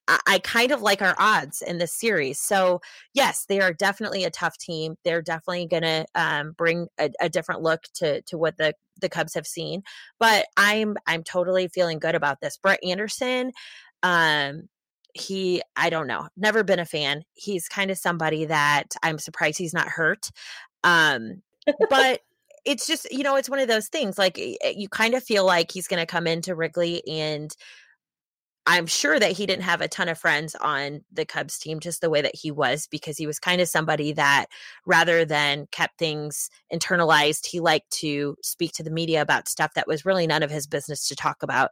I, 0.07 0.19
I 0.27 0.39
kind 0.39 0.71
of 0.71 0.81
like 0.81 1.01
our 1.01 1.15
odds 1.17 1.61
in 1.61 1.77
this 1.77 1.93
series. 1.93 2.39
So, 2.39 2.81
yes, 3.13 3.45
they 3.47 3.59
are 3.59 3.73
definitely 3.73 4.23
a 4.23 4.29
tough 4.29 4.57
team. 4.57 4.95
They're 5.03 5.21
definitely 5.21 5.67
going 5.67 5.83
to 5.83 6.05
um, 6.15 6.53
bring 6.57 6.87
a, 6.99 7.11
a 7.19 7.29
different 7.29 7.61
look 7.61 7.83
to 7.95 8.21
to 8.23 8.37
what 8.37 8.57
the 8.57 8.73
the 9.01 9.09
Cubs 9.09 9.33
have 9.33 9.47
seen. 9.47 9.83
But 10.19 10.45
I'm 10.57 10.97
I'm 11.07 11.23
totally 11.23 11.67
feeling 11.67 11.99
good 11.99 12.15
about 12.15 12.39
this. 12.41 12.57
Brett 12.57 12.83
Anderson, 12.83 13.51
um, 14.03 14.69
he 15.15 15.61
i 15.77 15.89
don't 15.89 16.07
know 16.07 16.27
never 16.35 16.63
been 16.63 16.79
a 16.79 16.85
fan. 16.85 17.23
He's 17.33 17.69
kind 17.69 17.89
of 17.89 17.97
somebody 17.97 18.45
that 18.45 18.95
i'm 19.01 19.17
surprised 19.17 19.57
he's 19.57 19.73
not 19.73 19.87
hurt 19.87 20.29
um 20.83 21.41
but 21.89 22.19
it's 22.65 22.85
just 22.85 23.11
you 23.11 23.23
know 23.23 23.37
it's 23.37 23.49
one 23.49 23.59
of 23.59 23.67
those 23.67 23.87
things 23.87 24.17
like 24.17 24.37
you 24.37 24.89
kind 24.89 25.13
of 25.13 25.23
feel 25.23 25.45
like 25.45 25.71
he's 25.71 25.87
going 25.87 26.01
to 26.01 26.05
come 26.05 26.27
into 26.27 26.53
wrigley 26.53 27.01
and 27.07 27.55
i'm 28.67 28.85
sure 28.85 29.17
that 29.17 29.31
he 29.31 29.45
didn't 29.45 29.63
have 29.63 29.79
a 29.79 29.87
ton 29.87 30.09
of 30.09 30.17
friends 30.17 30.53
on 30.55 31.01
the 31.13 31.25
cubs 31.25 31.57
team 31.59 31.79
just 31.79 32.01
the 32.01 32.09
way 32.09 32.21
that 32.21 32.35
he 32.35 32.51
was 32.51 32.85
because 32.87 33.17
he 33.17 33.25
was 33.25 33.39
kind 33.39 33.61
of 33.61 33.69
somebody 33.69 34.11
that 34.11 34.47
rather 34.85 35.23
than 35.23 35.65
kept 35.71 35.97
things 35.97 36.49
internalized 36.73 37.45
he 37.45 37.61
liked 37.61 37.89
to 37.89 38.35
speak 38.43 38.73
to 38.73 38.83
the 38.83 38.91
media 38.91 39.21
about 39.21 39.47
stuff 39.47 39.73
that 39.75 39.87
was 39.87 40.03
really 40.03 40.27
none 40.27 40.43
of 40.43 40.51
his 40.51 40.67
business 40.67 41.07
to 41.07 41.15
talk 41.15 41.41
about. 41.41 41.69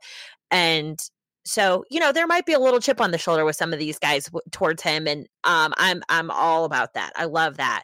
And 0.50 0.98
so 1.46 1.84
you 1.90 2.00
know 2.00 2.12
there 2.12 2.28
might 2.28 2.46
be 2.46 2.54
a 2.54 2.60
little 2.60 2.80
chip 2.80 3.02
on 3.02 3.12
the 3.12 3.18
shoulder 3.18 3.46
with 3.46 3.56
some 3.56 3.74
of 3.74 3.80
these 3.80 4.00
guys 4.00 4.26
w- 4.26 4.42
towards 4.52 4.82
him 4.82 5.08
and 5.08 5.28
um 5.44 5.74
i'm 5.78 6.02
i'm 6.10 6.32
all 6.32 6.66
about 6.66 6.94
that 6.94 7.12
i 7.16 7.26
love 7.26 7.58
that 7.58 7.84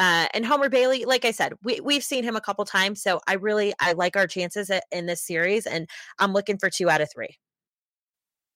uh, 0.00 0.26
and 0.32 0.46
Homer 0.46 0.70
Bailey, 0.70 1.04
like 1.04 1.26
I 1.26 1.30
said, 1.30 1.52
we 1.62 1.78
we've 1.80 2.02
seen 2.02 2.24
him 2.24 2.34
a 2.34 2.40
couple 2.40 2.64
times, 2.64 3.02
so 3.02 3.20
I 3.28 3.34
really 3.34 3.74
I 3.80 3.92
like 3.92 4.16
our 4.16 4.26
chances 4.26 4.70
in 4.90 5.04
this 5.04 5.20
series, 5.20 5.66
and 5.66 5.86
I'm 6.18 6.32
looking 6.32 6.56
for 6.56 6.70
two 6.70 6.88
out 6.88 7.02
of 7.02 7.12
three. 7.12 7.36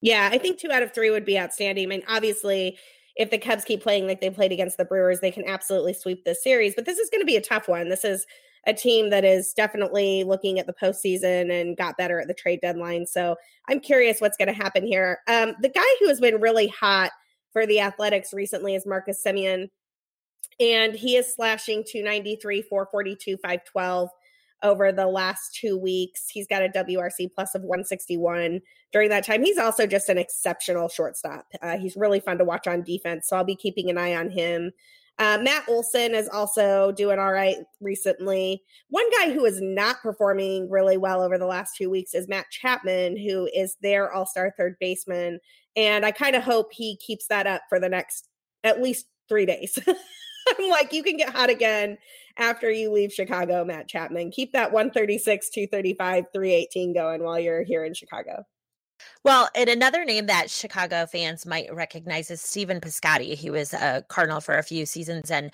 Yeah, 0.00 0.30
I 0.32 0.38
think 0.38 0.58
two 0.58 0.72
out 0.72 0.82
of 0.82 0.94
three 0.94 1.10
would 1.10 1.26
be 1.26 1.38
outstanding. 1.38 1.84
I 1.84 1.86
mean, 1.86 2.02
obviously, 2.08 2.78
if 3.16 3.30
the 3.30 3.36
Cubs 3.36 3.64
keep 3.64 3.82
playing 3.82 4.06
like 4.06 4.22
they 4.22 4.30
played 4.30 4.52
against 4.52 4.78
the 4.78 4.86
Brewers, 4.86 5.20
they 5.20 5.30
can 5.30 5.46
absolutely 5.46 5.92
sweep 5.92 6.24
this 6.24 6.42
series. 6.42 6.74
But 6.74 6.86
this 6.86 6.98
is 6.98 7.10
going 7.10 7.20
to 7.20 7.26
be 7.26 7.36
a 7.36 7.42
tough 7.42 7.68
one. 7.68 7.90
This 7.90 8.06
is 8.06 8.24
a 8.66 8.74
team 8.74 9.10
that 9.10 9.24
is 9.24 9.52
definitely 9.52 10.24
looking 10.24 10.58
at 10.58 10.66
the 10.66 10.74
postseason 10.74 11.50
and 11.50 11.76
got 11.76 11.96
better 11.96 12.20
at 12.20 12.28
the 12.28 12.34
trade 12.34 12.60
deadline. 12.62 13.06
So 13.06 13.36
I'm 13.68 13.80
curious 13.80 14.20
what's 14.20 14.36
going 14.36 14.48
to 14.48 14.54
happen 14.54 14.86
here. 14.86 15.20
Um, 15.28 15.54
the 15.60 15.68
guy 15.68 15.82
who 16.00 16.08
has 16.08 16.20
been 16.20 16.40
really 16.40 16.68
hot 16.68 17.10
for 17.52 17.66
the 17.66 17.80
Athletics 17.80 18.32
recently 18.32 18.74
is 18.74 18.86
Marcus 18.86 19.22
Semien, 19.24 19.68
and 20.60 20.94
he 20.94 21.16
is 21.16 21.32
slashing 21.32 21.84
293, 21.86 22.62
442, 22.62 23.36
512 23.36 24.10
over 24.62 24.90
the 24.92 25.06
last 25.06 25.54
two 25.54 25.76
weeks. 25.76 26.28
He's 26.28 26.46
got 26.46 26.62
a 26.62 26.68
WRC 26.68 27.30
plus 27.34 27.54
of 27.54 27.62
161 27.62 28.60
during 28.92 29.10
that 29.10 29.24
time. 29.24 29.44
He's 29.44 29.58
also 29.58 29.86
just 29.86 30.08
an 30.08 30.18
exceptional 30.18 30.88
shortstop. 30.88 31.46
Uh, 31.60 31.76
he's 31.76 31.96
really 31.96 32.20
fun 32.20 32.38
to 32.38 32.44
watch 32.44 32.66
on 32.66 32.82
defense, 32.82 33.28
so 33.28 33.36
I'll 33.36 33.44
be 33.44 33.56
keeping 33.56 33.90
an 33.90 33.98
eye 33.98 34.14
on 34.14 34.30
him. 34.30 34.72
Uh, 35.18 35.38
Matt 35.40 35.68
Olson 35.68 36.14
is 36.14 36.28
also 36.28 36.90
doing 36.92 37.18
all 37.18 37.32
right 37.32 37.56
recently. 37.80 38.62
One 38.90 39.08
guy 39.10 39.32
who 39.32 39.44
is 39.44 39.60
not 39.60 40.02
performing 40.02 40.68
really 40.68 40.96
well 40.96 41.22
over 41.22 41.38
the 41.38 41.46
last 41.46 41.76
two 41.76 41.88
weeks 41.88 42.14
is 42.14 42.28
Matt 42.28 42.46
Chapman, 42.50 43.16
who 43.16 43.48
is 43.54 43.76
their 43.80 44.12
all 44.12 44.26
star 44.26 44.52
third 44.56 44.76
baseman. 44.80 45.38
And 45.76 46.04
I 46.04 46.10
kind 46.10 46.34
of 46.34 46.42
hope 46.42 46.72
he 46.72 46.96
keeps 46.96 47.28
that 47.28 47.46
up 47.46 47.62
for 47.68 47.78
the 47.78 47.88
next 47.88 48.28
at 48.64 48.82
least 48.82 49.06
three 49.28 49.46
days. 49.46 49.78
I'm 49.88 50.68
like, 50.68 50.92
you 50.92 51.02
can 51.02 51.16
get 51.16 51.30
hot 51.30 51.48
again 51.48 51.96
after 52.36 52.70
you 52.70 52.92
leave 52.92 53.12
Chicago, 53.12 53.64
Matt 53.64 53.88
Chapman. 53.88 54.30
Keep 54.32 54.52
that 54.52 54.72
136, 54.72 55.48
235, 55.50 56.24
318 56.32 56.92
going 56.92 57.22
while 57.22 57.38
you're 57.38 57.62
here 57.62 57.84
in 57.84 57.94
Chicago. 57.94 58.44
Well, 59.24 59.48
and 59.54 59.70
another 59.70 60.04
name 60.04 60.26
that 60.26 60.50
Chicago 60.50 61.06
fans 61.06 61.46
might 61.46 61.72
recognize 61.74 62.30
is 62.30 62.42
Stephen 62.42 62.78
Piscotty. 62.80 63.34
He 63.34 63.48
was 63.48 63.72
a 63.72 64.04
Cardinal 64.08 64.40
for 64.40 64.58
a 64.58 64.62
few 64.62 64.84
seasons 64.84 65.30
and 65.30 65.50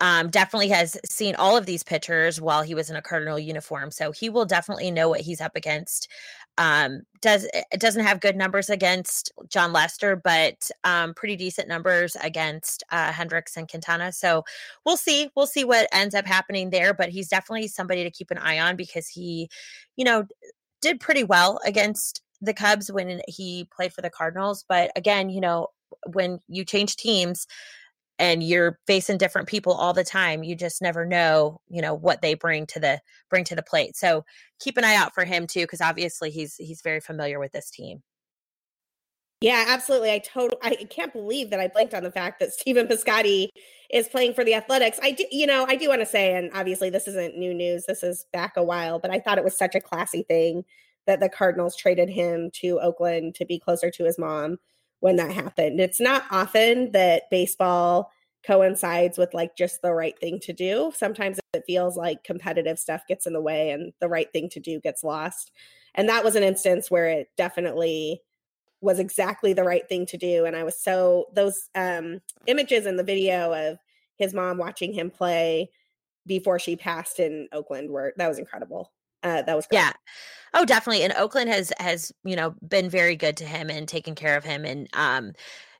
um, 0.00 0.28
definitely 0.28 0.68
has 0.68 0.98
seen 1.06 1.34
all 1.36 1.56
of 1.56 1.64
these 1.64 1.82
pitchers 1.82 2.40
while 2.40 2.62
he 2.62 2.74
was 2.74 2.90
in 2.90 2.96
a 2.96 3.02
Cardinal 3.02 3.38
uniform. 3.38 3.90
So 3.90 4.12
he 4.12 4.28
will 4.28 4.44
definitely 4.44 4.90
know 4.90 5.08
what 5.08 5.22
he's 5.22 5.40
up 5.40 5.56
against. 5.56 6.08
Um, 6.58 7.02
does 7.22 7.48
it 7.54 7.80
doesn't 7.80 8.04
have 8.04 8.20
good 8.20 8.36
numbers 8.36 8.68
against 8.68 9.32
Jon 9.48 9.72
Lester, 9.72 10.16
but 10.16 10.70
um, 10.84 11.14
pretty 11.14 11.36
decent 11.36 11.66
numbers 11.66 12.16
against 12.22 12.84
uh, 12.90 13.10
Hendricks 13.10 13.56
and 13.56 13.68
Quintana. 13.68 14.12
So 14.12 14.44
we'll 14.84 14.98
see. 14.98 15.30
We'll 15.34 15.46
see 15.46 15.64
what 15.64 15.88
ends 15.92 16.14
up 16.14 16.26
happening 16.26 16.70
there. 16.70 16.92
But 16.92 17.08
he's 17.08 17.28
definitely 17.28 17.68
somebody 17.68 18.04
to 18.04 18.10
keep 18.10 18.30
an 18.30 18.38
eye 18.38 18.60
on 18.60 18.76
because 18.76 19.08
he, 19.08 19.48
you 19.96 20.04
know, 20.04 20.26
did 20.82 21.00
pretty 21.00 21.24
well 21.24 21.58
against 21.64 22.20
the 22.44 22.54
Cubs 22.54 22.90
when 22.90 23.20
he 23.28 23.68
played 23.74 23.92
for 23.92 24.02
the 24.02 24.10
Cardinals. 24.10 24.64
But 24.68 24.90
again, 24.96 25.30
you 25.30 25.40
know, 25.40 25.68
when 26.12 26.40
you 26.48 26.64
change 26.64 26.96
teams 26.96 27.46
and 28.18 28.42
you're 28.42 28.78
facing 28.86 29.18
different 29.18 29.48
people 29.48 29.72
all 29.72 29.92
the 29.92 30.04
time, 30.04 30.44
you 30.44 30.54
just 30.54 30.80
never 30.80 31.04
know, 31.04 31.60
you 31.68 31.82
know, 31.82 31.94
what 31.94 32.22
they 32.22 32.34
bring 32.34 32.66
to 32.66 32.80
the 32.80 33.00
bring 33.28 33.44
to 33.44 33.56
the 33.56 33.62
plate. 33.62 33.96
So 33.96 34.24
keep 34.60 34.76
an 34.76 34.84
eye 34.84 34.94
out 34.94 35.14
for 35.14 35.24
him 35.24 35.46
too, 35.46 35.62
because 35.62 35.80
obviously 35.80 36.30
he's 36.30 36.56
he's 36.56 36.80
very 36.82 37.00
familiar 37.00 37.38
with 37.38 37.52
this 37.52 37.70
team. 37.70 38.02
Yeah, 39.40 39.64
absolutely. 39.68 40.10
I 40.10 40.20
totally 40.20 40.58
I 40.62 40.84
can't 40.88 41.12
believe 41.12 41.50
that 41.50 41.60
I 41.60 41.68
blanked 41.68 41.92
on 41.92 42.02
the 42.02 42.10
fact 42.10 42.40
that 42.40 42.52
Stephen 42.52 42.86
Piscotty 42.86 43.48
is 43.90 44.08
playing 44.08 44.34
for 44.34 44.44
the 44.44 44.54
Athletics. 44.54 44.98
I 45.02 45.10
do, 45.10 45.24
you 45.30 45.46
know, 45.46 45.66
I 45.68 45.76
do 45.76 45.88
want 45.88 46.00
to 46.00 46.06
say, 46.06 46.34
and 46.34 46.50
obviously 46.54 46.88
this 46.88 47.06
isn't 47.08 47.36
new 47.36 47.52
news. 47.52 47.84
This 47.86 48.02
is 48.02 48.26
back 48.32 48.56
a 48.56 48.62
while, 48.62 48.98
but 48.98 49.10
I 49.10 49.20
thought 49.20 49.38
it 49.38 49.44
was 49.44 49.56
such 49.56 49.74
a 49.74 49.80
classy 49.80 50.22
thing 50.22 50.64
that 51.06 51.20
the 51.20 51.28
Cardinals 51.28 51.76
traded 51.76 52.08
him 52.08 52.50
to 52.54 52.80
Oakland 52.80 53.34
to 53.36 53.44
be 53.44 53.58
closer 53.58 53.90
to 53.90 54.04
his 54.04 54.18
mom 54.18 54.58
when 55.00 55.16
that 55.16 55.32
happened. 55.32 55.80
It's 55.80 56.00
not 56.00 56.24
often 56.30 56.92
that 56.92 57.24
baseball 57.30 58.10
coincides 58.44 59.18
with 59.18 59.32
like 59.34 59.56
just 59.56 59.82
the 59.82 59.92
right 59.92 60.18
thing 60.18 60.38
to 60.40 60.52
do. 60.52 60.92
Sometimes 60.94 61.38
it 61.52 61.64
feels 61.66 61.96
like 61.96 62.24
competitive 62.24 62.78
stuff 62.78 63.02
gets 63.08 63.26
in 63.26 63.32
the 63.32 63.40
way 63.40 63.70
and 63.70 63.92
the 64.00 64.08
right 64.08 64.30
thing 64.32 64.48
to 64.50 64.60
do 64.60 64.80
gets 64.80 65.02
lost. 65.02 65.50
And 65.94 66.08
that 66.08 66.24
was 66.24 66.36
an 66.36 66.42
instance 66.42 66.90
where 66.90 67.06
it 67.06 67.28
definitely 67.36 68.22
was 68.80 68.98
exactly 68.98 69.54
the 69.54 69.64
right 69.64 69.88
thing 69.88 70.04
to 70.04 70.18
do 70.18 70.44
and 70.44 70.54
I 70.54 70.62
was 70.62 70.78
so 70.78 71.24
those 71.32 71.70
um 71.74 72.20
images 72.46 72.84
in 72.84 72.96
the 72.96 73.02
video 73.02 73.52
of 73.54 73.78
his 74.16 74.34
mom 74.34 74.58
watching 74.58 74.92
him 74.92 75.10
play 75.10 75.70
before 76.26 76.58
she 76.58 76.76
passed 76.76 77.18
in 77.18 77.48
Oakland 77.52 77.90
were 77.90 78.12
that 78.18 78.28
was 78.28 78.38
incredible. 78.38 78.92
Uh, 79.24 79.42
that 79.42 79.56
was 79.56 79.66
great. 79.66 79.80
yeah 79.80 79.92
oh 80.54 80.64
definitely 80.64 81.02
and 81.02 81.12
oakland 81.14 81.48
has 81.50 81.72
has 81.78 82.12
you 82.24 82.36
know 82.36 82.54
been 82.68 82.90
very 82.90 83.16
good 83.16 83.36
to 83.36 83.44
him 83.46 83.70
and 83.70 83.88
taken 83.88 84.14
care 84.14 84.36
of 84.36 84.44
him 84.44 84.64
and 84.64 84.88
um 84.94 85.32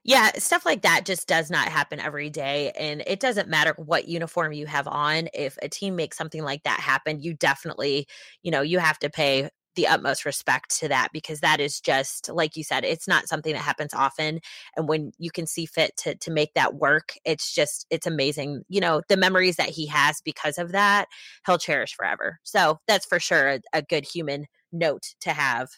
yeah 0.03 0.31
stuff 0.37 0.65
like 0.65 0.83
that 0.83 1.05
just 1.05 1.27
does 1.27 1.51
not 1.51 1.69
happen 1.69 1.99
every 1.99 2.29
day 2.29 2.71
and 2.79 3.03
it 3.07 3.19
doesn't 3.19 3.49
matter 3.49 3.73
what 3.77 4.07
uniform 4.07 4.53
you 4.53 4.65
have 4.67 4.87
on 4.87 5.29
if 5.33 5.57
a 5.63 5.69
team 5.69 5.95
makes 5.95 6.17
something 6.17 6.43
like 6.43 6.63
that 6.63 6.79
happen 6.79 7.19
you 7.21 7.33
definitely 7.35 8.07
you 8.43 8.51
know 8.51 8.61
you 8.61 8.79
have 8.79 8.99
to 8.99 9.09
pay 9.09 9.49
the 9.75 9.87
utmost 9.87 10.25
respect 10.25 10.75
to 10.79 10.87
that 10.87 11.09
because 11.13 11.39
that 11.39 11.59
is 11.59 11.79
just 11.79 12.29
like 12.29 12.55
you 12.55 12.63
said 12.63 12.83
it's 12.83 13.07
not 13.07 13.27
something 13.27 13.53
that 13.53 13.61
happens 13.61 13.93
often 13.93 14.39
and 14.75 14.87
when 14.87 15.11
you 15.17 15.31
can 15.31 15.45
see 15.45 15.65
fit 15.65 15.95
to 15.97 16.15
to 16.15 16.31
make 16.31 16.53
that 16.53 16.75
work 16.75 17.13
it's 17.25 17.53
just 17.53 17.85
it's 17.89 18.07
amazing 18.07 18.63
you 18.69 18.81
know 18.81 19.01
the 19.09 19.17
memories 19.17 19.55
that 19.55 19.69
he 19.69 19.85
has 19.85 20.21
because 20.21 20.57
of 20.57 20.71
that 20.71 21.05
he'll 21.45 21.57
cherish 21.57 21.93
forever 21.95 22.39
so 22.43 22.79
that's 22.87 23.05
for 23.05 23.19
sure 23.19 23.49
a, 23.49 23.61
a 23.73 23.81
good 23.81 24.05
human 24.05 24.45
note 24.71 25.13
to 25.21 25.31
have 25.31 25.69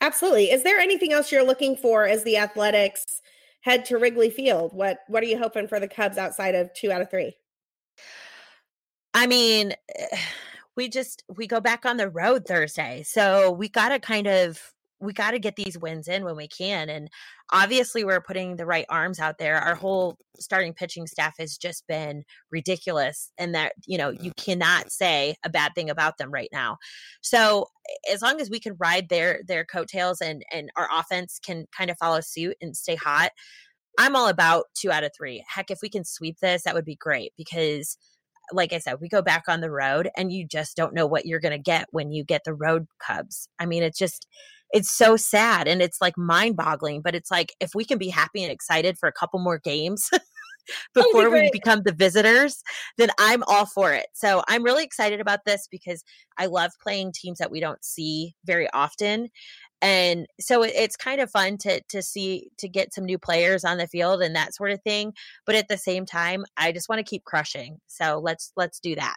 Absolutely. 0.00 0.50
Is 0.50 0.62
there 0.62 0.78
anything 0.78 1.12
else 1.12 1.30
you're 1.30 1.44
looking 1.44 1.76
for 1.76 2.06
as 2.06 2.24
the 2.24 2.38
Athletics 2.38 3.20
head 3.60 3.84
to 3.86 3.98
Wrigley 3.98 4.30
Field? 4.30 4.72
What 4.72 5.00
What 5.08 5.22
are 5.22 5.26
you 5.26 5.38
hoping 5.38 5.68
for 5.68 5.78
the 5.78 5.88
Cubs 5.88 6.16
outside 6.16 6.54
of 6.54 6.72
two 6.72 6.90
out 6.90 7.02
of 7.02 7.10
three? 7.10 7.36
I 9.12 9.26
mean, 9.26 9.74
eh, 9.94 10.18
we 10.80 10.88
just 10.88 11.22
we 11.36 11.46
go 11.46 11.60
back 11.60 11.84
on 11.84 11.98
the 11.98 12.08
road 12.08 12.46
Thursday, 12.46 13.02
so 13.06 13.50
we 13.50 13.68
got 13.68 13.90
to 13.90 13.98
kind 13.98 14.26
of 14.26 14.58
we 14.98 15.12
got 15.12 15.32
to 15.32 15.38
get 15.38 15.56
these 15.56 15.78
wins 15.78 16.08
in 16.08 16.24
when 16.24 16.36
we 16.36 16.48
can. 16.48 16.88
And 16.88 17.10
obviously, 17.52 18.02
we're 18.02 18.22
putting 18.22 18.56
the 18.56 18.64
right 18.64 18.86
arms 18.88 19.20
out 19.20 19.36
there. 19.36 19.56
Our 19.56 19.74
whole 19.74 20.16
starting 20.38 20.72
pitching 20.72 21.06
staff 21.06 21.34
has 21.38 21.58
just 21.58 21.86
been 21.86 22.22
ridiculous, 22.50 23.30
and 23.36 23.54
that 23.54 23.74
you 23.86 23.98
know 23.98 24.08
you 24.08 24.30
mm. 24.30 24.36
cannot 24.42 24.90
say 24.90 25.34
a 25.44 25.50
bad 25.50 25.72
thing 25.74 25.90
about 25.90 26.16
them 26.16 26.30
right 26.30 26.48
now. 26.50 26.78
So 27.20 27.66
as 28.10 28.22
long 28.22 28.40
as 28.40 28.48
we 28.48 28.58
can 28.58 28.74
ride 28.80 29.10
their 29.10 29.42
their 29.46 29.66
coattails 29.66 30.22
and 30.22 30.42
and 30.50 30.70
our 30.78 30.88
offense 30.90 31.38
can 31.44 31.66
kind 31.76 31.90
of 31.90 31.98
follow 31.98 32.22
suit 32.22 32.56
and 32.62 32.74
stay 32.74 32.94
hot, 32.96 33.32
I'm 33.98 34.16
all 34.16 34.28
about 34.28 34.64
two 34.74 34.90
out 34.90 35.04
of 35.04 35.10
three. 35.14 35.44
Heck, 35.46 35.70
if 35.70 35.80
we 35.82 35.90
can 35.90 36.06
sweep 36.06 36.38
this, 36.40 36.62
that 36.62 36.74
would 36.74 36.86
be 36.86 36.96
great 36.96 37.34
because 37.36 37.98
like 38.52 38.72
I 38.72 38.78
said, 38.78 39.00
we 39.00 39.08
go 39.08 39.22
back 39.22 39.44
on 39.48 39.60
the 39.60 39.70
road 39.70 40.10
and 40.16 40.32
you 40.32 40.46
just 40.46 40.76
don't 40.76 40.94
know 40.94 41.06
what 41.06 41.26
you're 41.26 41.40
going 41.40 41.52
to 41.52 41.58
get 41.58 41.86
when 41.90 42.12
you 42.12 42.24
get 42.24 42.42
the 42.44 42.54
road 42.54 42.86
Cubs. 42.98 43.48
I 43.58 43.66
mean, 43.66 43.82
it's 43.82 43.98
just, 43.98 44.26
it's 44.72 44.90
so 44.90 45.16
sad 45.16 45.68
and 45.68 45.82
it's 45.82 46.00
like 46.00 46.16
mind 46.16 46.56
boggling, 46.56 47.02
but 47.02 47.14
it's 47.14 47.30
like 47.30 47.54
if 47.60 47.74
we 47.74 47.84
can 47.84 47.98
be 47.98 48.08
happy 48.08 48.42
and 48.42 48.52
excited 48.52 48.98
for 48.98 49.08
a 49.08 49.12
couple 49.12 49.40
more 49.40 49.58
games. 49.58 50.10
before 50.94 51.30
be 51.30 51.40
we 51.40 51.50
become 51.52 51.82
the 51.82 51.92
visitors, 51.92 52.62
then 52.96 53.08
I'm 53.18 53.42
all 53.46 53.66
for 53.66 53.92
it. 53.92 54.06
So 54.14 54.42
I'm 54.48 54.62
really 54.62 54.84
excited 54.84 55.20
about 55.20 55.40
this 55.44 55.66
because 55.70 56.04
I 56.38 56.46
love 56.46 56.72
playing 56.82 57.12
teams 57.12 57.38
that 57.38 57.50
we 57.50 57.60
don't 57.60 57.84
see 57.84 58.34
very 58.44 58.68
often. 58.72 59.30
And 59.82 60.26
so 60.38 60.62
it's 60.62 60.96
kind 60.96 61.20
of 61.20 61.30
fun 61.30 61.56
to 61.58 61.80
to 61.88 62.02
see 62.02 62.50
to 62.58 62.68
get 62.68 62.92
some 62.92 63.04
new 63.04 63.18
players 63.18 63.64
on 63.64 63.78
the 63.78 63.86
field 63.86 64.22
and 64.22 64.36
that 64.36 64.54
sort 64.54 64.72
of 64.72 64.82
thing. 64.82 65.12
But 65.46 65.54
at 65.54 65.68
the 65.68 65.78
same 65.78 66.06
time, 66.06 66.44
I 66.56 66.72
just 66.72 66.88
want 66.88 66.98
to 66.98 67.08
keep 67.08 67.24
crushing. 67.24 67.78
So 67.86 68.20
let's 68.22 68.52
let's 68.56 68.80
do 68.80 68.94
that. 68.96 69.16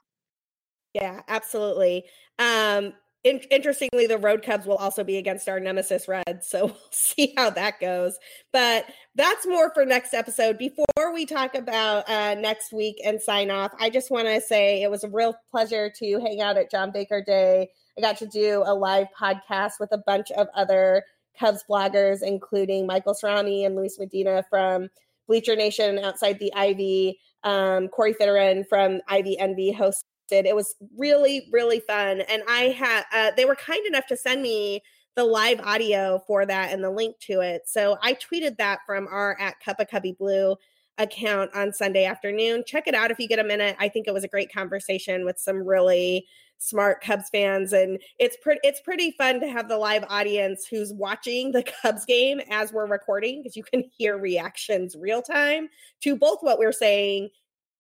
Yeah, 0.93 1.21
absolutely. 1.27 2.05
Um, 2.39 2.93
in- 3.23 3.41
interestingly, 3.51 4.05
the 4.05 4.17
road 4.17 4.43
Cubs 4.43 4.65
will 4.65 4.75
also 4.75 5.03
be 5.03 5.17
against 5.17 5.47
our 5.47 5.59
nemesis 5.59 6.07
Reds, 6.07 6.47
so 6.47 6.65
we'll 6.67 6.77
see 6.91 7.33
how 7.37 7.49
that 7.51 7.79
goes. 7.79 8.17
But 8.51 8.85
that's 9.15 9.47
more 9.47 9.71
for 9.73 9.85
next 9.85 10.13
episode. 10.13 10.57
Before 10.57 11.13
we 11.13 11.25
talk 11.25 11.55
about 11.55 12.09
uh, 12.09 12.35
next 12.35 12.73
week 12.73 12.97
and 13.03 13.21
sign 13.21 13.49
off, 13.49 13.71
I 13.79 13.89
just 13.89 14.11
want 14.11 14.27
to 14.27 14.41
say 14.41 14.83
it 14.83 14.91
was 14.91 15.03
a 15.03 15.09
real 15.09 15.35
pleasure 15.51 15.91
to 15.99 16.19
hang 16.19 16.41
out 16.41 16.57
at 16.57 16.69
John 16.69 16.91
Baker 16.91 17.23
Day. 17.25 17.69
I 17.97 18.01
got 18.01 18.17
to 18.17 18.25
do 18.25 18.63
a 18.65 18.73
live 18.73 19.07
podcast 19.17 19.73
with 19.79 19.91
a 19.91 19.97
bunch 19.97 20.31
of 20.31 20.47
other 20.55 21.03
Cubs 21.39 21.63
bloggers, 21.69 22.21
including 22.21 22.87
Michael 22.87 23.13
Cerami 23.13 23.65
and 23.65 23.75
Luis 23.75 23.97
Medina 23.99 24.43
from 24.49 24.89
Bleacher 25.27 25.55
Nation 25.55 25.99
outside 25.99 26.39
the 26.39 26.53
Ivy. 26.53 27.19
Um, 27.43 27.89
Corey 27.89 28.13
Fitterin 28.13 28.67
from 28.67 29.01
Ivy 29.07 29.37
Envy 29.37 29.73
hosted 29.73 30.03
it 30.31 30.55
was 30.55 30.75
really, 30.97 31.47
really 31.51 31.79
fun. 31.79 32.21
And 32.21 32.41
I 32.47 32.69
had, 32.69 33.03
uh, 33.13 33.31
they 33.35 33.45
were 33.45 33.55
kind 33.55 33.85
enough 33.85 34.07
to 34.07 34.17
send 34.17 34.41
me 34.41 34.81
the 35.15 35.23
live 35.23 35.59
audio 35.59 36.23
for 36.25 36.45
that 36.45 36.71
and 36.71 36.83
the 36.83 36.89
link 36.89 37.19
to 37.19 37.41
it. 37.41 37.63
So 37.67 37.97
I 38.01 38.15
tweeted 38.15 38.57
that 38.57 38.79
from 38.85 39.07
our 39.07 39.37
at 39.39 39.59
Cup 39.59 39.79
of 39.79 39.89
Cubby 39.89 40.13
Blue 40.13 40.55
account 40.97 41.51
on 41.55 41.73
Sunday 41.73 42.05
afternoon. 42.05 42.63
Check 42.65 42.87
it 42.87 42.93
out 42.93 43.11
if 43.11 43.19
you 43.19 43.27
get 43.27 43.39
a 43.39 43.43
minute. 43.43 43.75
I 43.79 43.89
think 43.89 44.07
it 44.07 44.13
was 44.13 44.23
a 44.23 44.27
great 44.27 44.53
conversation 44.53 45.25
with 45.25 45.39
some 45.39 45.63
really 45.63 46.27
smart 46.59 47.03
Cubs 47.03 47.29
fans 47.29 47.73
and 47.73 47.99
it's 48.19 48.37
pretty 48.41 48.61
it's 48.63 48.79
pretty 48.79 49.11
fun 49.17 49.41
to 49.41 49.49
have 49.49 49.67
the 49.67 49.77
live 49.77 50.05
audience 50.07 50.65
who's 50.65 50.93
watching 50.93 51.51
the 51.51 51.63
Cubs 51.81 52.05
game 52.05 52.39
as 52.49 52.71
we're 52.71 52.87
recording 52.87 53.41
because 53.41 53.57
you 53.57 53.63
can 53.63 53.83
hear 53.97 54.17
reactions 54.17 54.95
real 54.95 55.21
time 55.21 55.67
to 56.01 56.15
both 56.15 56.37
what 56.39 56.59
we're 56.59 56.71
saying 56.71 57.29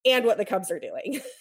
and 0.03 0.25
what 0.25 0.37
the 0.37 0.43
Cubs 0.43 0.69
are 0.69 0.79
doing. 0.79 1.21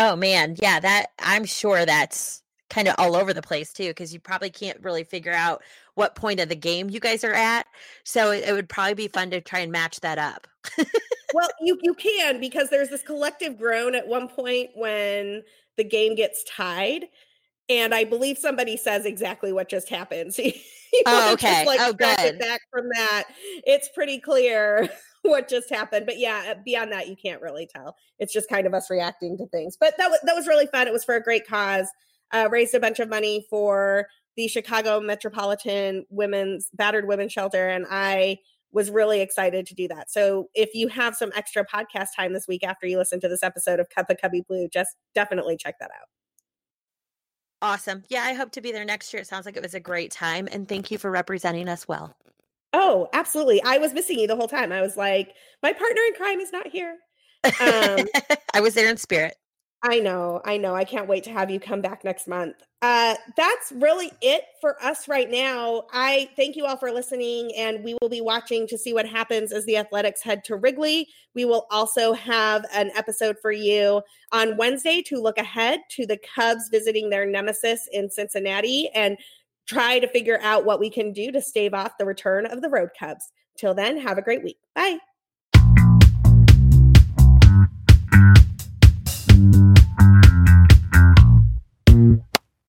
Oh 0.00 0.14
man, 0.14 0.54
yeah, 0.62 0.78
that 0.78 1.06
I'm 1.18 1.44
sure 1.44 1.84
that's 1.84 2.40
kind 2.70 2.88
of 2.88 2.94
all 2.98 3.16
over 3.16 3.32
the 3.32 3.42
place 3.42 3.72
too 3.72 3.88
because 3.88 4.12
you 4.12 4.20
probably 4.20 4.50
can't 4.50 4.82
really 4.82 5.04
figure 5.04 5.32
out 5.32 5.62
what 5.94 6.14
point 6.14 6.40
of 6.40 6.48
the 6.48 6.56
game 6.56 6.90
you 6.90 7.00
guys 7.00 7.24
are 7.24 7.34
at. 7.34 7.66
So 8.04 8.30
it, 8.30 8.48
it 8.48 8.52
would 8.52 8.68
probably 8.68 8.94
be 8.94 9.08
fun 9.08 9.30
to 9.30 9.40
try 9.40 9.60
and 9.60 9.72
match 9.72 10.00
that 10.00 10.18
up. 10.18 10.46
well, 11.34 11.48
you 11.60 11.78
you 11.82 11.94
can 11.94 12.40
because 12.40 12.70
there's 12.70 12.90
this 12.90 13.02
collective 13.02 13.58
groan 13.58 13.94
at 13.94 14.06
one 14.06 14.28
point 14.28 14.70
when 14.74 15.42
the 15.76 15.84
game 15.84 16.14
gets 16.14 16.44
tied 16.44 17.06
and 17.68 17.94
I 17.94 18.04
believe 18.04 18.38
somebody 18.38 18.76
says 18.76 19.04
exactly 19.04 19.52
what 19.52 19.68
just 19.68 19.88
happened. 19.88 20.34
So 20.38 20.42
you, 20.42 20.52
you 20.92 21.02
oh, 21.04 21.32
okay. 21.34 21.66
like 21.66 21.80
oh, 21.82 21.92
good. 21.92 22.38
back 22.38 22.62
from 22.72 22.88
that. 22.94 23.24
It's 23.66 23.90
pretty 23.94 24.18
clear 24.18 24.88
what 25.22 25.46
just 25.46 25.68
happened. 25.68 26.06
But 26.06 26.18
yeah, 26.18 26.54
beyond 26.64 26.92
that, 26.92 27.08
you 27.08 27.14
can't 27.14 27.42
really 27.42 27.68
tell. 27.70 27.94
It's 28.18 28.32
just 28.32 28.48
kind 28.48 28.66
of 28.66 28.72
us 28.72 28.88
reacting 28.88 29.36
to 29.36 29.46
things. 29.48 29.76
But 29.78 29.94
that 29.98 30.08
was 30.08 30.18
that 30.22 30.34
was 30.34 30.46
really 30.46 30.66
fun. 30.66 30.86
It 30.86 30.94
was 30.94 31.04
for 31.04 31.16
a 31.16 31.22
great 31.22 31.46
cause. 31.46 31.88
Uh, 32.32 32.48
raised 32.50 32.74
a 32.74 32.80
bunch 32.80 32.98
of 32.98 33.08
money 33.08 33.46
for 33.48 34.06
the 34.36 34.48
Chicago 34.48 35.00
Metropolitan 35.00 36.04
Women's 36.10 36.68
Battered 36.74 37.08
Women's 37.08 37.32
Shelter, 37.32 37.68
and 37.68 37.86
I 37.90 38.38
was 38.72 38.90
really 38.90 39.20
excited 39.20 39.66
to 39.66 39.74
do 39.74 39.88
that. 39.88 40.10
So 40.10 40.48
if 40.54 40.74
you 40.74 40.88
have 40.88 41.16
some 41.16 41.32
extra 41.34 41.64
podcast 41.64 42.08
time 42.14 42.32
this 42.32 42.46
week 42.46 42.62
after 42.64 42.86
you 42.86 42.98
listen 42.98 43.20
to 43.20 43.28
this 43.28 43.42
episode 43.42 43.80
of 43.80 43.88
Cup 43.88 44.10
of 44.10 44.18
Cubby 44.20 44.42
Blue, 44.46 44.68
just 44.68 44.90
definitely 45.14 45.56
check 45.56 45.76
that 45.80 45.90
out. 45.90 46.08
Awesome. 47.60 48.04
Yeah, 48.08 48.22
I 48.22 48.34
hope 48.34 48.52
to 48.52 48.60
be 48.60 48.70
there 48.70 48.84
next 48.84 49.12
year. 49.12 49.22
It 49.22 49.26
sounds 49.26 49.46
like 49.46 49.56
it 49.56 49.62
was 49.62 49.74
a 49.74 49.80
great 49.80 50.12
time. 50.12 50.48
And 50.52 50.68
thank 50.68 50.90
you 50.90 50.98
for 50.98 51.10
representing 51.10 51.68
us 51.68 51.88
well. 51.88 52.14
Oh, 52.72 53.08
absolutely. 53.12 53.62
I 53.64 53.78
was 53.78 53.94
missing 53.94 54.18
you 54.18 54.26
the 54.26 54.36
whole 54.36 54.48
time. 54.48 54.70
I 54.70 54.80
was 54.80 54.96
like, 54.96 55.34
my 55.62 55.72
partner 55.72 56.02
in 56.08 56.14
crime 56.14 56.40
is 56.40 56.52
not 56.52 56.68
here. 56.68 56.96
Um, 57.44 58.06
I 58.54 58.60
was 58.60 58.74
there 58.74 58.88
in 58.88 58.96
spirit. 58.96 59.36
I 59.82 60.00
know, 60.00 60.40
I 60.44 60.56
know. 60.56 60.74
I 60.74 60.82
can't 60.82 61.06
wait 61.06 61.22
to 61.24 61.30
have 61.30 61.50
you 61.50 61.60
come 61.60 61.80
back 61.80 62.02
next 62.02 62.26
month. 62.26 62.56
Uh, 62.82 63.14
that's 63.36 63.70
really 63.72 64.10
it 64.20 64.42
for 64.60 64.82
us 64.82 65.06
right 65.06 65.30
now. 65.30 65.84
I 65.92 66.30
thank 66.34 66.56
you 66.56 66.64
all 66.64 66.76
for 66.76 66.90
listening, 66.90 67.52
and 67.56 67.84
we 67.84 67.96
will 68.00 68.08
be 68.08 68.20
watching 68.20 68.66
to 68.68 68.78
see 68.78 68.92
what 68.92 69.06
happens 69.06 69.52
as 69.52 69.64
the 69.66 69.76
Athletics 69.76 70.20
head 70.22 70.42
to 70.44 70.56
Wrigley. 70.56 71.08
We 71.34 71.44
will 71.44 71.66
also 71.70 72.12
have 72.12 72.64
an 72.72 72.90
episode 72.96 73.36
for 73.40 73.52
you 73.52 74.02
on 74.32 74.56
Wednesday 74.56 75.00
to 75.02 75.20
look 75.20 75.38
ahead 75.38 75.80
to 75.90 76.06
the 76.06 76.18
Cubs 76.34 76.68
visiting 76.70 77.08
their 77.08 77.24
nemesis 77.24 77.88
in 77.92 78.10
Cincinnati 78.10 78.90
and 78.94 79.16
try 79.66 80.00
to 80.00 80.08
figure 80.08 80.40
out 80.42 80.64
what 80.64 80.80
we 80.80 80.90
can 80.90 81.12
do 81.12 81.30
to 81.30 81.40
stave 81.40 81.74
off 81.74 81.98
the 81.98 82.06
return 82.06 82.46
of 82.46 82.62
the 82.62 82.68
Road 82.68 82.90
Cubs. 82.98 83.30
Till 83.56 83.74
then, 83.74 83.96
have 83.98 84.18
a 84.18 84.22
great 84.22 84.42
week. 84.42 84.58
Bye. 84.74 84.98